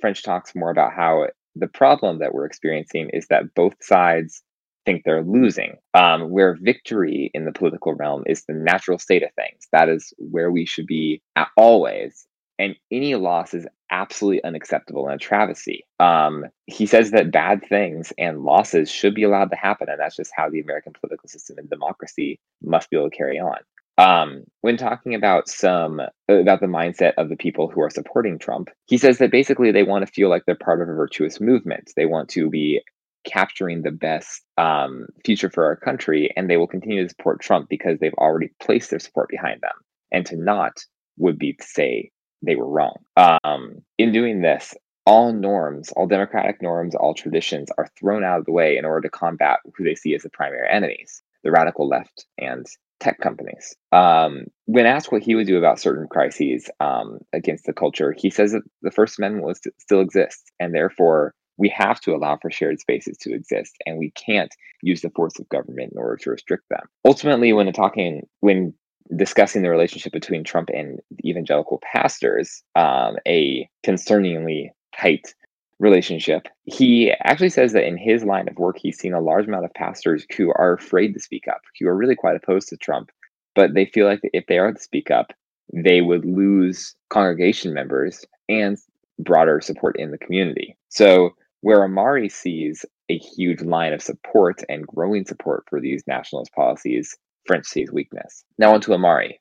French 0.00 0.22
talks 0.22 0.54
more 0.54 0.70
about 0.70 0.92
how 0.92 1.26
the 1.56 1.66
problem 1.66 2.20
that 2.20 2.32
we're 2.32 2.46
experiencing 2.46 3.10
is 3.12 3.26
that 3.30 3.52
both 3.56 3.74
sides 3.80 4.42
think 4.86 5.02
they're 5.04 5.24
losing, 5.24 5.76
um, 5.94 6.30
where 6.30 6.56
victory 6.60 7.32
in 7.34 7.46
the 7.46 7.52
political 7.52 7.94
realm 7.94 8.22
is 8.26 8.44
the 8.44 8.54
natural 8.54 9.00
state 9.00 9.24
of 9.24 9.30
things. 9.34 9.66
That 9.72 9.88
is 9.88 10.14
where 10.18 10.52
we 10.52 10.66
should 10.66 10.86
be 10.86 11.20
always. 11.56 12.28
And 12.58 12.76
any 12.90 13.14
loss 13.14 13.54
is 13.54 13.66
absolutely 13.90 14.44
unacceptable 14.44 15.06
and 15.06 15.16
a 15.16 15.18
travesty. 15.18 15.84
Um, 15.98 16.46
he 16.66 16.86
says 16.86 17.10
that 17.10 17.32
bad 17.32 17.64
things 17.68 18.12
and 18.16 18.42
losses 18.42 18.90
should 18.90 19.14
be 19.14 19.24
allowed 19.24 19.50
to 19.50 19.56
happen, 19.56 19.88
and 19.88 20.00
that's 20.00 20.16
just 20.16 20.32
how 20.34 20.48
the 20.48 20.60
American 20.60 20.92
political 20.92 21.28
system 21.28 21.58
and 21.58 21.68
democracy 21.68 22.38
must 22.62 22.90
be 22.90 22.96
able 22.96 23.10
to 23.10 23.16
carry 23.16 23.38
on 23.38 23.58
um, 23.98 24.44
when 24.60 24.76
talking 24.76 25.14
about 25.14 25.48
some 25.48 26.00
about 26.28 26.60
the 26.60 26.66
mindset 26.66 27.12
of 27.16 27.28
the 27.28 27.36
people 27.36 27.68
who 27.68 27.80
are 27.80 27.90
supporting 27.90 28.38
Trump, 28.38 28.70
he 28.86 28.98
says 28.98 29.18
that 29.18 29.30
basically 29.30 29.70
they 29.70 29.84
want 29.84 30.06
to 30.06 30.12
feel 30.12 30.28
like 30.28 30.44
they're 30.46 30.56
part 30.56 30.82
of 30.82 30.88
a 30.88 30.92
virtuous 30.92 31.40
movement. 31.40 31.92
They 31.96 32.06
want 32.06 32.28
to 32.30 32.50
be 32.50 32.80
capturing 33.24 33.82
the 33.82 33.92
best 33.92 34.42
um, 34.58 35.06
future 35.24 35.48
for 35.48 35.64
our 35.64 35.76
country, 35.76 36.32
and 36.36 36.50
they 36.50 36.56
will 36.56 36.66
continue 36.66 37.04
to 37.04 37.08
support 37.08 37.40
Trump 37.40 37.68
because 37.68 37.98
they've 38.00 38.14
already 38.14 38.50
placed 38.60 38.90
their 38.90 38.98
support 38.98 39.28
behind 39.28 39.60
them. 39.60 39.72
And 40.10 40.26
to 40.26 40.36
not 40.36 40.84
would 41.16 41.38
be 41.38 41.52
to 41.52 41.64
say 41.64 42.10
they 42.44 42.56
were 42.56 42.68
wrong. 42.68 42.96
Um, 43.16 43.82
in 43.98 44.12
doing 44.12 44.42
this, 44.42 44.74
all 45.06 45.32
norms, 45.32 45.92
all 45.92 46.06
democratic 46.06 46.62
norms, 46.62 46.94
all 46.94 47.14
traditions 47.14 47.68
are 47.76 47.88
thrown 47.98 48.24
out 48.24 48.38
of 48.38 48.46
the 48.46 48.52
way 48.52 48.76
in 48.76 48.84
order 48.84 49.02
to 49.02 49.10
combat 49.10 49.58
who 49.76 49.84
they 49.84 49.94
see 49.94 50.14
as 50.14 50.22
the 50.22 50.30
primary 50.30 50.68
enemies 50.70 51.22
the 51.44 51.52
radical 51.52 51.86
left 51.86 52.26
and 52.38 52.66
tech 53.00 53.20
companies. 53.20 53.76
Um, 53.92 54.46
when 54.64 54.86
asked 54.86 55.12
what 55.12 55.22
he 55.22 55.34
would 55.34 55.46
do 55.46 55.58
about 55.58 55.78
certain 55.78 56.08
crises 56.08 56.70
um, 56.80 57.18
against 57.32 57.66
the 57.66 57.72
culture, 57.72 58.14
he 58.16 58.30
says 58.30 58.52
that 58.52 58.62
the 58.82 58.90
First 58.90 59.18
Amendment 59.18 59.58
still 59.78 60.00
exists, 60.00 60.50
and 60.58 60.74
therefore 60.74 61.34
we 61.56 61.68
have 61.68 62.00
to 62.00 62.14
allow 62.14 62.38
for 62.40 62.50
shared 62.50 62.80
spaces 62.80 63.16
to 63.18 63.34
exist, 63.34 63.76
and 63.86 63.98
we 63.98 64.10
can't 64.12 64.52
use 64.82 65.02
the 65.02 65.10
force 65.10 65.38
of 65.38 65.48
government 65.50 65.92
in 65.92 65.98
order 65.98 66.16
to 66.16 66.30
restrict 66.30 66.64
them. 66.70 66.86
Ultimately, 67.04 67.52
when 67.52 67.70
talking, 67.72 68.26
when 68.40 68.74
discussing 69.14 69.62
the 69.62 69.70
relationship 69.70 70.12
between 70.12 70.44
Trump 70.44 70.70
and 70.72 71.00
evangelical 71.24 71.80
pastors, 71.92 72.62
um, 72.74 73.16
a 73.26 73.68
concerningly 73.84 74.70
tight 74.96 75.34
relationship. 75.78 76.48
He 76.64 77.12
actually 77.22 77.50
says 77.50 77.72
that 77.72 77.86
in 77.86 77.96
his 77.96 78.24
line 78.24 78.48
of 78.48 78.56
work, 78.56 78.78
he's 78.78 78.98
seen 78.98 79.12
a 79.12 79.20
large 79.20 79.46
amount 79.46 79.64
of 79.64 79.74
pastors 79.74 80.26
who 80.36 80.52
are 80.52 80.72
afraid 80.72 81.12
to 81.14 81.20
speak 81.20 81.48
up, 81.48 81.60
who 81.78 81.88
are 81.88 81.96
really 81.96 82.14
quite 82.14 82.36
opposed 82.36 82.68
to 82.68 82.76
Trump, 82.76 83.10
but 83.54 83.74
they 83.74 83.86
feel 83.86 84.06
like 84.06 84.20
if 84.32 84.46
they 84.46 84.58
are 84.58 84.72
to 84.72 84.80
speak 84.80 85.10
up, 85.10 85.32
they 85.72 86.00
would 86.00 86.24
lose 86.24 86.94
congregation 87.10 87.74
members 87.74 88.24
and 88.48 88.78
broader 89.18 89.60
support 89.60 89.98
in 89.98 90.10
the 90.10 90.18
community. 90.18 90.76
So, 90.88 91.30
where 91.60 91.80
Ahmari 91.80 92.30
sees 92.30 92.84
a 93.08 93.16
huge 93.16 93.62
line 93.62 93.92
of 93.92 94.02
support 94.02 94.62
and 94.68 94.86
growing 94.86 95.24
support 95.24 95.64
for 95.68 95.80
these 95.80 96.02
nationalist 96.06 96.52
policies, 96.52 97.16
French 97.46 97.66
sees 97.66 97.92
weakness. 97.92 98.44
Now, 98.58 98.74
on 98.74 98.80
to 98.82 98.90
Ahmari. 98.90 99.38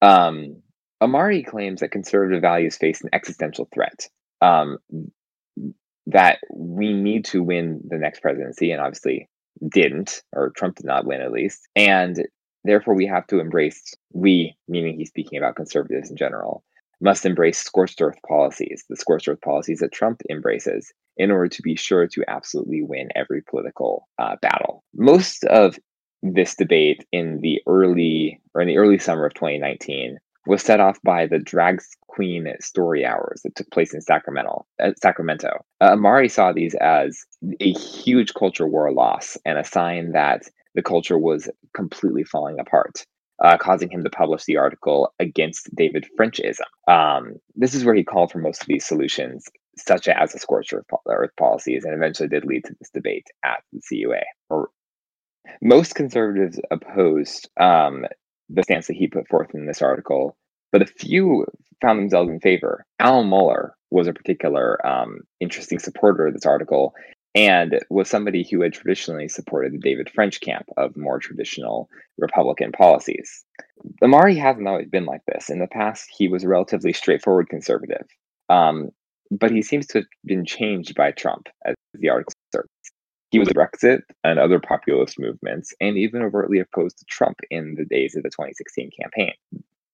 Um, 0.00 0.62
Ahmari 1.02 1.46
claims 1.46 1.80
that 1.80 1.90
conservative 1.90 2.42
values 2.42 2.76
face 2.76 3.00
an 3.02 3.10
existential 3.12 3.68
threat. 3.72 4.08
Um, 4.40 4.78
that 6.06 6.38
we 6.52 6.92
need 6.92 7.24
to 7.26 7.42
win 7.42 7.80
the 7.88 7.98
next 7.98 8.20
presidency, 8.20 8.72
and 8.72 8.80
obviously 8.80 9.28
didn't, 9.72 10.22
or 10.32 10.50
Trump 10.56 10.76
did 10.76 10.86
not 10.86 11.06
win 11.06 11.20
at 11.20 11.30
least. 11.32 11.68
And 11.76 12.26
therefore, 12.64 12.94
we 12.94 13.06
have 13.06 13.26
to 13.28 13.38
embrace, 13.38 13.94
we, 14.12 14.56
meaning 14.68 14.96
he's 14.96 15.10
speaking 15.10 15.38
about 15.38 15.56
conservatives 15.56 16.10
in 16.10 16.16
general, 16.16 16.64
must 17.00 17.26
embrace 17.26 17.58
scorched 17.58 18.00
earth 18.00 18.18
policies, 18.26 18.84
the 18.88 18.96
scorched 18.96 19.28
earth 19.28 19.40
policies 19.40 19.80
that 19.80 19.92
Trump 19.92 20.22
embraces, 20.30 20.92
in 21.16 21.30
order 21.30 21.48
to 21.48 21.62
be 21.62 21.76
sure 21.76 22.06
to 22.06 22.24
absolutely 22.28 22.82
win 22.82 23.08
every 23.14 23.42
political 23.42 24.08
uh, 24.18 24.36
battle. 24.40 24.84
Most 24.94 25.44
of 25.44 25.78
this 26.22 26.54
debate 26.54 27.04
in 27.12 27.40
the 27.40 27.60
early 27.66 28.40
or 28.54 28.62
in 28.62 28.68
the 28.68 28.78
early 28.78 28.98
summer 28.98 29.26
of 29.26 29.34
2019 29.34 30.18
was 30.46 30.62
set 30.62 30.80
off 30.80 31.00
by 31.02 31.26
the 31.26 31.38
drag 31.38 31.80
queen 32.08 32.52
story 32.60 33.04
hours 33.06 33.42
that 33.42 33.54
took 33.54 33.70
place 33.70 33.94
in 33.94 34.00
Sacramento. 34.00 34.66
Uh, 34.82 34.90
Sacramento. 35.00 35.64
Uh, 35.80 35.96
Ahmari 35.96 36.30
saw 36.30 36.52
these 36.52 36.74
as 36.76 37.24
a 37.60 37.72
huge 37.72 38.34
culture 38.34 38.66
war 38.66 38.92
loss 38.92 39.36
and 39.44 39.58
a 39.58 39.64
sign 39.64 40.12
that 40.12 40.42
the 40.74 40.82
culture 40.82 41.18
was 41.18 41.48
completely 41.74 42.24
falling 42.24 42.58
apart. 42.58 43.06
Uh, 43.42 43.56
causing 43.56 43.90
him 43.90 44.04
to 44.04 44.10
publish 44.10 44.44
the 44.44 44.56
article 44.56 45.12
against 45.18 45.74
David 45.74 46.06
Frenchism. 46.16 46.60
Um, 46.86 47.40
this 47.56 47.74
is 47.74 47.84
where 47.84 47.94
he 47.94 48.04
called 48.04 48.30
for 48.30 48.38
most 48.38 48.60
of 48.60 48.68
these 48.68 48.86
solutions, 48.86 49.46
such 49.76 50.06
as 50.06 50.32
the 50.32 50.38
scorched 50.38 50.72
earth, 50.72 50.84
earth 51.08 51.32
policies, 51.36 51.84
and 51.84 51.92
eventually 51.92 52.28
did 52.28 52.44
lead 52.44 52.64
to 52.66 52.76
this 52.78 52.90
debate 52.90 53.26
at 53.44 53.64
the 53.72 53.80
CUA. 53.80 54.22
Or 54.48 54.68
most 55.60 55.94
conservatives 55.94 56.60
opposed 56.70 57.48
um, 57.58 58.06
the 58.48 58.62
stance 58.62 58.86
that 58.86 58.96
he 58.96 59.06
put 59.06 59.28
forth 59.28 59.54
in 59.54 59.66
this 59.66 59.82
article, 59.82 60.36
but 60.70 60.82
a 60.82 60.86
few 60.86 61.46
found 61.80 61.98
themselves 61.98 62.30
in 62.30 62.40
favor. 62.40 62.84
Al 63.00 63.24
Mohler 63.24 63.70
was 63.90 64.06
a 64.06 64.12
particular 64.12 64.84
um, 64.86 65.20
interesting 65.40 65.78
supporter 65.78 66.26
of 66.26 66.34
this 66.34 66.46
article 66.46 66.94
and 67.34 67.80
was 67.88 68.10
somebody 68.10 68.46
who 68.50 68.60
had 68.60 68.72
traditionally 68.72 69.28
supported 69.28 69.72
the 69.72 69.78
David 69.78 70.10
French 70.14 70.40
camp 70.40 70.66
of 70.76 70.96
more 70.96 71.18
traditional 71.18 71.88
Republican 72.18 72.72
policies. 72.72 73.44
Ahmari 74.02 74.36
hasn't 74.38 74.68
always 74.68 74.88
been 74.88 75.06
like 75.06 75.22
this. 75.26 75.48
In 75.48 75.58
the 75.58 75.66
past, 75.66 76.08
he 76.16 76.28
was 76.28 76.44
a 76.44 76.48
relatively 76.48 76.92
straightforward 76.92 77.48
conservative, 77.48 78.06
um, 78.48 78.90
but 79.30 79.50
he 79.50 79.62
seems 79.62 79.86
to 79.88 79.98
have 79.98 80.06
been 80.24 80.44
changed 80.44 80.94
by 80.94 81.10
Trump, 81.10 81.48
as 81.64 81.74
the 81.94 82.10
article. 82.10 82.31
He 83.32 83.38
was 83.38 83.48
Brexit 83.48 84.02
and 84.22 84.38
other 84.38 84.60
populist 84.60 85.18
movements, 85.18 85.74
and 85.80 85.96
even 85.96 86.20
overtly 86.20 86.60
opposed 86.60 86.98
to 86.98 87.06
Trump 87.06 87.40
in 87.50 87.76
the 87.76 87.86
days 87.86 88.14
of 88.14 88.22
the 88.22 88.28
2016 88.28 88.90
campaign. 89.00 89.32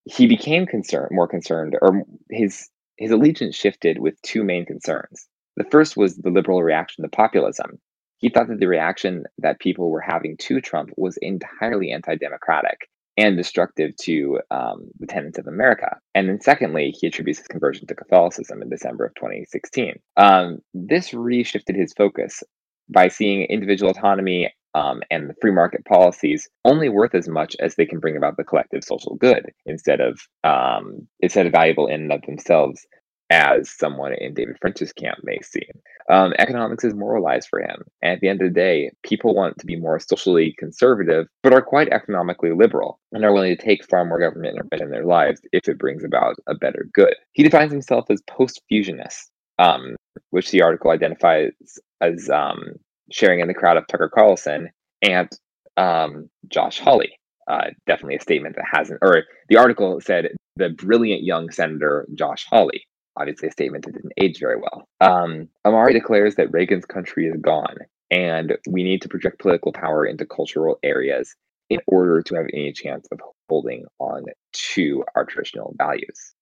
He 0.04 0.26
became 0.26 0.66
concerned, 0.66 1.10
more 1.12 1.28
concerned, 1.28 1.78
or 1.80 2.02
his 2.30 2.68
his 2.96 3.12
allegiance 3.12 3.54
shifted 3.54 4.00
with 4.00 4.20
two 4.22 4.42
main 4.42 4.66
concerns. 4.66 5.28
The 5.54 5.62
first 5.62 5.96
was 5.96 6.16
the 6.16 6.30
liberal 6.30 6.64
reaction 6.64 7.04
to 7.04 7.08
populism. 7.08 7.78
He 8.16 8.28
thought 8.28 8.48
that 8.48 8.58
the 8.58 8.66
reaction 8.66 9.22
that 9.38 9.60
people 9.60 9.88
were 9.88 10.00
having 10.00 10.36
to 10.38 10.60
Trump 10.60 10.90
was 10.96 11.16
entirely 11.18 11.92
anti-democratic 11.92 12.88
and 13.16 13.36
destructive 13.36 13.96
to 13.98 14.40
um, 14.50 14.88
the 14.98 15.06
tenets 15.06 15.38
of 15.38 15.46
America. 15.46 15.98
And 16.12 16.28
then, 16.28 16.40
secondly, 16.40 16.90
he 16.90 17.06
attributes 17.06 17.38
his 17.38 17.46
conversion 17.46 17.86
to 17.86 17.94
Catholicism 17.94 18.62
in 18.62 18.68
December 18.68 19.04
of 19.04 19.14
2016. 19.14 20.00
Um, 20.16 20.58
this 20.74 21.10
reshifted 21.10 21.76
his 21.76 21.92
focus 21.92 22.42
by 22.88 23.08
seeing 23.08 23.42
individual 23.42 23.90
autonomy 23.90 24.52
um, 24.74 25.02
and 25.10 25.28
the 25.28 25.34
free 25.40 25.50
market 25.50 25.84
policies 25.84 26.48
only 26.64 26.88
worth 26.88 27.14
as 27.14 27.28
much 27.28 27.56
as 27.60 27.74
they 27.74 27.86
can 27.86 27.98
bring 27.98 28.16
about 28.16 28.36
the 28.36 28.44
collective 28.44 28.84
social 28.84 29.16
good 29.16 29.46
instead 29.66 30.00
of 30.00 30.20
um, 30.44 31.06
instead 31.20 31.46
of 31.46 31.52
valuable 31.52 31.86
in 31.86 32.02
and 32.02 32.12
of 32.12 32.22
themselves 32.22 32.86
as 33.30 33.70
someone 33.70 34.12
in 34.14 34.34
David 34.34 34.56
French's 34.60 34.92
camp 34.92 35.18
may 35.22 35.38
seem. 35.42 35.68
Um, 36.10 36.32
economics 36.38 36.84
is 36.84 36.94
moralized 36.94 37.48
for 37.48 37.60
him. 37.60 37.82
And 38.00 38.12
at 38.12 38.20
the 38.20 38.28
end 38.28 38.40
of 38.40 38.48
the 38.48 38.54
day, 38.54 38.90
people 39.02 39.34
want 39.34 39.58
to 39.58 39.66
be 39.66 39.76
more 39.76 39.98
socially 39.98 40.54
conservative, 40.58 41.26
but 41.42 41.52
are 41.52 41.60
quite 41.60 41.90
economically 41.90 42.52
liberal 42.52 42.98
and 43.12 43.24
are 43.24 43.32
willing 43.32 43.54
to 43.54 43.62
take 43.62 43.84
far 43.84 44.04
more 44.06 44.18
government 44.18 44.54
intervention 44.54 44.86
in 44.86 44.92
their 44.92 45.04
lives 45.04 45.40
if 45.52 45.68
it 45.68 45.78
brings 45.78 46.04
about 46.04 46.36
a 46.46 46.54
better 46.54 46.88
good. 46.94 47.14
He 47.32 47.42
defines 47.42 47.72
himself 47.72 48.06
as 48.10 48.22
post 48.22 48.62
fusionist, 48.70 49.30
um, 49.58 49.96
which 50.30 50.50
the 50.50 50.62
article 50.62 50.90
identifies 50.90 51.52
as 52.00 52.28
um, 52.30 52.74
sharing 53.10 53.40
in 53.40 53.48
the 53.48 53.54
crowd 53.54 53.76
of 53.76 53.86
Tucker 53.86 54.10
Carlson 54.12 54.70
and 55.02 55.28
um, 55.76 56.28
Josh 56.48 56.80
Hawley. 56.80 57.18
Uh, 57.48 57.70
definitely 57.86 58.16
a 58.16 58.20
statement 58.20 58.56
that 58.56 58.66
hasn't, 58.70 58.98
or 59.00 59.24
the 59.48 59.56
article 59.56 60.00
said 60.02 60.28
the 60.56 60.68
brilliant 60.68 61.22
young 61.22 61.50
senator 61.50 62.06
Josh 62.14 62.44
Hawley 62.50 62.84
obviously 63.18 63.48
a 63.48 63.52
statement 63.52 63.84
that 63.84 63.92
didn't 63.92 64.12
age 64.16 64.38
very 64.38 64.56
well. 64.56 64.88
Um, 65.00 65.48
Ahmari 65.66 65.92
declares 65.92 66.36
that 66.36 66.52
Reagan's 66.52 66.86
country 66.86 67.26
is 67.26 67.36
gone, 67.40 67.76
and 68.10 68.56
we 68.68 68.84
need 68.84 69.02
to 69.02 69.08
project 69.08 69.40
political 69.40 69.72
power 69.72 70.06
into 70.06 70.24
cultural 70.24 70.78
areas 70.82 71.34
in 71.68 71.80
order 71.86 72.22
to 72.22 72.34
have 72.36 72.46
any 72.54 72.72
chance 72.72 73.06
of 73.12 73.20
holding 73.48 73.84
on 73.98 74.24
to 74.52 75.04
our 75.14 75.24
traditional 75.24 75.74
values. 75.76 76.34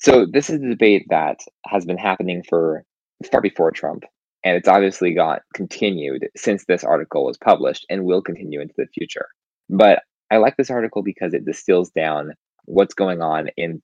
So 0.00 0.26
this 0.26 0.50
is 0.50 0.60
a 0.60 0.68
debate 0.68 1.06
that 1.10 1.40
has 1.66 1.84
been 1.84 1.98
happening 1.98 2.42
for 2.48 2.84
far 3.28 3.40
before 3.40 3.70
Trump, 3.70 4.04
and 4.44 4.56
it's 4.56 4.68
obviously 4.68 5.14
got 5.14 5.42
continued 5.54 6.28
since 6.36 6.64
this 6.64 6.84
article 6.84 7.24
was 7.24 7.38
published 7.38 7.86
and 7.88 8.04
will 8.04 8.22
continue 8.22 8.60
into 8.60 8.74
the 8.76 8.86
future. 8.86 9.28
But 9.68 10.02
I 10.30 10.38
like 10.38 10.56
this 10.56 10.70
article 10.70 11.02
because 11.02 11.34
it 11.34 11.44
distills 11.44 11.90
down 11.90 12.32
what's 12.64 12.94
going 12.94 13.22
on 13.22 13.48
in 13.56 13.82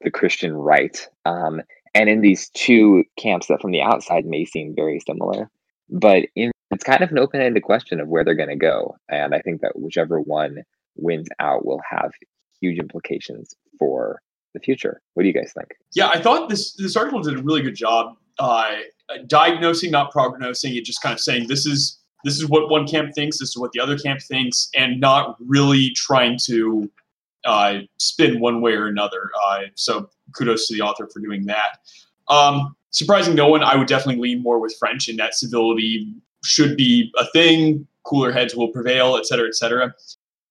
the 0.00 0.10
Christian 0.10 0.52
right 0.52 1.06
um, 1.24 1.62
and 1.94 2.08
in 2.08 2.20
these 2.20 2.50
two 2.50 3.04
camps 3.16 3.46
that 3.48 3.60
from 3.60 3.72
the 3.72 3.82
outside 3.82 4.24
may 4.26 4.44
seem 4.44 4.74
very 4.74 5.00
similar 5.00 5.50
but 5.90 6.24
in, 6.36 6.52
it's 6.70 6.84
kind 6.84 7.02
of 7.02 7.10
an 7.10 7.18
open-ended 7.18 7.62
question 7.62 8.00
of 8.00 8.08
where 8.08 8.24
they're 8.24 8.34
going 8.34 8.48
to 8.48 8.56
go 8.56 8.96
and 9.08 9.34
i 9.34 9.40
think 9.40 9.60
that 9.60 9.78
whichever 9.78 10.20
one 10.20 10.58
wins 10.96 11.28
out 11.40 11.64
will 11.64 11.80
have 11.88 12.12
huge 12.60 12.78
implications 12.78 13.54
for 13.78 14.20
the 14.58 14.64
future 14.64 15.00
what 15.14 15.22
do 15.22 15.28
you 15.28 15.34
guys 15.34 15.52
think 15.56 15.68
yeah 15.94 16.08
i 16.08 16.20
thought 16.20 16.48
this 16.48 16.74
this 16.74 16.96
article 16.96 17.20
did 17.20 17.38
a 17.38 17.42
really 17.42 17.62
good 17.62 17.76
job 17.76 18.16
uh, 18.38 18.70
diagnosing 19.26 19.90
not 19.90 20.12
prognosing 20.12 20.76
it 20.76 20.84
just 20.84 21.02
kind 21.02 21.12
of 21.12 21.20
saying 21.20 21.48
this 21.48 21.66
is 21.66 21.98
this 22.24 22.36
is 22.36 22.48
what 22.48 22.70
one 22.70 22.86
camp 22.86 23.14
thinks 23.14 23.38
this 23.38 23.50
is 23.50 23.56
what 23.56 23.72
the 23.72 23.80
other 23.80 23.98
camp 23.98 24.20
thinks 24.20 24.68
and 24.76 25.00
not 25.00 25.36
really 25.40 25.90
trying 25.90 26.38
to 26.44 26.90
uh, 27.44 27.80
spin 27.98 28.40
one 28.40 28.60
way 28.60 28.72
or 28.72 28.86
another. 28.86 29.30
Uh, 29.46 29.60
so 29.74 30.08
kudos 30.36 30.68
to 30.68 30.74
the 30.74 30.82
author 30.82 31.08
for 31.12 31.20
doing 31.20 31.46
that. 31.46 31.78
Um, 32.28 32.76
surprising 32.90 33.34
no 33.34 33.48
one, 33.48 33.62
I 33.62 33.76
would 33.76 33.88
definitely 33.88 34.20
lean 34.20 34.42
more 34.42 34.58
with 34.58 34.74
French 34.78 35.08
in 35.08 35.16
that 35.16 35.34
civility 35.34 36.12
should 36.44 36.76
be 36.76 37.10
a 37.18 37.26
thing. 37.32 37.86
Cooler 38.04 38.32
heads 38.32 38.54
will 38.54 38.68
prevail, 38.68 39.16
et 39.16 39.26
cetera, 39.26 39.46
et 39.46 39.54
cetera. 39.54 39.94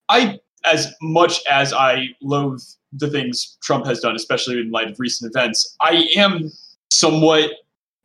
I, 0.10 0.40
as 0.66 0.94
much 1.02 1.42
as 1.50 1.74
I 1.74 2.10
loathe 2.22 2.62
the 2.98 3.10
things 3.10 3.58
Trump 3.62 3.86
has 3.86 4.00
done, 4.00 4.16
especially 4.16 4.60
in 4.60 4.72
light 4.72 4.90
of 4.90 5.00
recent 5.00 5.32
events, 5.34 5.76
I 5.82 6.08
am 6.16 6.52
somewhat. 6.92 7.52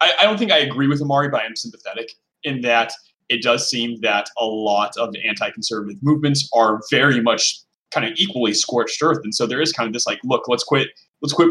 I, 0.00 0.12
I 0.20 0.24
don't 0.24 0.38
think 0.38 0.52
I 0.52 0.58
agree 0.58 0.88
with 0.88 1.00
Ahmari, 1.00 1.30
but 1.30 1.42
I 1.42 1.46
am 1.46 1.56
sympathetic 1.56 2.12
in 2.44 2.60
that 2.62 2.92
it 3.28 3.42
does 3.42 3.70
seem 3.70 4.00
that 4.00 4.28
a 4.38 4.44
lot 4.44 4.96
of 4.98 5.14
anti-conservative 5.24 6.02
movements 6.02 6.48
are 6.54 6.80
very 6.90 7.20
much 7.20 7.60
kind 7.92 8.06
of 8.06 8.12
equally 8.16 8.54
scorched 8.54 9.02
earth. 9.02 9.20
And 9.22 9.34
so 9.34 9.46
there 9.46 9.60
is 9.60 9.72
kind 9.72 9.86
of 9.86 9.92
this 9.92 10.06
like, 10.06 10.18
look, 10.24 10.48
let's 10.48 10.64
quit. 10.64 10.88
Let's 11.20 11.32
quit. 11.32 11.50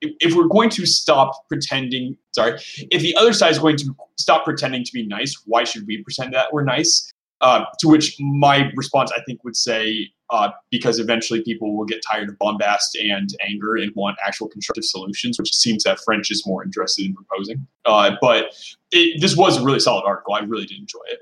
If 0.00 0.34
we're 0.34 0.46
going 0.46 0.70
to 0.70 0.86
stop 0.86 1.48
pretending, 1.48 2.16
sorry, 2.32 2.60
if 2.90 3.02
the 3.02 3.14
other 3.16 3.32
side 3.32 3.50
is 3.50 3.58
going 3.58 3.76
to 3.78 3.94
stop 4.16 4.44
pretending 4.44 4.84
to 4.84 4.92
be 4.92 5.06
nice, 5.06 5.42
why 5.46 5.64
should 5.64 5.86
we 5.86 6.02
pretend 6.02 6.32
that 6.34 6.52
we're 6.52 6.62
nice? 6.64 7.10
Uh, 7.40 7.64
to 7.78 7.88
which 7.88 8.16
my 8.20 8.70
response, 8.76 9.10
I 9.16 9.22
think, 9.22 9.42
would 9.44 9.56
say, 9.56 10.10
uh, 10.28 10.50
because 10.70 10.98
eventually 10.98 11.42
people 11.42 11.76
will 11.76 11.86
get 11.86 12.02
tired 12.08 12.28
of 12.28 12.38
bombast 12.38 12.96
and 12.96 13.30
anger 13.46 13.76
and 13.76 13.90
want 13.94 14.18
actual 14.24 14.48
constructive 14.48 14.84
solutions, 14.84 15.38
which 15.38 15.54
seems 15.54 15.84
that 15.84 15.98
French 16.04 16.30
is 16.30 16.46
more 16.46 16.62
interested 16.62 17.06
in 17.06 17.14
proposing. 17.14 17.66
Uh, 17.86 18.12
but 18.20 18.54
it, 18.92 19.20
this 19.20 19.36
was 19.36 19.56
a 19.56 19.64
really 19.64 19.80
solid 19.80 20.04
article. 20.04 20.34
I 20.34 20.40
really 20.40 20.66
did 20.66 20.78
enjoy 20.78 21.00
it. 21.08 21.20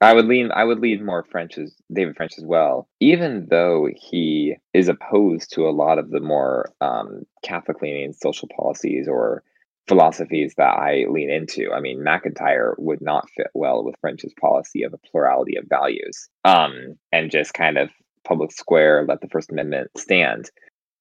I 0.00 0.12
would 0.12 0.26
lean 0.26 0.52
I 0.52 0.62
would 0.62 0.78
lean 0.78 1.04
more 1.04 1.24
French 1.24 1.58
as 1.58 1.74
David 1.92 2.16
French 2.16 2.38
as 2.38 2.44
well, 2.44 2.88
even 3.00 3.48
though 3.50 3.88
he 3.96 4.54
is 4.72 4.88
opposed 4.88 5.52
to 5.54 5.68
a 5.68 5.70
lot 5.72 5.98
of 5.98 6.10
the 6.10 6.20
more 6.20 6.70
um, 6.80 7.26
Catholic 7.42 7.82
leaning 7.82 8.12
social 8.12 8.48
policies 8.56 9.08
or 9.08 9.42
philosophies 9.88 10.54
that 10.56 10.68
I 10.68 11.06
lean 11.08 11.30
into. 11.30 11.72
I 11.72 11.80
mean, 11.80 12.02
MacIntyre 12.02 12.74
would 12.78 13.00
not 13.00 13.28
fit 13.30 13.48
well 13.54 13.82
with 13.82 13.96
French's 14.00 14.34
policy 14.40 14.82
of 14.82 14.92
a 14.92 14.98
plurality 14.98 15.56
of 15.56 15.64
values 15.68 16.28
um, 16.44 16.96
and 17.10 17.30
just 17.30 17.54
kind 17.54 17.78
of 17.78 17.90
public 18.24 18.52
square, 18.52 19.04
let 19.08 19.20
the 19.20 19.28
First 19.28 19.50
Amendment 19.50 19.90
stand. 19.96 20.50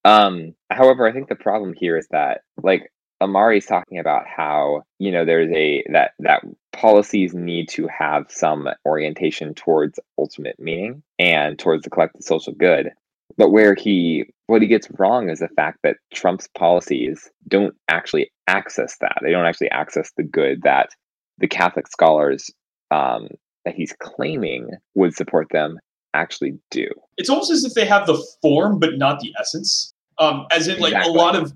Um, 0.06 0.56
however, 0.72 1.06
I 1.06 1.12
think 1.12 1.28
the 1.28 1.36
problem 1.36 1.74
here 1.74 1.98
is 1.98 2.08
that, 2.12 2.42
like, 2.64 2.90
Ahmari's 3.20 3.66
talking 3.66 3.98
about 3.98 4.28
how 4.28 4.84
you 5.00 5.12
know 5.12 5.26
there's 5.26 5.52
a 5.52 5.84
that 5.92 6.12
that 6.20 6.44
policies 6.72 7.34
need 7.34 7.68
to 7.70 7.88
have 7.88 8.28
some 8.30 8.70
orientation 8.86 9.56
towards 9.56 10.00
ultimate 10.20 10.60
meaning 10.60 11.02
and 11.18 11.58
towards 11.58 11.84
the 11.84 11.90
collective 11.90 12.22
social 12.22 12.54
good. 12.54 12.92
But 13.36 13.50
where 13.50 13.74
he 13.74 14.26
what 14.48 14.62
he 14.62 14.68
gets 14.68 14.88
wrong 14.98 15.30
is 15.30 15.39
the 15.39 15.50
fact 15.50 15.80
that 15.84 15.98
Trump's 16.14 16.48
policies 16.58 17.30
don't 17.48 17.76
actually 17.89 18.32
access 18.48 18.98
that. 19.02 19.18
They 19.22 19.32
don't 19.32 19.45
actually 19.45 19.70
access 19.72 20.12
the 20.18 20.24
good 20.24 20.62
that 20.64 20.89
the 21.38 21.48
Catholic 21.48 21.88
scholars 21.88 22.50
um, 22.89 23.28
that 23.66 23.76
he's 23.76 23.93
claiming 24.00 24.72
would 24.95 25.14
support 25.14 25.48
them 25.52 25.78
actually 26.14 26.58
do. 26.72 26.88
It's 27.18 27.30
almost 27.30 27.52
as 27.52 27.64
if 27.64 27.74
they 27.74 27.86
have 27.86 28.08
the 28.08 28.22
form 28.41 28.80
but 28.80 28.98
not 28.98 29.20
the 29.20 29.34
essence. 29.39 29.93
Um, 30.18 30.48
as 30.52 30.68
in, 30.68 30.80
like 30.80 30.93
exactly. 30.93 31.14
a 31.14 31.18
lot 31.18 31.36
of 31.36 31.54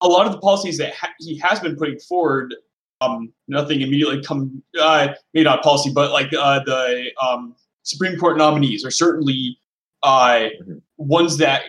a 0.00 0.08
lot 0.08 0.26
of 0.26 0.32
the 0.32 0.38
policies 0.38 0.78
that 0.78 0.94
ha- 0.94 1.12
he 1.18 1.38
has 1.38 1.58
been 1.60 1.76
putting 1.76 1.98
forward, 1.98 2.54
um, 3.00 3.32
nothing 3.48 3.80
immediately 3.80 4.22
come, 4.22 4.62
uh, 4.80 5.08
maybe 5.32 5.44
not 5.44 5.62
policy, 5.62 5.90
but 5.92 6.12
like 6.12 6.32
uh, 6.38 6.60
the 6.64 7.10
um, 7.20 7.56
Supreme 7.82 8.18
Court 8.18 8.36
nominees 8.36 8.84
are 8.84 8.90
certainly 8.90 9.58
uh, 10.02 10.48
mm-hmm. 10.60 10.74
ones 10.98 11.38
that 11.38 11.62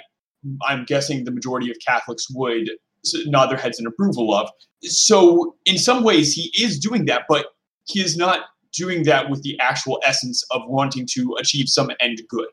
I'm 0.68 0.86
guessing 0.86 1.24
the 1.24 1.32
majority 1.32 1.70
of 1.70 1.78
Catholics 1.86 2.28
would 2.34 2.70
nod 3.26 3.48
their 3.48 3.58
heads 3.58 3.80
in 3.80 3.86
approval 3.86 4.34
of. 4.34 4.50
So 4.84 5.56
in 5.66 5.78
some 5.78 6.04
ways, 6.04 6.34
he 6.34 6.52
is 6.62 6.80
doing 6.80 7.06
that, 7.06 7.24
but 7.30 7.48
he 7.86 8.02
is 8.02 8.18
not 8.18 8.42
doing 8.74 9.04
that 9.04 9.30
with 9.30 9.42
the 9.44 9.58
actual 9.60 10.00
essence 10.06 10.44
of 10.52 10.62
wanting 10.68 11.08
to 11.12 11.36
achieve 11.40 11.68
some 11.68 11.92
end 12.00 12.22
good. 12.30 12.50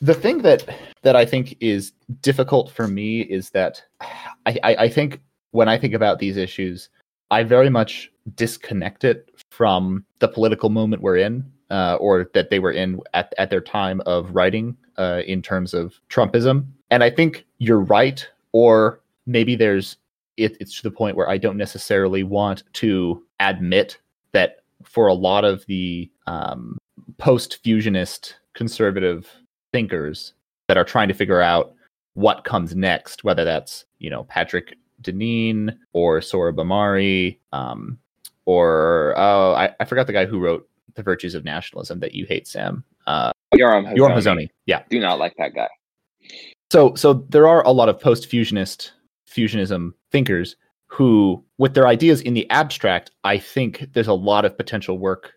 The 0.00 0.14
thing 0.14 0.42
that 0.42 0.68
that 1.02 1.16
I 1.16 1.24
think 1.24 1.56
is 1.60 1.92
difficult 2.20 2.70
for 2.70 2.86
me 2.86 3.22
is 3.22 3.50
that 3.50 3.82
I, 4.00 4.58
I, 4.62 4.76
I 4.76 4.88
think 4.88 5.20
when 5.52 5.68
I 5.68 5.78
think 5.78 5.94
about 5.94 6.18
these 6.18 6.36
issues, 6.36 6.90
I 7.30 7.42
very 7.42 7.70
much 7.70 8.10
disconnect 8.34 9.04
it 9.04 9.30
from 9.50 10.04
the 10.18 10.28
political 10.28 10.68
moment 10.68 11.02
we're 11.02 11.16
in, 11.16 11.50
uh, 11.70 11.96
or 11.96 12.30
that 12.34 12.50
they 12.50 12.58
were 12.58 12.72
in 12.72 13.00
at, 13.14 13.34
at 13.38 13.50
their 13.50 13.60
time 13.60 14.00
of 14.06 14.34
writing 14.34 14.76
uh, 14.98 15.22
in 15.26 15.42
terms 15.42 15.74
of 15.74 16.00
Trumpism. 16.08 16.66
And 16.90 17.02
I 17.02 17.10
think 17.10 17.44
you're 17.58 17.80
right, 17.80 18.26
or 18.52 19.00
maybe 19.26 19.56
there's 19.56 19.96
it, 20.36 20.56
it's 20.60 20.76
to 20.76 20.82
the 20.82 20.90
point 20.90 21.16
where 21.16 21.28
I 21.28 21.38
don't 21.38 21.56
necessarily 21.56 22.22
want 22.22 22.62
to 22.74 23.22
admit 23.40 23.98
that 24.32 24.58
for 24.82 25.06
a 25.06 25.14
lot 25.14 25.44
of 25.44 25.64
the 25.66 26.10
um, 26.26 26.78
post 27.18 27.62
fusionist 27.64 28.34
conservative 28.54 29.28
thinkers 29.72 30.34
that 30.68 30.76
are 30.76 30.84
trying 30.84 31.08
to 31.08 31.14
figure 31.14 31.40
out 31.40 31.74
what 32.14 32.44
comes 32.44 32.74
next, 32.74 33.24
whether 33.24 33.44
that's 33.44 33.84
you 33.98 34.10
know 34.10 34.24
Patrick 34.24 34.76
Deneen 35.02 35.76
or 35.92 36.20
Sohrab 36.20 36.56
Ahmari, 36.56 37.38
um, 37.52 37.98
or 38.44 39.14
oh, 39.16 39.52
I, 39.52 39.74
I 39.80 39.84
forgot 39.84 40.06
the 40.06 40.12
guy 40.12 40.26
who 40.26 40.38
wrote 40.38 40.68
The 40.94 41.02
Virtues 41.02 41.34
of 41.34 41.44
Nationalism 41.44 42.00
that 42.00 42.14
you 42.14 42.26
hate, 42.26 42.46
Sam. 42.46 42.84
Uh, 43.06 43.32
Yoram 43.54 43.86
Hazony. 43.86 44.24
Yoram. 44.24 44.50
Yeah, 44.66 44.82
do 44.88 45.00
not 45.00 45.18
like 45.18 45.34
that 45.38 45.54
guy. 45.54 45.68
So, 46.70 46.94
so 46.94 47.14
there 47.28 47.46
are 47.46 47.64
a 47.64 47.70
lot 47.70 47.88
of 47.88 48.00
post-fusionist 48.00 48.92
fusionism 49.28 49.92
thinkers 50.10 50.56
who, 50.86 51.44
with 51.58 51.74
their 51.74 51.86
ideas 51.86 52.20
in 52.20 52.34
the 52.34 52.48
abstract, 52.50 53.10
I 53.24 53.38
think 53.38 53.86
there's 53.92 54.08
a 54.08 54.14
lot 54.14 54.44
of 54.44 54.56
potential 54.56 54.98
work 54.98 55.32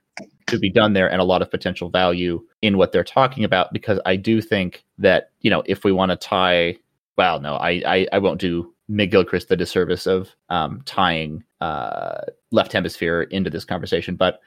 to 0.48 0.60
be 0.60 0.72
done 0.72 0.94
there 0.94 1.10
and 1.10 1.22
a 1.22 1.26
lot 1.26 1.42
of 1.42 1.52
potential 1.52 1.90
value 1.90 2.44
in 2.62 2.78
what 2.78 2.92
they're 2.92 3.04
talking 3.04 3.44
about 3.44 3.72
because 3.74 4.00
I 4.06 4.16
do 4.16 4.42
think 4.42 4.84
that, 4.98 5.32
you 5.42 5.50
know, 5.50 5.64
if 5.66 5.84
we 5.84 5.92
want 5.92 6.12
to 6.12 6.16
tie, 6.16 6.78
well, 7.18 7.40
no, 7.40 7.56
I, 7.56 7.82
I, 7.86 8.08
I 8.14 8.20
won't 8.20 8.40
do 8.40 8.74
McGilchrist 8.90 9.48
the 9.48 9.58
disservice 9.58 10.08
of 10.08 10.36
um, 10.50 10.82
tying 10.86 11.44
uh, 11.62 12.22
left 12.52 12.74
hemisphere 12.74 13.24
into 13.24 13.50
this 13.50 13.66
conversation, 13.66 14.16
but 14.16 14.40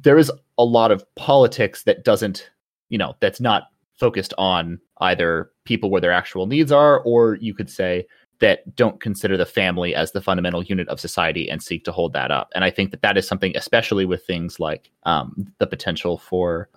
there 0.00 0.18
is 0.18 0.30
a 0.58 0.64
lot 0.64 0.90
of 0.90 1.04
politics 1.16 1.84
that 1.84 2.04
doesn't, 2.04 2.50
you 2.88 2.98
know, 2.98 3.14
that's 3.20 3.40
not 3.40 3.64
focused 3.94 4.34
on 4.38 4.80
either 4.98 5.50
people 5.64 5.90
where 5.90 6.00
their 6.00 6.12
actual 6.12 6.46
needs 6.46 6.72
are, 6.72 7.00
or 7.00 7.36
you 7.36 7.54
could 7.54 7.70
say 7.70 8.06
that 8.40 8.74
don't 8.74 9.00
consider 9.00 9.36
the 9.36 9.46
family 9.46 9.94
as 9.94 10.12
the 10.12 10.20
fundamental 10.20 10.62
unit 10.62 10.88
of 10.88 11.00
society 11.00 11.48
and 11.48 11.62
seek 11.62 11.84
to 11.84 11.92
hold 11.92 12.12
that 12.12 12.30
up. 12.30 12.50
And 12.54 12.64
I 12.64 12.70
think 12.70 12.90
that 12.90 13.02
that 13.02 13.16
is 13.16 13.26
something, 13.26 13.56
especially 13.56 14.04
with 14.04 14.26
things 14.26 14.58
like 14.58 14.90
um, 15.04 15.46
the 15.58 15.66
potential 15.66 16.18
for, 16.18 16.68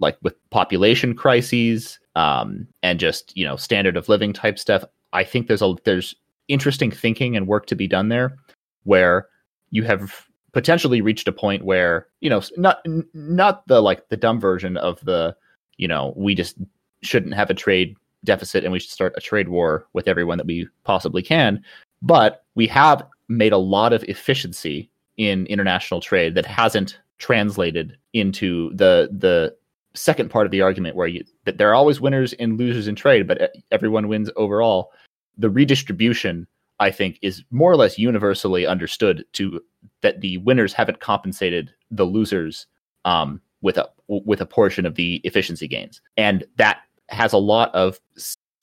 like 0.00 0.18
with 0.22 0.34
population 0.50 1.14
crises 1.14 2.00
um, 2.16 2.66
and 2.82 2.98
just 2.98 3.36
you 3.36 3.44
know 3.44 3.56
standard 3.56 3.96
of 3.96 4.08
living 4.08 4.32
type 4.32 4.58
stuff. 4.58 4.84
I 5.12 5.24
think 5.24 5.46
there's 5.46 5.62
a 5.62 5.74
there's 5.84 6.14
interesting 6.48 6.90
thinking 6.90 7.36
and 7.36 7.46
work 7.46 7.66
to 7.66 7.76
be 7.76 7.86
done 7.86 8.08
there, 8.08 8.36
where 8.82 9.28
you 9.70 9.84
have 9.84 10.26
potentially 10.54 11.00
reached 11.00 11.28
a 11.28 11.32
point 11.32 11.64
where 11.64 12.06
you 12.20 12.30
know 12.30 12.40
not 12.56 12.80
not 13.12 13.66
the 13.66 13.82
like 13.82 14.08
the 14.08 14.16
dumb 14.16 14.40
version 14.40 14.76
of 14.78 15.04
the 15.04 15.36
you 15.76 15.86
know 15.86 16.14
we 16.16 16.34
just 16.34 16.56
shouldn't 17.02 17.34
have 17.34 17.50
a 17.50 17.54
trade 17.54 17.96
deficit 18.24 18.64
and 18.64 18.72
we 18.72 18.78
should 18.78 18.90
start 18.90 19.12
a 19.16 19.20
trade 19.20 19.48
war 19.48 19.86
with 19.92 20.08
everyone 20.08 20.38
that 20.38 20.46
we 20.46 20.66
possibly 20.84 21.22
can. 21.22 21.62
But 22.00 22.44
we 22.54 22.66
have 22.68 23.06
made 23.28 23.52
a 23.52 23.58
lot 23.58 23.92
of 23.92 24.02
efficiency 24.04 24.90
in 25.16 25.46
international 25.46 26.00
trade 26.00 26.34
that 26.34 26.46
hasn't 26.46 26.98
translated 27.18 27.96
into 28.14 28.70
the 28.74 29.08
the 29.12 29.54
second 29.94 30.28
part 30.28 30.46
of 30.46 30.50
the 30.50 30.60
argument 30.60 30.96
where 30.96 31.06
you 31.06 31.24
that 31.44 31.58
there 31.58 31.70
are 31.70 31.74
always 31.74 32.00
winners 32.00 32.32
and 32.34 32.58
losers 32.58 32.88
in 32.88 32.94
trade, 32.94 33.26
but 33.26 33.42
uh, 33.42 33.48
everyone 33.70 34.08
wins 34.08 34.30
overall. 34.36 34.92
The 35.36 35.50
redistribution, 35.50 36.46
I 36.80 36.90
think, 36.90 37.18
is 37.22 37.42
more 37.50 37.70
or 37.70 37.76
less 37.76 37.98
universally 37.98 38.66
understood 38.66 39.24
to 39.34 39.60
that 40.02 40.20
the 40.20 40.38
winners 40.38 40.72
haven't 40.72 41.00
compensated 41.00 41.72
the 41.90 42.04
losers 42.04 42.66
um, 43.04 43.40
with 43.62 43.78
a 43.78 43.88
with 44.08 44.40
a 44.40 44.46
portion 44.46 44.86
of 44.86 44.94
the 44.94 45.20
efficiency 45.24 45.68
gains, 45.68 46.00
and 46.16 46.44
that 46.56 46.80
has 47.08 47.32
a 47.32 47.38
lot 47.38 47.74
of 47.74 47.98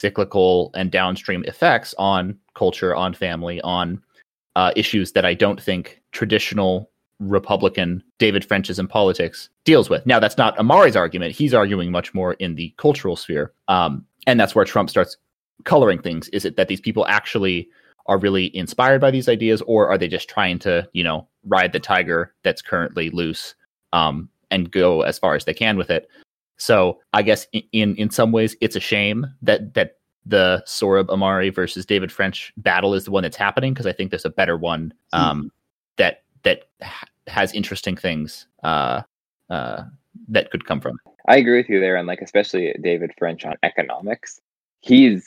cyclical 0.00 0.70
and 0.74 0.90
downstream 0.90 1.44
effects 1.44 1.94
on 1.98 2.36
culture, 2.54 2.94
on 2.94 3.14
family, 3.14 3.60
on 3.62 4.02
uh, 4.56 4.72
issues 4.76 5.12
that 5.12 5.24
I 5.24 5.34
don't 5.34 5.62
think 5.62 6.02
traditional 6.10 6.90
Republican 7.20 8.02
David 8.18 8.44
French's 8.44 8.80
politics 8.88 9.48
deals 9.64 9.88
with. 9.88 10.04
Now, 10.04 10.18
that's 10.18 10.36
not 10.36 10.58
Ahmari's 10.58 10.96
argument. 10.96 11.34
He's 11.34 11.54
arguing 11.54 11.90
much 11.90 12.12
more 12.14 12.34
in 12.34 12.56
the 12.56 12.74
cultural 12.76 13.16
sphere. 13.16 13.52
Um, 13.68 14.04
and 14.26 14.38
that's 14.38 14.54
where 14.54 14.64
Trump 14.64 14.90
starts 14.90 15.16
coloring 15.64 16.02
things. 16.02 16.28
Is 16.28 16.44
it 16.44 16.56
that 16.56 16.68
these 16.68 16.80
people 16.80 17.06
actually 17.06 17.68
are 18.06 18.18
really 18.18 18.54
inspired 18.56 19.00
by 19.00 19.10
these 19.10 19.28
ideas, 19.28 19.62
or 19.62 19.88
are 19.88 19.98
they 19.98 20.08
just 20.08 20.28
trying 20.28 20.58
to, 20.60 20.88
you 20.92 21.04
know, 21.04 21.26
ride 21.46 21.72
the 21.72 21.80
tiger 21.80 22.34
that's 22.42 22.62
currently 22.62 23.10
loose 23.10 23.54
um, 23.92 24.28
and 24.50 24.70
go 24.70 25.02
as 25.02 25.18
far 25.18 25.34
as 25.34 25.44
they 25.44 25.54
can 25.54 25.76
with 25.76 25.90
it? 25.90 26.08
So 26.56 27.00
I 27.12 27.22
guess 27.22 27.46
in 27.72 27.96
in 27.96 28.10
some 28.10 28.32
ways 28.32 28.56
it's 28.60 28.76
a 28.76 28.80
shame 28.80 29.26
that 29.42 29.74
that 29.74 29.96
the 30.24 30.62
Sohrab 30.66 31.06
Ahmari 31.06 31.52
versus 31.52 31.84
David 31.84 32.12
French 32.12 32.52
battle 32.56 32.94
is 32.94 33.04
the 33.04 33.10
one 33.10 33.24
that's 33.24 33.36
happening 33.36 33.72
because 33.72 33.86
I 33.86 33.92
think 33.92 34.10
there's 34.10 34.24
a 34.24 34.30
better 34.30 34.56
one 34.56 34.94
hmm. 35.12 35.20
um, 35.20 35.44
mm. 35.44 35.48
that 35.96 36.22
that 36.44 36.64
ha- 36.80 37.08
has 37.26 37.52
interesting 37.52 37.96
things 37.96 38.46
uh, 38.62 39.02
uh, 39.50 39.82
that 40.28 40.50
could 40.50 40.64
come 40.64 40.80
from. 40.80 40.98
I 41.28 41.36
agree 41.36 41.56
with 41.56 41.68
you 41.68 41.80
there, 41.80 41.96
and 41.96 42.06
like 42.06 42.20
especially 42.20 42.74
David 42.80 43.12
French 43.18 43.44
on 43.44 43.54
economics. 43.62 44.40
He's 44.80 45.26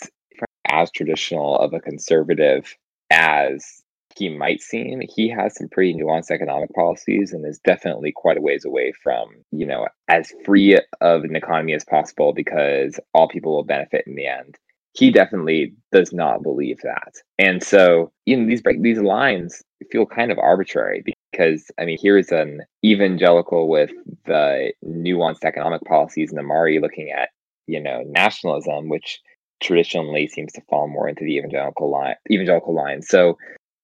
as 0.69 0.91
traditional 0.91 1.57
of 1.57 1.73
a 1.73 1.79
conservative 1.79 2.75
as 3.11 3.83
he 4.15 4.29
might 4.29 4.61
seem. 4.61 5.01
He 5.13 5.29
has 5.29 5.55
some 5.55 5.67
pretty 5.69 5.93
nuanced 5.93 6.31
economic 6.31 6.73
policies 6.73 7.33
and 7.33 7.45
is 7.45 7.59
definitely 7.59 8.11
quite 8.15 8.37
a 8.37 8.41
ways 8.41 8.65
away 8.65 8.93
from, 9.03 9.29
you 9.51 9.65
know, 9.65 9.87
as 10.07 10.33
free 10.45 10.79
of 11.01 11.23
an 11.23 11.35
economy 11.35 11.73
as 11.73 11.83
possible 11.83 12.33
because 12.33 12.99
all 13.13 13.27
people 13.27 13.55
will 13.55 13.63
benefit 13.63 14.05
in 14.07 14.15
the 14.15 14.27
end. 14.27 14.57
He 14.93 15.11
definitely 15.11 15.73
does 15.91 16.13
not 16.13 16.41
believe 16.41 16.79
that. 16.83 17.15
And 17.37 17.61
so, 17.61 18.11
you 18.25 18.37
know, 18.37 18.47
these 18.47 18.61
these 18.79 18.99
lines 18.99 19.61
feel 19.91 20.05
kind 20.05 20.31
of 20.31 20.39
arbitrary 20.39 21.03
because 21.31 21.69
I 21.77 21.83
mean, 21.83 21.97
here's 22.01 22.31
an 22.31 22.61
evangelical 22.83 23.67
with 23.67 23.91
the 24.25 24.71
nuanced 24.85 25.43
economic 25.43 25.81
policies 25.83 26.31
and 26.31 26.39
Ahmari 26.39 26.81
looking 26.81 27.11
at, 27.11 27.29
you 27.67 27.81
know, 27.81 28.03
nationalism, 28.07 28.87
which 28.87 29.19
traditionally 29.61 30.27
seems 30.27 30.51
to 30.53 30.61
fall 30.69 30.87
more 30.87 31.07
into 31.07 31.23
the 31.23 31.37
evangelical 31.37 31.89
line 31.89 32.15
evangelical 32.29 32.73
line. 32.73 33.01
So 33.01 33.37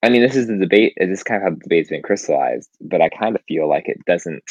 I 0.04 0.10
mean, 0.10 0.22
this 0.22 0.36
is 0.36 0.48
the 0.48 0.58
debate. 0.58 0.94
This 0.98 1.20
is 1.20 1.24
kind 1.24 1.42
of 1.42 1.44
how 1.44 1.50
the 1.52 1.62
debate's 1.62 1.90
been 1.90 2.02
crystallized, 2.02 2.70
but 2.82 3.02
I 3.02 3.10
kind 3.10 3.36
of 3.36 3.42
feel 3.48 3.70
like 3.70 3.88
it 3.88 4.04
doesn't. 4.06 4.44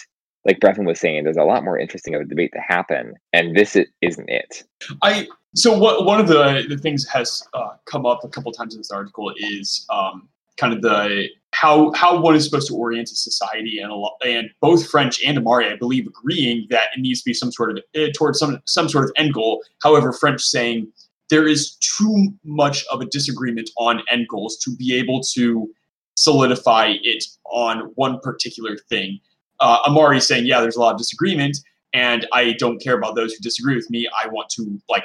Like 0.46 0.60
Breathin 0.60 0.86
was 0.86 0.98
saying, 0.98 1.24
there's 1.24 1.36
a 1.36 1.42
lot 1.42 1.64
more 1.64 1.78
interesting 1.78 2.14
of 2.14 2.22
a 2.22 2.24
debate 2.24 2.52
to 2.54 2.60
happen, 2.60 3.14
and 3.32 3.54
this 3.54 3.76
isn't 4.00 4.30
it. 4.30 4.64
I 5.02 5.28
so 5.54 5.76
what 5.76 6.06
one 6.06 6.20
of 6.20 6.28
the 6.28 6.64
the 6.68 6.78
things 6.78 7.06
has 7.08 7.46
uh, 7.52 7.70
come 7.84 8.06
up 8.06 8.24
a 8.24 8.28
couple 8.28 8.50
times 8.52 8.74
in 8.74 8.80
this 8.80 8.90
article 8.90 9.32
is 9.36 9.84
um, 9.90 10.28
kind 10.56 10.72
of 10.72 10.80
the 10.80 11.26
how 11.52 11.92
how 11.92 12.18
one 12.18 12.36
is 12.36 12.44
supposed 12.44 12.68
to 12.68 12.74
orient 12.74 13.10
a 13.10 13.16
society, 13.16 13.80
and 13.80 13.90
a 13.90 13.94
lot, 13.94 14.16
and 14.24 14.48
both 14.60 14.88
French 14.88 15.22
and 15.22 15.36
Ahmari, 15.36 15.70
I 15.70 15.76
believe, 15.76 16.06
agreeing 16.06 16.66
that 16.70 16.84
it 16.96 17.00
needs 17.00 17.20
to 17.20 17.24
be 17.28 17.34
some 17.34 17.52
sort 17.52 17.72
of 17.72 17.84
uh, 17.94 18.06
towards 18.16 18.38
some 18.38 18.62
some 18.64 18.88
sort 18.88 19.04
of 19.04 19.12
end 19.16 19.34
goal. 19.34 19.62
However, 19.82 20.12
French 20.12 20.40
saying 20.40 20.90
there 21.30 21.46
is 21.46 21.76
too 21.76 22.28
much 22.44 22.84
of 22.92 23.00
a 23.00 23.06
disagreement 23.06 23.70
on 23.78 24.02
end 24.10 24.26
goals 24.28 24.58
to 24.58 24.74
be 24.76 24.94
able 24.94 25.20
to 25.20 25.70
solidify 26.16 26.94
it 27.02 27.24
on 27.44 27.92
one 27.94 28.20
particular 28.20 28.76
thing. 28.76 29.18
Uh, 29.60 29.82
Ahmari 29.84 30.20
saying, 30.20 30.46
yeah, 30.46 30.60
there's 30.60 30.76
a 30.76 30.80
lot 30.80 30.92
of 30.92 30.98
disagreement, 30.98 31.58
and 31.92 32.26
I 32.32 32.52
don't 32.58 32.82
care 32.82 32.96
about 32.96 33.14
those 33.14 33.32
who 33.32 33.40
disagree 33.40 33.74
with 33.74 33.88
me. 33.90 34.08
I 34.22 34.28
want 34.28 34.48
to 34.50 34.80
like 34.88 35.04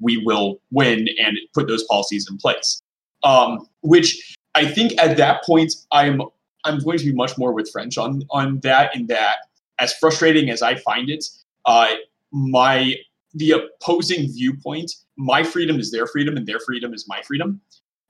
we 0.00 0.18
will 0.18 0.60
win 0.70 1.08
and 1.18 1.38
put 1.54 1.68
those 1.68 1.84
policies 1.84 2.26
in 2.30 2.36
place. 2.36 2.80
Um, 3.22 3.68
which 3.80 4.36
I 4.54 4.66
think 4.66 4.92
at 5.00 5.16
that 5.16 5.44
point 5.44 5.72
I'm 5.92 6.22
I'm 6.64 6.78
going 6.78 6.98
to 6.98 7.04
be 7.04 7.12
much 7.12 7.38
more 7.38 7.52
with 7.52 7.70
French 7.70 7.98
on 7.98 8.22
on 8.30 8.60
that. 8.60 8.94
In 8.94 9.06
that, 9.06 9.38
as 9.78 9.92
frustrating 9.94 10.50
as 10.50 10.62
I 10.62 10.76
find 10.76 11.08
it, 11.08 11.24
uh, 11.64 11.94
my 12.32 12.94
the 13.36 13.52
opposing 13.52 14.32
viewpoint 14.32 14.92
my 15.16 15.42
freedom 15.42 15.78
is 15.78 15.90
their 15.90 16.06
freedom 16.06 16.36
and 16.36 16.46
their 16.46 16.60
freedom 16.60 16.92
is 16.92 17.06
my 17.08 17.22
freedom. 17.22 17.60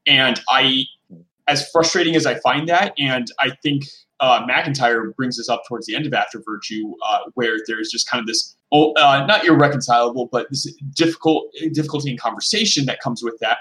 And 0.07 0.41
I, 0.49 0.85
as 1.49 1.68
frustrating 1.70 2.16
as 2.16 2.27
I 2.27 2.37
find 2.41 2.68
that, 2.68 2.95
and 2.99 3.31
I 3.41 3.51
think 3.62 3.85
uh, 4.20 4.45
MacIntyre 4.47 5.12
brings 5.16 5.37
this 5.37 5.49
up 5.49 5.62
towards 5.68 5.87
the 5.87 5.95
end 5.95 6.07
of 6.07 6.14
After 6.14 6.43
Virtue, 6.45 6.95
uh, 7.07 7.18
where 7.35 7.59
there's 7.66 7.91
just 7.91 8.09
kind 8.09 8.20
of 8.20 8.27
this, 8.27 8.57
oh, 8.72 8.93
uh, 8.95 9.24
not 9.27 9.45
irreconcilable, 9.45 10.29
but 10.31 10.49
this 10.51 10.72
difficult 10.95 11.53
difficulty 11.72 12.11
in 12.11 12.16
conversation 12.16 12.87
that 12.87 13.01
comes 13.01 13.22
with 13.22 13.39
that. 13.41 13.59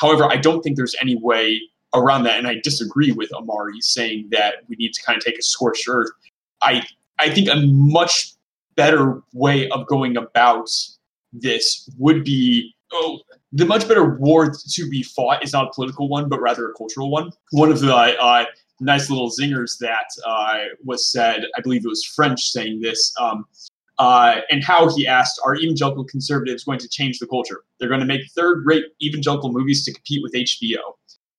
However, 0.00 0.24
I 0.24 0.36
don't 0.36 0.62
think 0.62 0.76
there's 0.76 0.94
any 1.00 1.16
way 1.16 1.60
around 1.94 2.24
that, 2.24 2.38
and 2.38 2.46
I 2.46 2.60
disagree 2.62 3.12
with 3.12 3.30
Ahmari 3.30 3.80
saying 3.80 4.28
that 4.30 4.56
we 4.68 4.76
need 4.76 4.92
to 4.92 5.02
kind 5.02 5.16
of 5.16 5.24
take 5.24 5.38
a 5.38 5.42
scorched 5.42 5.88
earth. 5.88 6.10
I 6.62 6.82
I 7.18 7.30
think 7.30 7.48
a 7.48 7.56
much 7.66 8.34
better 8.76 9.22
way 9.32 9.68
of 9.70 9.86
going 9.86 10.16
about 10.16 10.68
this 11.40 11.88
would 11.98 12.24
be 12.24 12.74
oh, 12.92 13.20
the 13.52 13.64
much 13.64 13.88
better 13.88 14.16
war 14.16 14.50
to 14.50 14.88
be 14.88 15.02
fought 15.02 15.42
is 15.42 15.52
not 15.52 15.68
a 15.68 15.70
political 15.74 16.08
one, 16.08 16.28
but 16.28 16.40
rather 16.40 16.70
a 16.70 16.74
cultural 16.74 17.10
one. 17.10 17.30
One 17.52 17.70
of 17.70 17.80
the 17.80 17.94
uh, 17.94 18.44
nice 18.80 19.10
little 19.10 19.30
zingers 19.30 19.78
that 19.80 20.06
uh, 20.24 20.58
was 20.84 21.10
said, 21.10 21.44
I 21.56 21.60
believe 21.60 21.84
it 21.84 21.88
was 21.88 22.04
French 22.04 22.50
saying 22.50 22.80
this, 22.80 23.12
um, 23.20 23.44
uh, 23.98 24.40
and 24.50 24.62
how 24.62 24.94
he 24.94 25.06
asked, 25.06 25.40
Are 25.44 25.54
evangelical 25.56 26.04
conservatives 26.04 26.64
going 26.64 26.78
to 26.80 26.88
change 26.88 27.18
the 27.18 27.26
culture? 27.26 27.62
They're 27.78 27.88
going 27.88 28.00
to 28.00 28.06
make 28.06 28.22
third 28.34 28.64
rate 28.66 28.84
evangelical 29.02 29.52
movies 29.52 29.84
to 29.84 29.92
compete 29.92 30.22
with 30.22 30.34
HBO. 30.34 30.78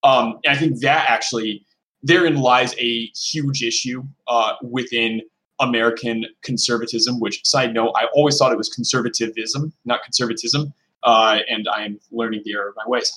Um, 0.03 0.39
and 0.43 0.55
I 0.55 0.55
think 0.55 0.79
that 0.81 1.09
actually, 1.09 1.65
therein 2.01 2.37
lies 2.37 2.73
a 2.79 3.11
huge 3.15 3.63
issue 3.63 4.03
uh, 4.27 4.53
within 4.63 5.21
American 5.59 6.25
conservatism, 6.43 7.19
which, 7.19 7.45
side 7.45 7.73
note, 7.73 7.93
I 7.95 8.05
always 8.13 8.37
thought 8.37 8.51
it 8.51 8.57
was 8.57 8.69
conservatism, 8.69 9.73
not 9.85 10.03
conservatism 10.03 10.73
uh, 11.03 11.39
and 11.49 11.67
I 11.67 11.85
am 11.85 11.99
learning 12.11 12.41
the 12.45 12.53
error 12.53 12.69
of 12.69 12.75
my 12.75 12.83
ways. 12.87 13.11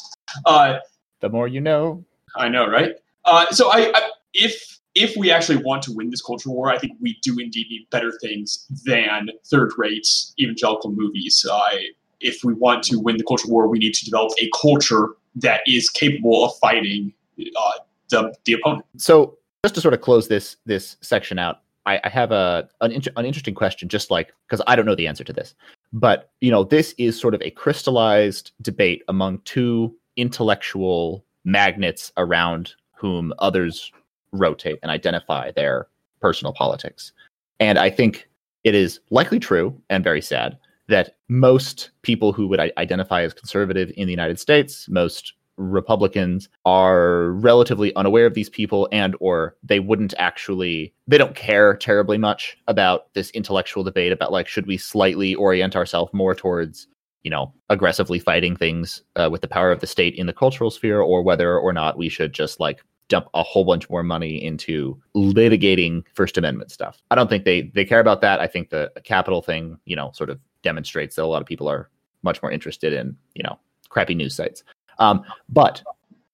Uh, 0.47 0.79
the 1.21 1.29
more 1.29 1.49
you 1.49 1.61
know. 1.61 2.05
I 2.37 2.49
know, 2.49 2.67
right? 2.69 2.95
Uh, 3.25 3.47
so 3.51 3.71
I, 3.71 3.93
I, 3.95 4.11
if 4.33 4.79
if 4.95 5.17
we 5.17 5.31
actually 5.31 5.63
want 5.63 5.83
to 5.85 5.93
win 5.93 6.11
this 6.11 6.23
culture 6.23 6.51
war, 6.51 6.71
I 6.71 6.79
think 6.79 6.93
we 7.01 7.19
do 7.23 7.39
indeed 7.39 7.67
need 7.71 7.89
better 7.91 8.13
things 8.21 8.67
than 8.85 9.31
third-rate 9.47 10.07
evangelical 10.39 10.91
movies. 10.91 11.47
Uh, 11.51 11.77
if 12.21 12.43
we 12.45 12.55
want 12.55 12.83
to 12.85 12.97
win 12.97 13.17
the 13.17 13.25
culture 13.25 13.49
war, 13.49 13.69
we 13.69 13.79
need 13.79 13.95
to 13.95 14.05
develop 14.05 14.33
a 14.41 14.51
culture 14.61 15.11
that 15.37 15.61
is 15.67 15.89
capable 15.89 16.45
of 16.45 16.57
fighting 16.59 17.13
uh, 17.41 17.71
the 18.09 18.35
the 18.45 18.53
opponent. 18.55 18.85
So, 18.97 19.39
just 19.65 19.75
to 19.75 19.81
sort 19.81 19.95
of 19.95 20.01
close 20.01 20.29
this 20.29 20.57
this 20.65 20.97
section 21.01 21.39
out, 21.39 21.61
I, 21.91 22.01
I 22.05 22.09
have 22.09 22.31
a 22.31 22.69
an, 22.81 22.93
inter- 22.93 23.13
an 23.17 23.27
interesting 23.27 23.55
question, 23.55 23.89
just 23.89 24.11
like 24.11 24.33
because 24.49 24.63
I 24.67 24.77
don't 24.77 24.87
know 24.87 24.95
the 24.95 25.09
answer 25.09 25.25
to 25.25 25.33
this. 25.33 25.55
But 25.93 26.31
you 26.41 26.51
know, 26.51 26.65
this 26.65 26.95
is 26.99 27.21
sort 27.21 27.35
of 27.35 27.43
a 27.43 27.51
crystallized 27.51 28.53
debate 28.63 29.03
among 29.09 29.41
two 29.41 29.95
intellectual 30.17 31.25
magnets 31.45 32.13
around 32.17 32.75
whom 32.97 33.33
others 33.39 33.91
rotate 34.33 34.79
and 34.83 34.91
identify 34.91 35.51
their 35.51 35.89
personal 36.21 36.53
politics. 36.53 37.13
And 37.59 37.79
I 37.79 37.91
think 37.91 38.29
it 38.63 38.75
is 38.75 39.01
likely 39.11 39.41
true 39.41 39.75
and 39.89 40.05
very 40.05 40.21
sad 40.21 40.59
that 40.89 41.17
most 41.29 41.91
people 42.03 42.33
who 42.33 42.47
would 42.49 42.61
identify 42.77 43.23
as 43.23 43.33
conservative 43.33 43.93
in 43.97 44.07
the 44.07 44.13
United 44.13 44.39
States, 44.39 44.89
most 44.89 45.33
Republicans 45.61 46.49
are 46.65 47.33
relatively 47.33 47.95
unaware 47.95 48.25
of 48.25 48.35
these 48.35 48.49
people 48.49 48.89
and 48.93 49.15
or 49.21 49.57
they 49.63 49.79
wouldn't 49.79 50.15
actually 50.19 50.95
they 51.07 51.19
don't 51.19 51.35
care 51.35 51.77
terribly 51.77 52.17
much 52.17 52.57
about 52.67 53.13
this 53.13 53.31
intellectual 53.33 53.85
debate 53.85 54.11
about 54.11 54.33
like 54.33 54.49
should 54.49 54.67
we 54.67 54.79
slightly 54.79 55.35
orient 55.35 55.77
ourselves 55.77 56.13
more 56.15 56.35
towards 56.35 56.89
you 57.23 57.31
know 57.31 57.53
aggressively 57.69 58.19
fighting 58.19 58.57
things 58.57 59.03
uh, 59.17 59.29
with 59.31 59.43
the 59.43 59.49
power 59.49 59.71
of 59.71 59.81
the 59.81 59.87
state 59.87 60.15
in 60.15 60.27
the 60.27 60.33
cultural 60.33 60.71
sphere 60.71 61.01
or 61.01 61.23
whether 61.23 61.59
or 61.59 61.73
not 61.73 61.99
we 61.99 62.09
should 62.09 62.33
just 62.33 62.59
like 62.59 62.83
dump 63.09 63.29
a 63.35 63.43
whole 63.43 63.65
bunch 63.65 63.91
more 63.91 64.03
money 64.03 64.43
into 64.43 64.99
litigating 65.15 66.05
first 66.15 66.39
amendment 66.39 66.71
stuff. 66.71 67.03
I 67.11 67.17
don't 67.17 67.29
think 67.29 67.45
they 67.45 67.71
they 67.75 67.85
care 67.85 68.01
about 68.01 68.23
that. 68.23 68.41
I 68.41 68.47
think 68.47 68.71
the 68.71 68.91
capital 69.05 69.43
thing 69.43 69.79
you 69.85 69.97
know 69.97 70.11
sort 70.15 70.31
of 70.31 70.41
demonstrates 70.63 71.17
that 71.17 71.25
a 71.25 71.27
lot 71.27 71.43
of 71.43 71.47
people 71.47 71.69
are 71.69 71.91
much 72.23 72.43
more 72.43 72.51
interested 72.51 72.95
in 72.95 73.17
you 73.35 73.43
know 73.43 73.59
crappy 73.91 74.15
news 74.15 74.37
sites 74.37 74.63
um, 75.01 75.23
but 75.49 75.83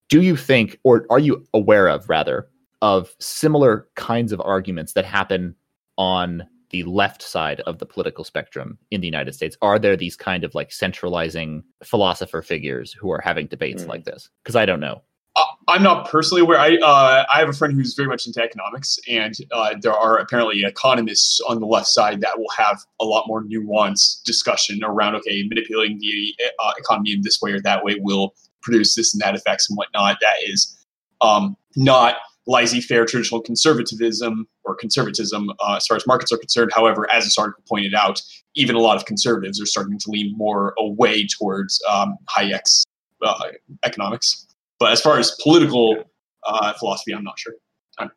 do 0.08 0.22
you 0.22 0.36
think, 0.36 0.78
or 0.84 1.06
are 1.10 1.18
you 1.18 1.44
aware 1.54 1.88
of, 1.88 2.08
rather, 2.08 2.48
of 2.82 3.14
similar 3.18 3.88
kinds 3.94 4.32
of 4.32 4.40
arguments 4.40 4.92
that 4.92 5.04
happen 5.04 5.54
on 5.96 6.46
the 6.70 6.82
left 6.84 7.22
side 7.22 7.60
of 7.60 7.78
the 7.78 7.86
political 7.86 8.24
spectrum 8.24 8.78
in 8.90 9.00
the 9.00 9.06
United 9.06 9.34
States? 9.34 9.56
Are 9.62 9.78
there 9.78 9.96
these 9.96 10.16
kind 10.16 10.44
of 10.44 10.54
like 10.54 10.72
centralizing 10.72 11.64
philosopher 11.82 12.42
figures 12.42 12.92
who 12.92 13.10
are 13.10 13.20
having 13.20 13.46
debates 13.46 13.84
mm. 13.84 13.88
like 13.88 14.04
this? 14.04 14.28
Because 14.42 14.56
I 14.56 14.66
don't 14.66 14.80
know. 14.80 15.02
Uh, 15.36 15.44
I'm 15.68 15.82
not 15.82 16.08
personally 16.08 16.40
aware. 16.40 16.58
I 16.58 16.76
uh, 16.76 17.24
I 17.32 17.40
have 17.40 17.50
a 17.50 17.52
friend 17.52 17.74
who's 17.74 17.94
very 17.94 18.08
much 18.08 18.26
into 18.26 18.42
economics, 18.42 18.98
and 19.06 19.34
uh, 19.52 19.74
there 19.82 19.92
are 19.92 20.16
apparently 20.16 20.64
economists 20.64 21.40
on 21.46 21.60
the 21.60 21.66
left 21.66 21.88
side 21.88 22.22
that 22.22 22.38
will 22.38 22.48
have 22.56 22.80
a 23.00 23.04
lot 23.04 23.26
more 23.28 23.44
nuanced 23.44 24.22
discussion 24.24 24.80
around 24.82 25.14
okay, 25.16 25.42
manipulating 25.46 25.98
the 25.98 26.34
uh, 26.58 26.72
economy 26.78 27.12
in 27.12 27.20
this 27.20 27.42
way 27.42 27.52
or 27.52 27.60
that 27.60 27.84
way 27.84 27.96
will 28.00 28.34
produce 28.66 28.94
this 28.94 29.14
and 29.14 29.20
that 29.22 29.34
effects 29.34 29.68
and 29.70 29.76
whatnot. 29.76 30.18
That 30.20 30.36
is 30.46 30.76
um, 31.20 31.56
not 31.76 32.16
laissez-faire 32.46 33.04
traditional 33.06 33.40
conservatism 33.40 34.46
or 34.64 34.76
conservatism 34.76 35.50
uh, 35.60 35.74
as 35.76 35.86
far 35.86 35.96
as 35.96 36.06
markets 36.06 36.32
are 36.32 36.38
concerned. 36.38 36.70
However, 36.74 37.10
as 37.12 37.24
this 37.24 37.36
article 37.38 37.64
pointed 37.68 37.94
out, 37.94 38.20
even 38.54 38.76
a 38.76 38.78
lot 38.78 38.96
of 38.96 39.04
conservatives 39.04 39.60
are 39.60 39.66
starting 39.66 39.98
to 39.98 40.10
lean 40.10 40.34
more 40.36 40.74
away 40.78 41.26
towards 41.26 41.80
um, 41.90 42.16
Hayek's 42.36 42.84
uh, 43.22 43.48
economics. 43.84 44.46
But 44.78 44.92
as 44.92 45.00
far 45.00 45.18
as 45.18 45.36
political 45.42 46.04
uh, 46.46 46.72
philosophy, 46.74 47.12
I'm 47.12 47.24
not 47.24 47.38
sure. 47.38 47.54
I'm- 47.98 48.10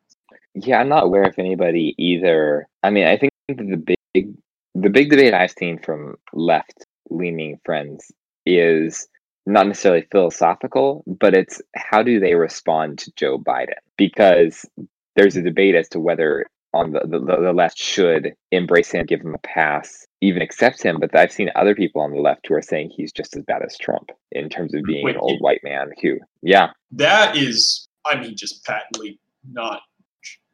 yeah, 0.54 0.78
I'm 0.80 0.88
not 0.88 1.04
aware 1.04 1.24
of 1.24 1.34
anybody 1.38 1.94
either. 1.98 2.68
I 2.82 2.90
mean, 2.90 3.06
I 3.06 3.16
think 3.16 3.32
the 3.48 3.96
big 4.14 4.34
the 4.74 4.88
big 4.90 5.10
debate 5.10 5.34
I've 5.34 5.50
seen 5.50 5.78
from 5.78 6.14
left 6.32 6.86
leaning 7.10 7.58
friends 7.64 8.12
is 8.46 9.08
not 9.52 9.66
necessarily 9.66 10.06
philosophical, 10.10 11.04
but 11.06 11.34
it's 11.34 11.60
how 11.74 12.02
do 12.02 12.20
they 12.20 12.34
respond 12.34 12.98
to 13.00 13.12
Joe 13.16 13.38
Biden? 13.38 13.74
Because 13.96 14.64
there's 15.16 15.36
a 15.36 15.42
debate 15.42 15.74
as 15.74 15.88
to 15.90 16.00
whether 16.00 16.46
on 16.72 16.92
the, 16.92 17.00
the, 17.00 17.18
the 17.18 17.52
left 17.52 17.76
should 17.76 18.32
embrace 18.52 18.92
him, 18.92 19.04
give 19.04 19.20
him 19.20 19.34
a 19.34 19.38
pass, 19.38 20.06
even 20.20 20.40
accept 20.40 20.82
him. 20.82 20.98
But 21.00 21.14
I've 21.16 21.32
seen 21.32 21.50
other 21.56 21.74
people 21.74 22.00
on 22.00 22.12
the 22.12 22.20
left 22.20 22.46
who 22.46 22.54
are 22.54 22.62
saying 22.62 22.92
he's 22.94 23.12
just 23.12 23.36
as 23.36 23.42
bad 23.44 23.62
as 23.62 23.76
Trump 23.76 24.10
in 24.30 24.48
terms 24.48 24.74
of 24.74 24.82
being 24.84 25.04
Wait, 25.04 25.16
an 25.16 25.20
old 25.20 25.40
white 25.40 25.60
man 25.64 25.90
who, 26.00 26.18
yeah. 26.42 26.70
That 26.92 27.36
is, 27.36 27.88
I 28.06 28.20
mean, 28.20 28.36
just 28.36 28.64
patently 28.64 29.18
not 29.50 29.80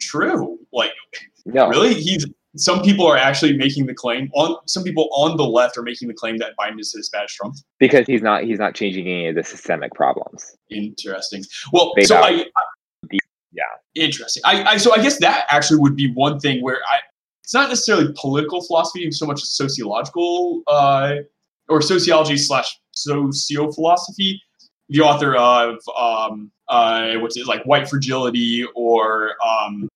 true. 0.00 0.58
Like, 0.72 0.92
no. 1.44 1.68
really? 1.68 1.94
He's 1.94 2.26
some 2.56 2.82
people 2.82 3.06
are 3.06 3.16
actually 3.16 3.56
making 3.56 3.86
the 3.86 3.94
claim 3.94 4.30
on 4.34 4.56
some 4.66 4.82
people 4.82 5.08
on 5.12 5.36
the 5.36 5.44
left 5.44 5.76
are 5.76 5.82
making 5.82 6.08
the 6.08 6.14
claim 6.14 6.38
that 6.38 6.52
Biden 6.58 6.80
is 6.80 6.94
as 6.94 7.32
Trump 7.32 7.56
because 7.78 8.06
he's 8.06 8.22
not 8.22 8.44
he's 8.44 8.58
not 8.58 8.74
changing 8.74 9.06
any 9.06 9.28
of 9.28 9.34
the 9.34 9.44
systemic 9.44 9.92
problems. 9.94 10.56
Interesting. 10.70 11.44
Well, 11.72 11.92
so 12.02 12.16
I, 12.16 12.46
I, 12.56 13.18
yeah, 13.52 13.62
interesting. 13.94 14.42
I, 14.44 14.64
I 14.64 14.76
so 14.76 14.92
I 14.92 15.02
guess 15.02 15.18
that 15.20 15.46
actually 15.50 15.80
would 15.80 15.96
be 15.96 16.12
one 16.12 16.38
thing 16.40 16.62
where 16.62 16.78
I 16.88 16.98
it's 17.42 17.54
not 17.54 17.68
necessarily 17.68 18.12
political 18.16 18.60
philosophy 18.60 19.08
so 19.12 19.24
much 19.24 19.40
as 19.42 19.50
sociological 19.50 20.62
uh, 20.66 21.16
or 21.68 21.80
sociology 21.80 22.36
slash 22.36 22.76
socio 22.92 23.70
philosophy. 23.70 24.42
The 24.88 25.00
author 25.00 25.36
of 25.36 25.78
um, 25.96 26.50
uh, 26.68 27.14
what's 27.18 27.36
it 27.36 27.46
like 27.46 27.64
White 27.64 27.88
Fragility 27.88 28.64
or 28.74 29.34
um, 29.44 29.88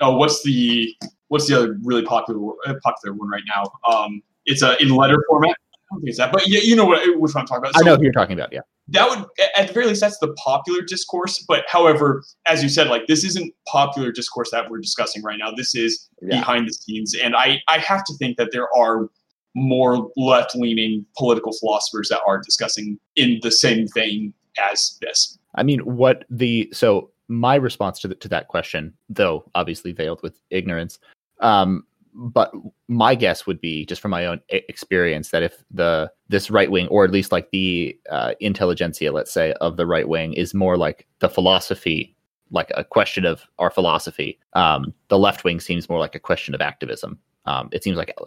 oh 0.00 0.16
what's 0.16 0.42
the 0.42 0.94
what's 1.28 1.46
the 1.46 1.56
other 1.56 1.76
really 1.82 2.02
popular 2.02 2.52
uh, 2.66 2.74
popular 2.82 3.14
one 3.14 3.28
right 3.28 3.42
now? 3.46 3.64
Um, 3.90 4.22
it's 4.46 4.62
a 4.62 4.80
in 4.82 4.90
letter 4.90 5.22
format. 5.28 5.50
I 5.50 5.94
don't 5.94 6.00
think 6.00 6.10
it's 6.10 6.18
that, 6.18 6.32
but 6.32 6.46
yeah, 6.46 6.60
you 6.62 6.76
know 6.76 6.84
what 6.84 7.00
which 7.18 7.34
one 7.34 7.42
I'm 7.42 7.46
talking 7.46 7.58
about. 7.58 7.74
So 7.74 7.80
I 7.80 7.84
know 7.84 7.96
who 7.96 8.02
you're 8.02 8.12
talking 8.12 8.34
about. 8.34 8.52
Yeah, 8.52 8.60
that 8.88 9.08
would 9.08 9.24
at 9.56 9.68
the 9.68 9.72
very 9.72 9.86
least 9.86 10.00
that's 10.00 10.18
the 10.18 10.32
popular 10.34 10.82
discourse. 10.82 11.44
But 11.48 11.64
however, 11.68 12.22
as 12.46 12.62
you 12.62 12.68
said, 12.68 12.88
like 12.88 13.06
this 13.06 13.24
isn't 13.24 13.54
popular 13.66 14.12
discourse 14.12 14.50
that 14.50 14.70
we're 14.70 14.80
discussing 14.80 15.22
right 15.22 15.38
now. 15.38 15.50
This 15.50 15.74
is 15.74 16.08
yeah. 16.20 16.38
behind 16.38 16.68
the 16.68 16.72
scenes, 16.72 17.14
and 17.14 17.34
I 17.36 17.60
I 17.68 17.78
have 17.78 18.04
to 18.04 18.14
think 18.18 18.36
that 18.36 18.50
there 18.52 18.68
are 18.76 19.08
more 19.54 20.10
left 20.16 20.54
leaning 20.54 21.04
political 21.16 21.52
philosophers 21.52 22.08
that 22.10 22.20
are 22.26 22.38
discussing 22.38 22.98
in 23.16 23.40
the 23.42 23.50
same 23.50 23.86
vein 23.94 24.32
as 24.70 24.98
this. 25.00 25.38
I 25.54 25.62
mean, 25.62 25.80
what 25.80 26.24
the 26.30 26.68
so 26.72 27.10
my 27.28 27.56
response 27.56 28.00
to 28.00 28.08
the, 28.08 28.14
to 28.16 28.28
that 28.28 28.48
question, 28.48 28.94
though 29.08 29.50
obviously 29.54 29.92
veiled 29.92 30.22
with 30.22 30.40
ignorance, 30.50 30.98
um, 31.40 31.84
but 32.14 32.52
my 32.88 33.14
guess 33.14 33.46
would 33.46 33.60
be, 33.60 33.86
just 33.86 34.00
from 34.00 34.10
my 34.10 34.26
own 34.26 34.40
experience, 34.48 35.30
that 35.30 35.42
if 35.42 35.62
the 35.70 36.10
this 36.28 36.50
right 36.50 36.70
wing, 36.70 36.88
or 36.88 37.04
at 37.04 37.12
least 37.12 37.30
like 37.30 37.50
the 37.50 37.96
uh, 38.10 38.34
intelligentsia, 38.40 39.12
let's 39.12 39.32
say, 39.32 39.52
of 39.60 39.76
the 39.76 39.86
right 39.86 40.08
wing, 40.08 40.32
is 40.32 40.52
more 40.52 40.76
like 40.76 41.06
the 41.20 41.28
philosophy, 41.28 42.16
like 42.50 42.72
a 42.74 42.82
question 42.82 43.24
of 43.24 43.44
our 43.58 43.70
philosophy, 43.70 44.38
um, 44.54 44.92
the 45.08 45.18
left 45.18 45.44
wing 45.44 45.60
seems 45.60 45.88
more 45.88 46.00
like 46.00 46.16
a 46.16 46.20
question 46.20 46.54
of 46.54 46.60
activism. 46.60 47.18
Um, 47.44 47.68
it 47.72 47.84
seems 47.84 47.96
like 47.96 48.12
uh, 48.20 48.24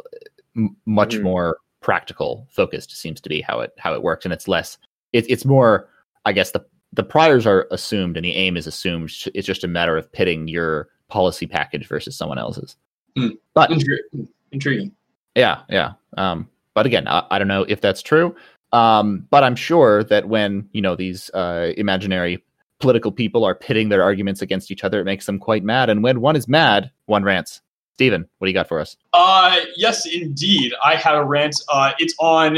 m- 0.55 0.77
much 0.85 1.15
mm. 1.15 1.23
more 1.23 1.57
practical 1.81 2.47
focused 2.49 2.95
seems 2.95 3.19
to 3.19 3.29
be 3.29 3.41
how 3.41 3.59
it 3.59 3.73
how 3.77 3.93
it 3.93 4.03
works, 4.03 4.25
and 4.25 4.33
it's 4.33 4.47
less. 4.47 4.77
It, 5.11 5.29
it's 5.29 5.43
more, 5.43 5.89
I 6.23 6.31
guess 6.31 6.51
the 6.51 6.65
the 6.93 7.03
priors 7.03 7.45
are 7.45 7.67
assumed 7.71 8.15
and 8.15 8.25
the 8.25 8.35
aim 8.35 8.55
is 8.55 8.67
assumed. 8.67 9.11
It's 9.33 9.47
just 9.47 9.63
a 9.63 9.67
matter 9.67 9.97
of 9.97 10.11
pitting 10.11 10.47
your 10.47 10.89
policy 11.09 11.45
package 11.45 11.87
versus 11.87 12.15
someone 12.15 12.37
else's. 12.37 12.75
Mm. 13.17 13.37
But 13.53 13.71
intriguing. 14.51 14.91
Yeah, 15.35 15.61
yeah. 15.69 15.93
Um, 16.17 16.49
but 16.73 16.85
again, 16.85 17.07
I, 17.07 17.25
I, 17.31 17.39
don't 17.39 17.47
know 17.47 17.63
if 17.63 17.81
that's 17.81 18.01
true. 18.01 18.35
Um, 18.73 19.27
but 19.29 19.43
I'm 19.43 19.55
sure 19.55 20.03
that 20.05 20.27
when 20.27 20.67
you 20.71 20.81
know 20.81 20.95
these 20.95 21.29
uh, 21.31 21.71
imaginary 21.77 22.43
political 22.79 23.11
people 23.11 23.43
are 23.43 23.55
pitting 23.55 23.89
their 23.89 24.03
arguments 24.03 24.41
against 24.41 24.71
each 24.71 24.83
other, 24.83 24.99
it 24.99 25.05
makes 25.05 25.25
them 25.25 25.39
quite 25.39 25.63
mad. 25.63 25.89
And 25.89 26.03
when 26.03 26.21
one 26.21 26.35
is 26.35 26.47
mad, 26.47 26.91
one 27.05 27.23
rants. 27.23 27.61
Stephen, 27.93 28.27
what 28.39 28.47
do 28.47 28.49
you 28.49 28.53
got 28.53 28.67
for 28.67 28.79
us? 28.79 28.97
Uh, 29.13 29.57
yes, 29.75 30.05
indeed. 30.07 30.73
I 30.83 30.95
have 30.95 31.15
a 31.15 31.23
rant. 31.23 31.55
Uh, 31.71 31.91
it's 31.99 32.15
on 32.19 32.57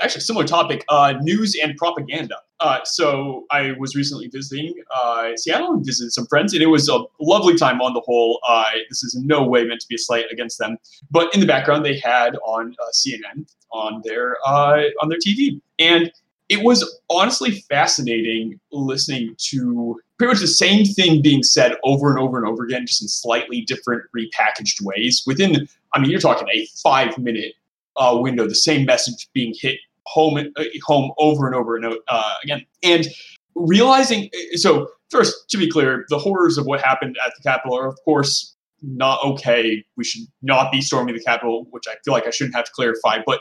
actually 0.00 0.20
similar 0.20 0.46
topic 0.46 0.84
uh, 0.88 1.14
news 1.20 1.56
and 1.60 1.76
propaganda. 1.76 2.36
Uh, 2.60 2.78
so 2.84 3.46
I 3.50 3.72
was 3.78 3.94
recently 3.94 4.28
visiting 4.28 4.74
uh, 4.94 5.30
Seattle 5.36 5.72
and 5.72 5.84
visited 5.84 6.12
some 6.12 6.26
friends, 6.26 6.52
and 6.52 6.62
it 6.62 6.66
was 6.66 6.88
a 6.90 7.04
lovely 7.18 7.56
time 7.56 7.80
on 7.80 7.94
the 7.94 8.00
whole. 8.00 8.38
Uh, 8.46 8.64
this 8.90 9.02
is 9.02 9.14
in 9.14 9.26
no 9.26 9.42
way 9.42 9.64
meant 9.64 9.80
to 9.80 9.88
be 9.88 9.94
a 9.94 9.98
slight 9.98 10.26
against 10.30 10.58
them, 10.58 10.76
but 11.10 11.32
in 11.34 11.40
the 11.40 11.46
background 11.46 11.84
they 11.86 11.98
had 11.98 12.36
on 12.46 12.76
uh, 12.78 12.90
CNN 12.92 13.50
on 13.72 14.02
their 14.04 14.36
uh, 14.46 14.82
on 15.00 15.08
their 15.08 15.18
TV, 15.18 15.60
and 15.78 16.12
it 16.50 16.62
was 16.62 17.00
honestly 17.08 17.64
fascinating 17.70 18.60
listening 18.72 19.34
to 19.38 19.98
pretty 20.18 20.32
much 20.32 20.40
the 20.40 20.48
same 20.48 20.84
thing 20.84 21.22
being 21.22 21.42
said 21.42 21.76
over 21.82 22.10
and 22.10 22.18
over 22.18 22.36
and 22.36 22.46
over 22.46 22.64
again, 22.64 22.86
just 22.86 23.00
in 23.00 23.08
slightly 23.08 23.62
different 23.62 24.02
repackaged 24.14 24.82
ways. 24.82 25.22
Within, 25.26 25.66
I 25.94 26.00
mean, 26.00 26.10
you're 26.10 26.20
talking 26.20 26.48
a 26.52 26.66
five 26.82 27.16
minute 27.16 27.54
uh, 27.96 28.18
window, 28.20 28.46
the 28.46 28.54
same 28.54 28.84
message 28.84 29.28
being 29.32 29.54
hit 29.58 29.78
home 30.06 30.38
uh, 30.56 30.64
home 30.84 31.12
over 31.18 31.46
and 31.46 31.54
over 31.54 31.76
and 31.76 31.96
uh, 32.08 32.34
again. 32.42 32.64
And 32.82 33.06
realizing, 33.54 34.30
so 34.54 34.88
first, 35.10 35.48
to 35.50 35.58
be 35.58 35.68
clear, 35.68 36.04
the 36.08 36.18
horrors 36.18 36.58
of 36.58 36.66
what 36.66 36.80
happened 36.80 37.16
at 37.24 37.32
the 37.36 37.42
Capitol 37.42 37.76
are, 37.76 37.86
of 37.86 37.98
course, 38.04 38.56
not 38.82 39.22
okay. 39.24 39.84
We 39.96 40.04
should 40.04 40.22
not 40.42 40.72
be 40.72 40.80
storming 40.80 41.14
the 41.14 41.22
Capitol, 41.22 41.66
which 41.70 41.84
I 41.88 41.94
feel 42.04 42.14
like 42.14 42.26
I 42.26 42.30
shouldn't 42.30 42.54
have 42.54 42.64
to 42.64 42.72
clarify. 42.72 43.18
But 43.26 43.40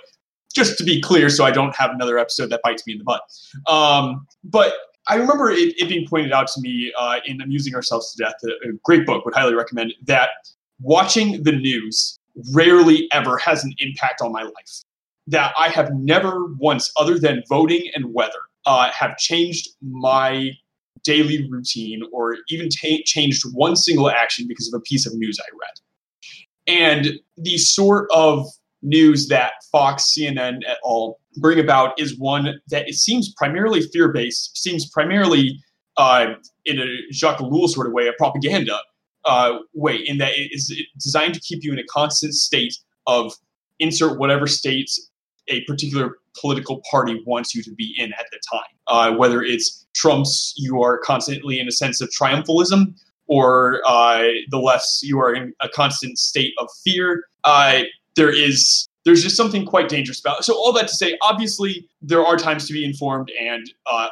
just 0.53 0.77
to 0.79 0.83
be 0.83 0.99
clear, 1.01 1.29
so 1.29 1.45
I 1.45 1.51
don't 1.51 1.75
have 1.75 1.91
another 1.91 2.17
episode 2.17 2.49
that 2.49 2.61
bites 2.63 2.85
me 2.85 2.93
in 2.93 2.99
the 2.99 3.05
butt. 3.05 3.21
Um, 3.67 4.25
but 4.43 4.73
I 5.07 5.15
remember 5.15 5.49
it, 5.49 5.73
it, 5.77 5.87
being 5.89 6.07
pointed 6.07 6.31
out 6.31 6.47
to 6.47 6.61
me 6.61 6.91
uh, 6.97 7.19
in 7.25 7.41
Amusing 7.41 7.75
Ourselves 7.75 8.13
to 8.13 8.23
Death, 8.23 8.35
a, 8.43 8.69
a 8.69 8.73
great 8.83 9.05
book, 9.05 9.25
would 9.25 9.33
highly 9.33 9.53
recommend 9.53 9.93
that 10.05 10.29
watching 10.81 11.43
the 11.43 11.51
news 11.51 12.19
rarely 12.53 13.07
ever 13.11 13.37
has 13.37 13.63
an 13.63 13.73
impact 13.79 14.21
on 14.21 14.31
my 14.31 14.43
life. 14.43 14.83
That 15.29 15.53
I 15.57 15.69
have 15.69 15.91
never 15.93 16.45
once, 16.57 16.91
other 16.97 17.19
than 17.19 17.43
voting 17.47 17.89
and 17.93 18.13
weather, 18.13 18.39
uh, 18.65 18.89
have 18.91 19.17
changed 19.17 19.69
my 19.81 20.51
daily 21.03 21.47
routine 21.49 22.01
or 22.11 22.37
even 22.49 22.69
changed 22.69 23.43
one 23.53 23.75
single 23.75 24.09
action 24.09 24.45
because 24.47 24.71
of 24.71 24.77
a 24.77 24.81
piece 24.81 25.05
of 25.05 25.13
news 25.15 25.39
I 25.39 25.49
read. 25.51 25.79
And 26.67 27.19
the 27.37 27.57
sort 27.57 28.09
of 28.13 28.45
news 28.81 29.27
that 29.27 29.53
Fox, 29.71 30.13
CNN, 30.17 30.59
et 30.67 30.77
al. 30.85 31.19
bring 31.37 31.59
about 31.59 31.99
is 31.99 32.17
one 32.17 32.59
that 32.67 32.87
it 32.87 32.95
seems 32.95 33.33
primarily 33.33 33.81
fear 33.81 34.11
based, 34.11 34.57
seems 34.57 34.89
primarily 34.89 35.59
uh, 35.97 36.33
in 36.65 36.79
a 36.79 36.85
Jacques 37.11 37.39
Ellul 37.39 37.67
sort 37.67 37.87
of 37.87 37.93
way, 37.93 38.07
a 38.07 38.13
propaganda 38.13 38.77
uh, 39.25 39.57
way, 39.73 39.95
in 39.95 40.17
that 40.19 40.31
it 40.33 40.49
is 40.51 40.73
designed 41.01 41.33
to 41.33 41.39
keep 41.41 41.63
you 41.63 41.73
in 41.73 41.79
a 41.79 41.83
constant 41.85 42.33
state 42.33 42.73
of 43.05 43.33
insert 43.79 44.19
whatever 44.19 44.47
state 44.47 44.89
a 45.49 45.63
particular 45.65 46.17
political 46.39 46.81
party 46.89 47.21
wants 47.25 47.53
you 47.53 47.63
to 47.63 47.71
be 47.73 47.95
in 47.97 48.13
at 48.13 48.25
the 48.31 48.39
time. 48.51 48.61
Uh, 48.87 49.15
whether 49.15 49.41
it's 49.41 49.85
Trump's, 49.93 50.53
you 50.57 50.81
are 50.81 50.97
constantly 50.99 51.59
in 51.59 51.67
a 51.67 51.71
sense 51.71 52.01
of 52.01 52.09
triumphalism, 52.09 52.95
or 53.27 53.81
uh, 53.85 54.23
the 54.49 54.57
left's, 54.57 55.01
you 55.03 55.19
are 55.19 55.33
in 55.33 55.53
a 55.61 55.69
constant 55.69 56.17
state 56.17 56.53
of 56.59 56.67
fear. 56.83 57.23
Uh, 57.43 57.81
there 58.15 58.33
is 58.33 58.87
there's 59.05 59.23
just 59.23 59.37
something 59.37 59.65
quite 59.65 59.87
dangerous 59.87 60.19
about 60.19 60.39
it. 60.39 60.43
So 60.43 60.53
all 60.55 60.73
that 60.73 60.87
to 60.87 60.93
say, 60.93 61.17
obviously 61.21 61.87
there 62.01 62.23
are 62.23 62.35
times 62.37 62.67
to 62.67 62.73
be 62.73 62.83
informed, 62.83 63.31
and 63.39 63.69
uh, 63.85 64.09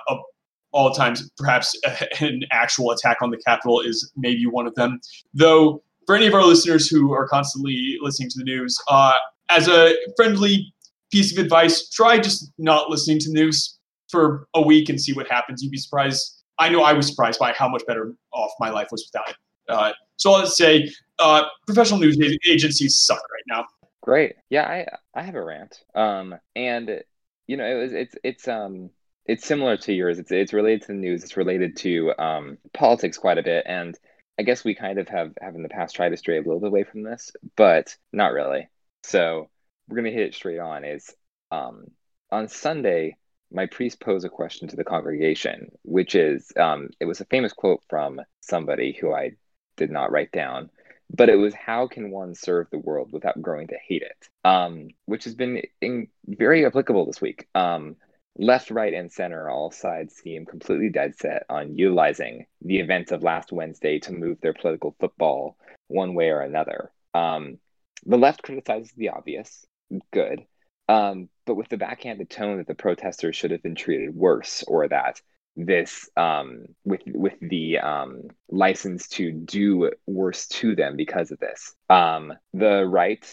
all 0.71 0.91
times 0.91 1.29
perhaps 1.37 1.77
an 2.19 2.43
actual 2.51 2.91
attack 2.91 3.17
on 3.21 3.31
the 3.31 3.37
Capitol 3.37 3.81
is 3.81 4.11
maybe 4.15 4.45
one 4.45 4.67
of 4.67 4.75
them. 4.75 4.99
Though 5.33 5.83
for 6.05 6.15
any 6.15 6.27
of 6.27 6.33
our 6.33 6.43
listeners 6.43 6.87
who 6.87 7.13
are 7.13 7.27
constantly 7.27 7.97
listening 8.01 8.29
to 8.29 8.39
the 8.39 8.45
news, 8.45 8.79
uh, 8.89 9.13
as 9.49 9.67
a 9.67 9.95
friendly 10.15 10.73
piece 11.11 11.37
of 11.37 11.43
advice, 11.43 11.89
try 11.89 12.17
just 12.17 12.51
not 12.57 12.89
listening 12.89 13.19
to 13.19 13.31
news 13.31 13.77
for 14.09 14.47
a 14.53 14.61
week 14.61 14.89
and 14.89 14.99
see 14.99 15.13
what 15.13 15.27
happens. 15.27 15.61
You'd 15.61 15.71
be 15.71 15.77
surprised. 15.77 16.43
I 16.59 16.69
know 16.69 16.81
I 16.81 16.93
was 16.93 17.07
surprised 17.07 17.39
by 17.39 17.53
how 17.53 17.67
much 17.67 17.83
better 17.87 18.13
off 18.33 18.51
my 18.59 18.69
life 18.69 18.87
was 18.91 19.09
without 19.11 19.29
it. 19.29 19.35
Uh, 19.69 19.91
so 20.15 20.33
I'll 20.33 20.47
say 20.47 20.89
uh, 21.19 21.43
professional 21.65 21.99
news 21.99 22.17
agencies 22.49 23.01
suck 23.01 23.21
right 23.31 23.43
now. 23.47 23.65
Great. 24.01 24.35
Yeah, 24.49 24.63
I 24.63 24.85
I 25.13 25.23
have 25.23 25.35
a 25.35 25.43
rant. 25.43 25.83
Um, 25.93 26.35
and 26.55 27.01
you 27.47 27.57
know, 27.57 27.65
it 27.65 27.75
was 27.75 27.93
it's 27.93 28.15
it's 28.23 28.47
um 28.47 28.89
it's 29.25 29.45
similar 29.45 29.75
to 29.77 29.93
yours. 29.93 30.19
It's 30.19 30.31
it's 30.31 30.53
related 30.53 30.81
to 30.83 30.87
the 30.87 30.93
news. 30.93 31.23
It's 31.23 31.37
related 31.37 31.75
to 31.77 32.13
um 32.17 32.57
politics 32.73 33.17
quite 33.17 33.37
a 33.37 33.43
bit, 33.43 33.65
and 33.67 33.97
I 34.39 34.43
guess 34.43 34.63
we 34.63 34.75
kind 34.75 34.97
of 34.99 35.09
have 35.09 35.33
have 35.41 35.55
in 35.55 35.63
the 35.63 35.69
past 35.69 35.95
tried 35.95 36.09
to 36.09 36.17
stray 36.17 36.37
a 36.37 36.41
little 36.41 36.59
bit 36.59 36.67
away 36.67 36.83
from 36.83 37.03
this, 37.03 37.31
but 37.57 37.97
not 38.13 38.31
really. 38.31 38.69
So 39.03 39.49
we're 39.87 39.97
gonna 39.97 40.11
hit 40.11 40.27
it 40.27 40.35
straight 40.35 40.59
on. 40.59 40.83
Is 40.83 41.13
um, 41.51 41.85
on 42.31 42.47
Sunday, 42.47 43.17
my 43.51 43.65
priest 43.65 43.99
posed 43.99 44.25
a 44.25 44.29
question 44.29 44.67
to 44.67 44.75
the 44.75 44.83
congregation, 44.83 45.71
which 45.83 46.15
is 46.15 46.51
um, 46.57 46.89
it 46.99 47.05
was 47.05 47.21
a 47.21 47.25
famous 47.25 47.53
quote 47.53 47.81
from 47.89 48.21
somebody 48.41 48.97
who 48.99 49.13
I 49.13 49.31
did 49.77 49.91
not 49.91 50.11
write 50.11 50.31
down, 50.31 50.69
but 51.09 51.29
it 51.29 51.35
was 51.35 51.53
how 51.53 51.87
can 51.87 52.11
one 52.11 52.35
serve 52.35 52.67
the 52.69 52.79
world 52.79 53.11
without 53.11 53.41
growing 53.41 53.67
to 53.67 53.77
hate 53.87 54.01
it, 54.01 54.29
um, 54.43 54.89
which 55.05 55.23
has 55.23 55.35
been 55.35 55.61
in, 55.81 56.07
very 56.25 56.65
applicable 56.65 57.05
this 57.05 57.21
week. 57.21 57.47
Um, 57.55 57.95
left, 58.37 58.69
right, 58.71 58.93
and 58.93 59.11
center, 59.11 59.49
all 59.49 59.71
sides 59.71 60.15
seem 60.15 60.45
completely 60.45 60.89
dead 60.89 61.17
set 61.17 61.43
on 61.49 61.77
utilizing 61.77 62.45
the 62.61 62.79
events 62.79 63.11
of 63.11 63.23
last 63.23 63.51
Wednesday 63.51 63.99
to 63.99 64.13
move 64.13 64.39
their 64.41 64.53
political 64.53 64.95
football 64.99 65.57
one 65.87 66.13
way 66.13 66.29
or 66.29 66.41
another. 66.41 66.91
Um, 67.13 67.57
the 68.05 68.17
left 68.17 68.43
criticizes 68.43 68.91
the 68.95 69.09
obvious, 69.09 69.65
good, 70.11 70.45
um, 70.89 71.29
but 71.45 71.55
with 71.55 71.69
the 71.69 71.77
backhanded 71.77 72.29
tone 72.29 72.57
that 72.57 72.67
the 72.67 72.75
protesters 72.75 73.35
should 73.35 73.51
have 73.51 73.63
been 73.63 73.75
treated 73.75 74.15
worse, 74.15 74.63
or 74.67 74.87
that 74.87 75.21
this 75.55 76.09
um, 76.15 76.65
with 76.85 77.01
with 77.07 77.33
the 77.41 77.79
um, 77.79 78.23
license 78.49 79.07
to 79.09 79.31
do 79.31 79.91
worse 80.05 80.47
to 80.47 80.75
them 80.75 80.95
because 80.95 81.31
of 81.31 81.39
this. 81.39 81.73
Um, 81.89 82.33
the 82.53 82.85
right 82.85 83.25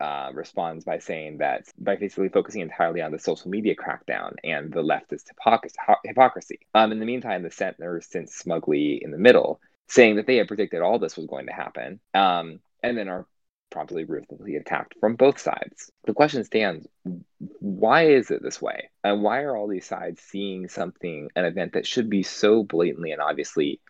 uh, 0.00 0.30
responds 0.34 0.84
by 0.84 0.98
saying 0.98 1.38
that 1.38 1.64
by 1.78 1.96
basically 1.96 2.28
focusing 2.28 2.62
entirely 2.62 3.00
on 3.00 3.12
the 3.12 3.18
social 3.18 3.50
media 3.50 3.74
crackdown 3.74 4.34
and 4.44 4.72
the 4.72 4.82
leftist 4.82 5.28
hypocrisy. 6.04 6.60
Um, 6.74 6.92
in 6.92 7.00
the 7.00 7.06
meantime, 7.06 7.42
the 7.42 7.50
center 7.50 8.00
sits 8.00 8.36
smugly 8.36 9.02
in 9.02 9.10
the 9.10 9.18
middle, 9.18 9.60
saying 9.88 10.16
that 10.16 10.26
they 10.26 10.36
had 10.36 10.48
predicted 10.48 10.82
all 10.82 10.98
this 10.98 11.16
was 11.16 11.26
going 11.26 11.46
to 11.46 11.52
happen, 11.52 12.00
um, 12.14 12.60
and 12.82 12.96
then 12.96 13.08
are 13.08 13.26
promptly 13.70 14.04
ruthlessly 14.04 14.56
attacked 14.56 14.94
from 15.00 15.16
both 15.16 15.38
sides. 15.38 15.90
The 16.04 16.14
question 16.14 16.44
stands 16.44 16.86
why 17.60 18.06
is 18.08 18.30
it 18.30 18.42
this 18.42 18.60
way? 18.60 18.90
And 19.04 19.22
why 19.22 19.42
are 19.42 19.56
all 19.56 19.68
these 19.68 19.86
sides 19.86 20.20
seeing 20.22 20.68
something, 20.68 21.28
an 21.36 21.44
event 21.44 21.74
that 21.74 21.86
should 21.86 22.10
be 22.10 22.22
so 22.22 22.62
blatantly 22.62 23.12
and 23.12 23.20
obviously 23.20 23.80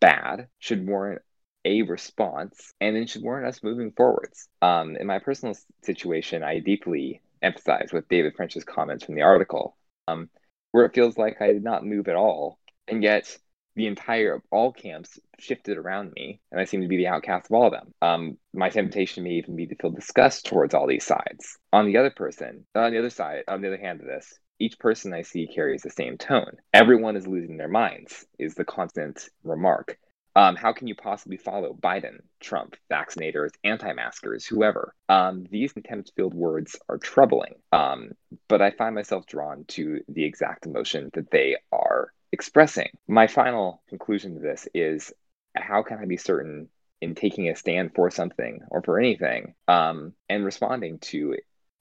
bad, 0.00 0.48
should 0.58 0.86
warrant 0.86 1.22
a 1.64 1.82
response, 1.82 2.72
and 2.80 2.96
then 2.96 3.06
should 3.06 3.22
warrant 3.22 3.46
us 3.46 3.62
moving 3.62 3.92
forwards? 3.92 4.48
Um, 4.60 4.96
in 4.96 5.06
my 5.06 5.18
personal 5.18 5.56
situation, 5.82 6.42
I 6.42 6.58
deeply 6.58 7.22
empathize 7.42 7.92
with 7.92 8.08
David 8.08 8.34
French's 8.36 8.64
comments 8.64 9.04
from 9.04 9.14
the 9.14 9.22
article, 9.22 9.76
um, 10.08 10.28
where 10.72 10.84
it 10.84 10.94
feels 10.94 11.16
like 11.16 11.40
I 11.40 11.48
did 11.48 11.64
not 11.64 11.86
move 11.86 12.08
at 12.08 12.16
all, 12.16 12.58
and 12.88 13.02
yet 13.02 13.36
the 13.74 13.86
entire 13.86 14.34
of 14.34 14.42
all 14.50 14.72
camps 14.72 15.18
shifted 15.38 15.78
around 15.78 16.12
me 16.12 16.40
and 16.50 16.60
i 16.60 16.64
seem 16.64 16.82
to 16.82 16.88
be 16.88 16.96
the 16.96 17.06
outcast 17.08 17.46
of 17.46 17.52
all 17.52 17.66
of 17.66 17.72
them. 17.72 17.92
Um, 18.02 18.38
my 18.52 18.68
temptation 18.68 19.24
may 19.24 19.30
even 19.30 19.56
be 19.56 19.66
to 19.66 19.76
feel 19.76 19.90
disgust 19.90 20.46
towards 20.46 20.74
all 20.74 20.86
these 20.86 21.06
sides. 21.06 21.58
On 21.72 21.86
the 21.86 21.96
other 21.96 22.10
person 22.10 22.66
on 22.74 22.92
the 22.92 22.98
other 22.98 23.10
side 23.10 23.44
on 23.48 23.60
the 23.60 23.68
other 23.68 23.78
hand 23.78 24.00
of 24.00 24.06
this 24.06 24.38
each 24.58 24.78
person 24.78 25.12
i 25.12 25.22
see 25.22 25.46
carries 25.46 25.82
the 25.82 25.90
same 25.90 26.16
tone. 26.16 26.56
Everyone 26.72 27.16
is 27.16 27.26
losing 27.26 27.56
their 27.56 27.68
minds 27.68 28.24
is 28.38 28.54
the 28.54 28.64
constant 28.64 29.28
remark. 29.42 29.98
Um, 30.34 30.56
how 30.56 30.72
can 30.72 30.86
you 30.86 30.94
possibly 30.94 31.36
follow 31.36 31.74
Biden, 31.74 32.20
Trump, 32.40 32.76
vaccinators, 32.90 33.50
anti 33.64 33.92
maskers, 33.92 34.46
whoever? 34.46 34.94
Um, 35.08 35.44
these 35.50 35.72
contempt 35.72 36.12
filled 36.16 36.32
words 36.32 36.76
are 36.88 36.96
troubling, 36.96 37.54
um, 37.70 38.12
but 38.48 38.62
I 38.62 38.70
find 38.70 38.94
myself 38.94 39.26
drawn 39.26 39.64
to 39.68 40.00
the 40.08 40.24
exact 40.24 40.64
emotion 40.64 41.10
that 41.12 41.30
they 41.30 41.56
are 41.70 42.12
expressing. 42.32 42.88
My 43.06 43.26
final 43.26 43.82
conclusion 43.88 44.34
to 44.34 44.40
this 44.40 44.66
is 44.74 45.12
how 45.54 45.82
can 45.82 45.98
I 45.98 46.06
be 46.06 46.16
certain 46.16 46.68
in 47.00 47.14
taking 47.14 47.48
a 47.48 47.56
stand 47.56 47.94
for 47.94 48.10
something 48.10 48.60
or 48.70 48.82
for 48.82 48.98
anything 48.98 49.54
um, 49.68 50.14
and 50.28 50.44
responding 50.44 50.98
to 50.98 51.36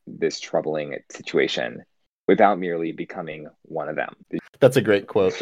this 0.08 0.40
troubling 0.40 0.98
situation 1.10 1.84
without 2.28 2.60
merely 2.60 2.92
becoming 2.92 3.48
one 3.64 3.88
of 3.88 3.96
them? 3.96 4.14
That's 4.60 4.78
a 4.78 4.82
great 4.82 5.08
quote. 5.08 5.40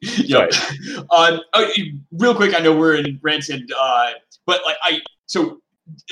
yeah. 0.00 0.46
Uh, 1.10 1.38
oh, 1.54 1.72
real 2.12 2.34
quick, 2.34 2.54
I 2.54 2.60
know 2.60 2.76
we're 2.76 2.96
in 2.96 3.18
rant 3.22 3.48
and, 3.48 3.70
uh, 3.76 4.10
but 4.46 4.60
like 4.64 4.76
I, 4.82 5.00
so 5.26 5.60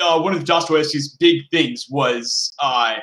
uh, 0.02 0.20
one 0.20 0.34
of 0.34 0.44
Dostoevsky's 0.44 1.16
big 1.16 1.42
things 1.50 1.86
was 1.88 2.52
uh, 2.60 2.96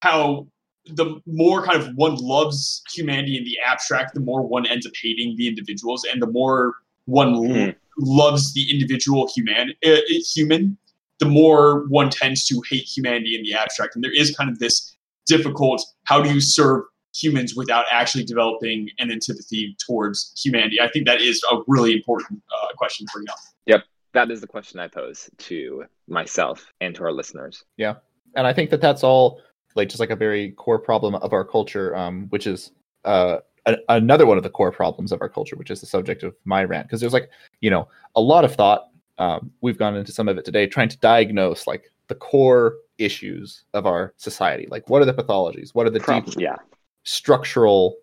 how 0.00 0.46
the 0.88 1.20
more 1.26 1.64
kind 1.64 1.80
of 1.80 1.94
one 1.94 2.16
loves 2.16 2.82
humanity 2.92 3.36
in 3.36 3.44
the 3.44 3.58
abstract, 3.64 4.14
the 4.14 4.20
more 4.20 4.46
one 4.46 4.66
ends 4.66 4.86
up 4.86 4.92
hating 5.00 5.36
the 5.36 5.48
individuals, 5.48 6.04
and 6.10 6.22
the 6.22 6.26
more 6.26 6.74
one 7.06 7.34
mm-hmm. 7.34 7.70
loves 7.98 8.52
the 8.54 8.70
individual 8.70 9.28
human 9.34 9.72
uh, 9.84 9.96
human, 10.34 10.76
the 11.18 11.26
more 11.26 11.86
one 11.88 12.10
tends 12.10 12.46
to 12.46 12.62
hate 12.68 12.84
humanity 12.84 13.36
in 13.36 13.42
the 13.42 13.54
abstract. 13.54 13.94
And 13.94 14.04
there 14.04 14.14
is 14.14 14.34
kind 14.36 14.50
of 14.50 14.58
this 14.58 14.96
difficult: 15.26 15.84
how 16.04 16.22
do 16.22 16.32
you 16.32 16.40
serve 16.40 16.84
humans 17.14 17.56
without 17.56 17.86
actually 17.90 18.24
developing 18.24 18.90
an 18.98 19.10
antipathy 19.10 19.76
towards 19.84 20.32
humanity? 20.40 20.80
I 20.80 20.88
think 20.88 21.06
that 21.06 21.20
is 21.20 21.42
a 21.50 21.58
really 21.66 21.94
important 21.94 22.42
uh, 22.52 22.68
question 22.76 23.06
for 23.12 23.20
you. 23.20 23.26
Yep, 23.66 23.84
that 24.14 24.30
is 24.30 24.40
the 24.40 24.46
question 24.46 24.78
I 24.78 24.88
pose 24.88 25.28
to 25.38 25.84
myself 26.06 26.72
and 26.80 26.94
to 26.94 27.02
our 27.02 27.12
listeners. 27.12 27.64
Yeah, 27.76 27.94
and 28.36 28.46
I 28.46 28.52
think 28.52 28.70
that 28.70 28.80
that's 28.80 29.02
all 29.02 29.40
like 29.76 29.88
just 29.88 30.00
like 30.00 30.10
a 30.10 30.16
very 30.16 30.52
core 30.52 30.78
problem 30.78 31.14
of 31.16 31.32
our 31.32 31.44
culture, 31.44 31.94
um, 31.96 32.26
which 32.28 32.46
is 32.46 32.72
uh, 33.04 33.38
a- 33.66 33.78
another 33.88 34.26
one 34.26 34.36
of 34.36 34.42
the 34.42 34.50
core 34.50 34.72
problems 34.72 35.12
of 35.12 35.20
our 35.20 35.28
culture, 35.28 35.56
which 35.56 35.70
is 35.70 35.80
the 35.80 35.86
subject 35.86 36.22
of 36.22 36.34
my 36.44 36.64
rant. 36.64 36.86
Because 36.86 37.00
there's 37.00 37.12
like 37.12 37.30
you 37.60 37.70
know 37.70 37.88
a 38.14 38.20
lot 38.20 38.44
of 38.44 38.54
thought. 38.54 38.88
Um, 39.18 39.50
we've 39.62 39.78
gone 39.78 39.96
into 39.96 40.12
some 40.12 40.28
of 40.28 40.36
it 40.36 40.44
today, 40.44 40.66
trying 40.66 40.90
to 40.90 40.98
diagnose 40.98 41.66
like 41.66 41.90
the 42.08 42.14
core 42.14 42.76
issues 42.98 43.64
of 43.74 43.86
our 43.86 44.14
society. 44.16 44.66
Like, 44.70 44.88
what 44.88 45.02
are 45.02 45.06
the 45.06 45.14
pathologies? 45.14 45.74
What 45.74 45.86
are 45.86 45.90
the 45.90 46.00
deep 46.00 46.34
yeah. 46.38 46.56
structural 47.04 47.96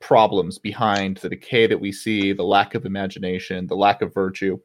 problems 0.00 0.58
behind 0.58 1.18
the 1.18 1.28
decay 1.28 1.66
that 1.66 1.80
we 1.80 1.92
see, 1.92 2.32
the 2.32 2.44
lack 2.44 2.74
of 2.74 2.86
imagination, 2.86 3.66
the 3.66 3.76
lack 3.76 4.02
of 4.02 4.14
virtue? 4.14 4.58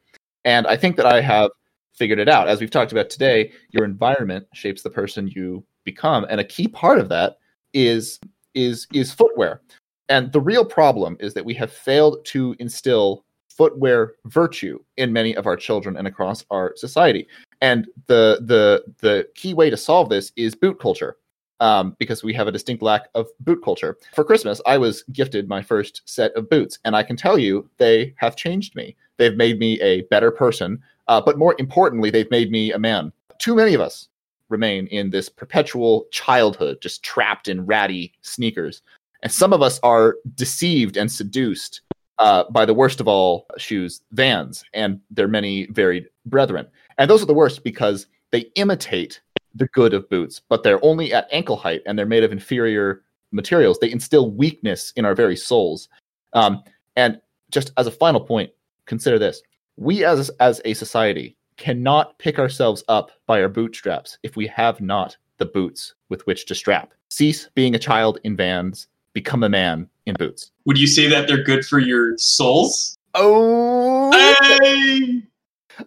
And 0.44 0.68
I 0.68 0.78
think 0.78 0.96
that 0.98 1.06
I 1.06 1.22
have 1.22 1.52
figured 1.94 2.20
it 2.20 2.30
out. 2.30 2.48
As 2.48 2.60
we've 2.60 2.72
talked 2.72 2.92
about 2.92 3.10
today, 3.10 3.52
your 3.72 3.86
environment 3.86 4.48
shapes 4.54 4.82
the 4.82 4.90
person 4.90 5.28
you 5.34 5.64
become 5.86 6.26
and 6.30 6.40
a 6.40 6.44
key 6.44 6.68
part 6.68 7.00
of 7.00 7.10
that 7.10 7.38
is 7.74 8.20
is 8.54 8.88
is 8.94 9.14
footwear 9.14 9.62
and 10.10 10.32
the 10.32 10.42
real 10.42 10.66
problem 10.66 11.18
is 11.20 11.34
that 11.34 11.46
we 11.46 11.54
have 11.54 11.72
failed 11.72 12.24
to 12.26 12.56
instill 12.60 13.24
footwear 13.50 14.16
virtue 14.26 14.78
in 14.98 15.14
many 15.14 15.36
of 15.36 15.46
our 15.46 15.56
children 15.56 15.96
and 15.96 16.08
across 16.08 16.44
our 16.52 16.74
society 16.76 17.28
and 17.62 17.88
the 18.08 18.40
the 18.42 18.84
the 19.00 19.28
key 19.36 19.54
way 19.54 19.70
to 19.70 19.78
solve 19.78 20.10
this 20.10 20.32
is 20.36 20.54
boot 20.54 20.80
culture 20.80 21.18
um, 21.60 21.96
because 22.00 22.24
we 22.24 22.34
have 22.34 22.48
a 22.48 22.52
distinct 22.52 22.84
lack 22.84 23.08
of 23.16 23.28
boot 23.40 23.64
culture. 23.64 23.98
For 24.14 24.24
Christmas, 24.24 24.62
I 24.66 24.78
was 24.78 25.04
gifted 25.14 25.48
my 25.48 25.62
first 25.62 26.02
set 26.06 26.34
of 26.36 26.50
boots, 26.50 26.80
and 26.84 26.96
I 26.96 27.04
can 27.04 27.16
tell 27.16 27.38
you 27.38 27.70
they 27.78 28.14
have 28.18 28.36
changed 28.36 28.76
me. 28.76 28.96
They've 29.18 29.38
made 29.38 29.60
me 29.60 29.80
a 29.82 30.02
better 30.04 30.32
person. 30.32 30.82
Uh, 31.08 31.22
but 31.22 31.38
more 31.38 31.56
importantly, 31.60 32.10
they've 32.10 32.30
made 32.32 32.52
me 32.52 32.72
a 32.72 32.80
man. 32.80 33.12
Too 33.38 33.56
many 33.56 33.74
of 33.74 33.82
us 33.82 34.10
remain 34.50 34.88
in 34.88 35.10
this 35.10 35.30
perpetual 35.30 36.06
childhood, 36.12 36.78
just 36.82 37.04
trapped 37.04 37.48
in 37.48 37.66
ratty 37.66 38.14
sneakers. 38.22 38.82
And 39.24 39.32
some 39.32 39.54
of 39.54 39.62
us 39.62 39.80
are 39.82 40.18
deceived 40.36 40.98
and 40.98 41.12
seduced 41.12 41.82
uh, 42.20 42.44
by 42.52 42.66
the 42.66 42.74
worst 42.74 43.00
of 43.00 43.08
all 43.08 43.48
shoes, 43.58 44.02
Vans, 44.12 44.64
and 44.74 45.00
their 45.10 45.28
many 45.28 45.66
varied 45.68 46.08
brethren. 46.26 46.68
And 46.98 47.10
those 47.10 47.22
are 47.22 47.28
the 47.28 47.34
worst 47.34 47.64
because 47.64 48.08
they 48.32 48.52
imitate 48.56 49.22
the 49.54 49.68
good 49.68 49.94
of 49.94 50.10
boots, 50.10 50.42
but 50.50 50.64
they're 50.64 50.84
only 50.84 51.14
at 51.14 51.28
ankle 51.32 51.56
height 51.56 51.82
and 51.86 51.98
they're 51.98 52.06
made 52.06 52.24
of 52.24 52.32
inferior 52.32 53.04
materials. 53.32 53.80
They 53.80 53.92
instill 53.92 54.32
weakness 54.32 54.92
in 54.96 55.06
our 55.06 55.16
very 55.16 55.36
souls. 55.36 55.90
Um, 56.34 56.64
and 56.96 57.20
just 57.52 57.72
as 57.78 57.88
a 57.88 57.92
final 57.92 58.22
point, 58.22 58.52
consider 58.86 59.18
this: 59.18 59.42
we 59.78 60.04
as 60.04 60.30
as 60.40 60.62
a 60.66 60.74
society 60.74 61.35
cannot 61.58 62.18
pick 62.20 62.40
ourselves 62.40 62.84
up 62.88 63.12
by 63.26 63.42
our 63.42 63.50
bootstraps 63.50 64.18
if 64.24 64.36
we 64.36 64.48
have 64.48 64.82
not 64.82 65.16
the 65.38 65.46
boots 65.46 65.94
with 66.10 66.26
which 66.28 66.46
to 66.48 66.56
strap. 66.56 66.94
Cease 67.10 67.50
being 67.56 67.76
a 67.76 67.80
child 67.80 68.20
in 68.24 68.36
vans, 68.36 68.88
become 69.14 69.44
a 69.44 69.50
man 69.50 69.90
in 70.06 70.16
boots. 70.16 70.52
Would 70.66 70.78
you 70.78 70.88
say 70.88 71.08
that 71.08 71.28
they're 71.28 71.44
good 71.44 71.66
for 71.66 71.80
your 71.80 72.18
souls? 72.18 72.98
Oh, 73.14 74.12
Hey! 74.12 75.24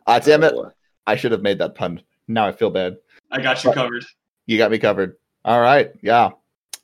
ah, 0.07 0.19
damn 0.19 0.43
it! 0.45 0.55
Oh, 0.57 0.73
I 1.07 1.17
should 1.17 1.33
have 1.33 1.43
made 1.43 1.59
that 1.59 1.75
pun. 1.75 2.03
Now 2.27 2.47
I 2.47 2.53
feel 2.53 2.71
bad. 2.71 2.97
I 3.31 3.41
got 3.41 3.63
you 3.65 3.73
covered. 3.73 4.05
You 4.47 4.57
got 4.59 4.71
me 4.71 4.79
covered. 4.79 5.17
All 5.45 5.61
right, 5.61 5.93
yeah, 6.03 6.31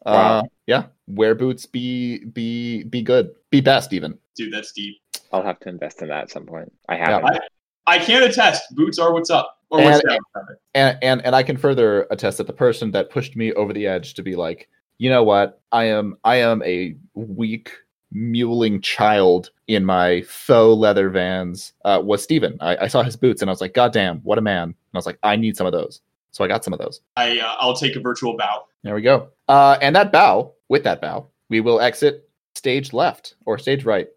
uh, 0.05 0.43
yeah. 0.67 0.87
Wear 1.07 1.35
boots. 1.35 1.67
Be 1.67 2.25
be 2.25 2.85
be 2.85 3.03
good. 3.03 3.35
Be 3.51 3.61
best 3.61 3.93
even. 3.93 4.19
Dude, 4.37 4.53
that's 4.53 4.73
deep. 4.73 5.01
I'll 5.33 5.43
have 5.43 5.61
to 5.61 5.69
invest 5.69 6.03
in 6.03 6.09
that 6.09 6.25
at 6.25 6.31
some 6.31 6.47
point. 6.47 6.73
I 6.89 6.97
haven't. 6.97 7.25
I, 7.27 7.39
I 7.87 7.99
can 7.99 8.23
attest, 8.23 8.75
boots 8.75 8.99
are 8.99 9.13
what's 9.13 9.31
up. 9.31 9.59
Or 9.71 9.83
what's 9.83 10.01
And- 10.05 10.09
down. 10.35 10.47
and 10.75 10.99
and 11.03 11.25
and 11.27 11.35
I 11.35 11.43
can 11.43 11.57
further 11.57 12.07
attest 12.11 12.39
that 12.39 12.47
the 12.47 12.53
person 12.53 12.91
that 12.93 13.11
pushed 13.11 13.35
me 13.35 13.53
over 13.55 13.73
the 13.73 13.87
edge 13.87 14.15
to 14.15 14.23
be 14.23 14.37
like, 14.37 14.69
you 14.99 15.11
know 15.11 15.25
what, 15.25 15.61
I 15.73 15.85
am 15.85 16.17
I 16.25 16.37
am 16.37 16.63
a 16.63 16.95
weak 17.15 17.73
muling 18.13 18.81
child 18.81 19.51
in 19.67 19.85
my 19.85 20.23
faux 20.23 20.79
leather 20.79 21.11
vans 21.11 21.73
uh, 21.85 22.01
was 22.05 22.23
Stephen. 22.23 22.57
I, 22.61 22.77
I 22.83 22.87
saw 22.87 23.03
his 23.03 23.17
boots 23.17 23.43
and 23.43 23.51
I 23.51 23.53
was 23.53 23.61
like, 23.61 23.75
God 23.75 23.93
damn, 23.93 24.19
what 24.19 24.39
a 24.39 24.43
man! 24.43 24.63
And 24.69 24.75
I 24.95 24.99
was 24.99 25.07
like, 25.07 25.19
I 25.25 25.35
need 25.35 25.57
some 25.57 25.67
of 25.67 25.73
those, 25.73 26.01
so 26.31 26.45
I 26.45 26.49
got 26.49 26.63
some 26.63 26.73
of 26.73 26.79
those. 26.79 27.01
I, 27.17 27.41
uh, 27.41 27.57
I'll 27.59 27.75
take 27.75 27.97
a 27.97 28.01
virtual 28.01 28.37
bow. 28.37 28.67
There 28.85 28.95
we 28.95 29.03
go. 29.03 29.31
Uh, 29.49 29.77
and 29.83 29.97
that 29.97 30.13
bow, 30.13 30.53
with 30.69 30.85
that 30.85 31.01
bow, 31.01 31.27
we 31.49 31.61
will 31.61 31.81
exit 31.81 32.29
stage 32.55 32.93
left 32.93 33.35
or 33.47 33.59
stage 33.59 33.85
right. 33.85 34.09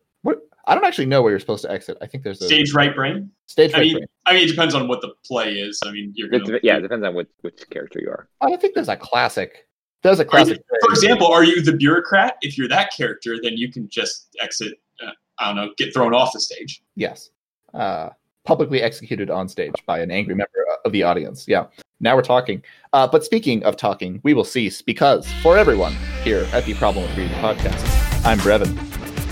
What? 0.67 0.71
I 0.71 0.75
don't 0.75 0.85
actually 0.85 1.05
know 1.07 1.21
where 1.21 1.31
you're 1.31 1.39
supposed 1.39 1.63
to 1.63 1.71
exit. 1.71 1.97
I 2.01 2.07
think 2.07 2.23
there's 2.23 2.41
a 2.41 2.45
Stage 2.45 2.73
right 2.73 2.93
brain. 2.93 3.31
stage 3.47 3.73
I 3.73 3.77
right. 3.77 3.83
mean, 3.85 3.93
brain. 3.95 4.05
I 4.25 4.33
mean, 4.33 4.43
it 4.43 4.47
depends 4.51 4.75
on 4.75 4.87
what 4.87 5.01
the 5.01 5.13
play 5.25 5.53
is. 5.53 5.79
I 5.85 5.91
mean, 5.91 6.11
you're 6.15 6.27
It 6.33 6.39
gonna. 6.43 6.53
dep- 6.53 6.61
yeah, 6.63 6.77
it 6.77 6.81
depends 6.81 7.05
on 7.05 7.15
which, 7.15 7.29
which 7.41 7.63
character 7.69 7.99
you 8.01 8.09
are. 8.09 8.27
I 8.41 8.49
don't 8.49 8.59
think 8.61 8.75
there's 8.75 8.89
a 8.89 8.97
classic. 8.97 9.67
There's 10.03 10.19
a 10.19 10.23
Are 10.23 10.25
you- 10.25 10.29
classic. 10.29 10.61
for 10.81 10.89
example, 10.91 11.27
are 11.27 11.43
you 11.43 11.61
the 11.61 11.73
bureaucrat? 11.73 12.35
If 12.41 12.57
you're 12.57 12.67
that 12.67 12.91
character, 12.95 13.37
then 13.41 13.53
you 13.57 13.71
can 13.71 13.87
just 13.89 14.27
exit. 14.39 14.73
Uh, 15.01 15.11
I 15.39 15.47
don't 15.47 15.55
know, 15.55 15.71
get 15.77 15.93
thrown 15.93 16.13
off 16.13 16.33
the 16.33 16.39
stage. 16.39 16.81
Yes. 16.95 17.29
Uh, 17.73 18.09
publicly 18.45 18.81
executed 18.81 19.29
on 19.29 19.47
stage 19.49 19.73
by 19.85 19.99
an 19.99 20.09
angry 20.11 20.35
member 20.35 20.65
of 20.85 20.91
the 20.91 21.03
audience. 21.03 21.45
Yeah. 21.47 21.65
Now 21.99 22.15
we're 22.15 22.21
talking. 22.21 22.63
Uh, 22.93 23.07
but 23.07 23.23
speaking 23.25 23.63
of 23.63 23.75
talking, 23.75 24.21
we 24.23 24.33
will 24.33 24.43
cease 24.45 24.81
because 24.81 25.29
for 25.43 25.57
everyone 25.57 25.95
here 26.23 26.47
at 26.53 26.63
the 26.65 26.73
Problem 26.75 27.05
with 27.05 27.17
Reading 27.17 27.35
podcast, 27.37 28.25
I'm 28.25 28.37
Brevin. 28.39 28.86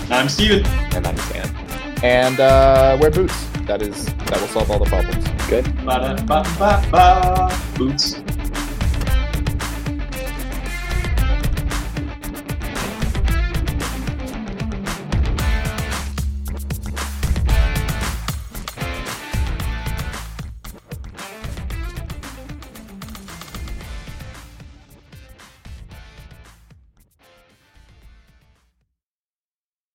I'm 0.08 0.28
Stephen. 0.28 0.64
And 0.94 1.04
I'm 1.06 1.16
Sam. 1.16 1.56
And 2.02 2.38
uh, 2.38 2.96
wear 3.00 3.10
boots. 3.10 3.46
That 3.66 3.82
is 3.82 4.06
that 4.06 4.40
will 4.40 4.46
solve 4.48 4.70
all 4.70 4.78
the 4.78 4.84
problems. 4.84 5.26
Good. 5.48 5.64
Ba-da-ba-ba-ba. 5.84 7.50
Boots. 7.76 8.14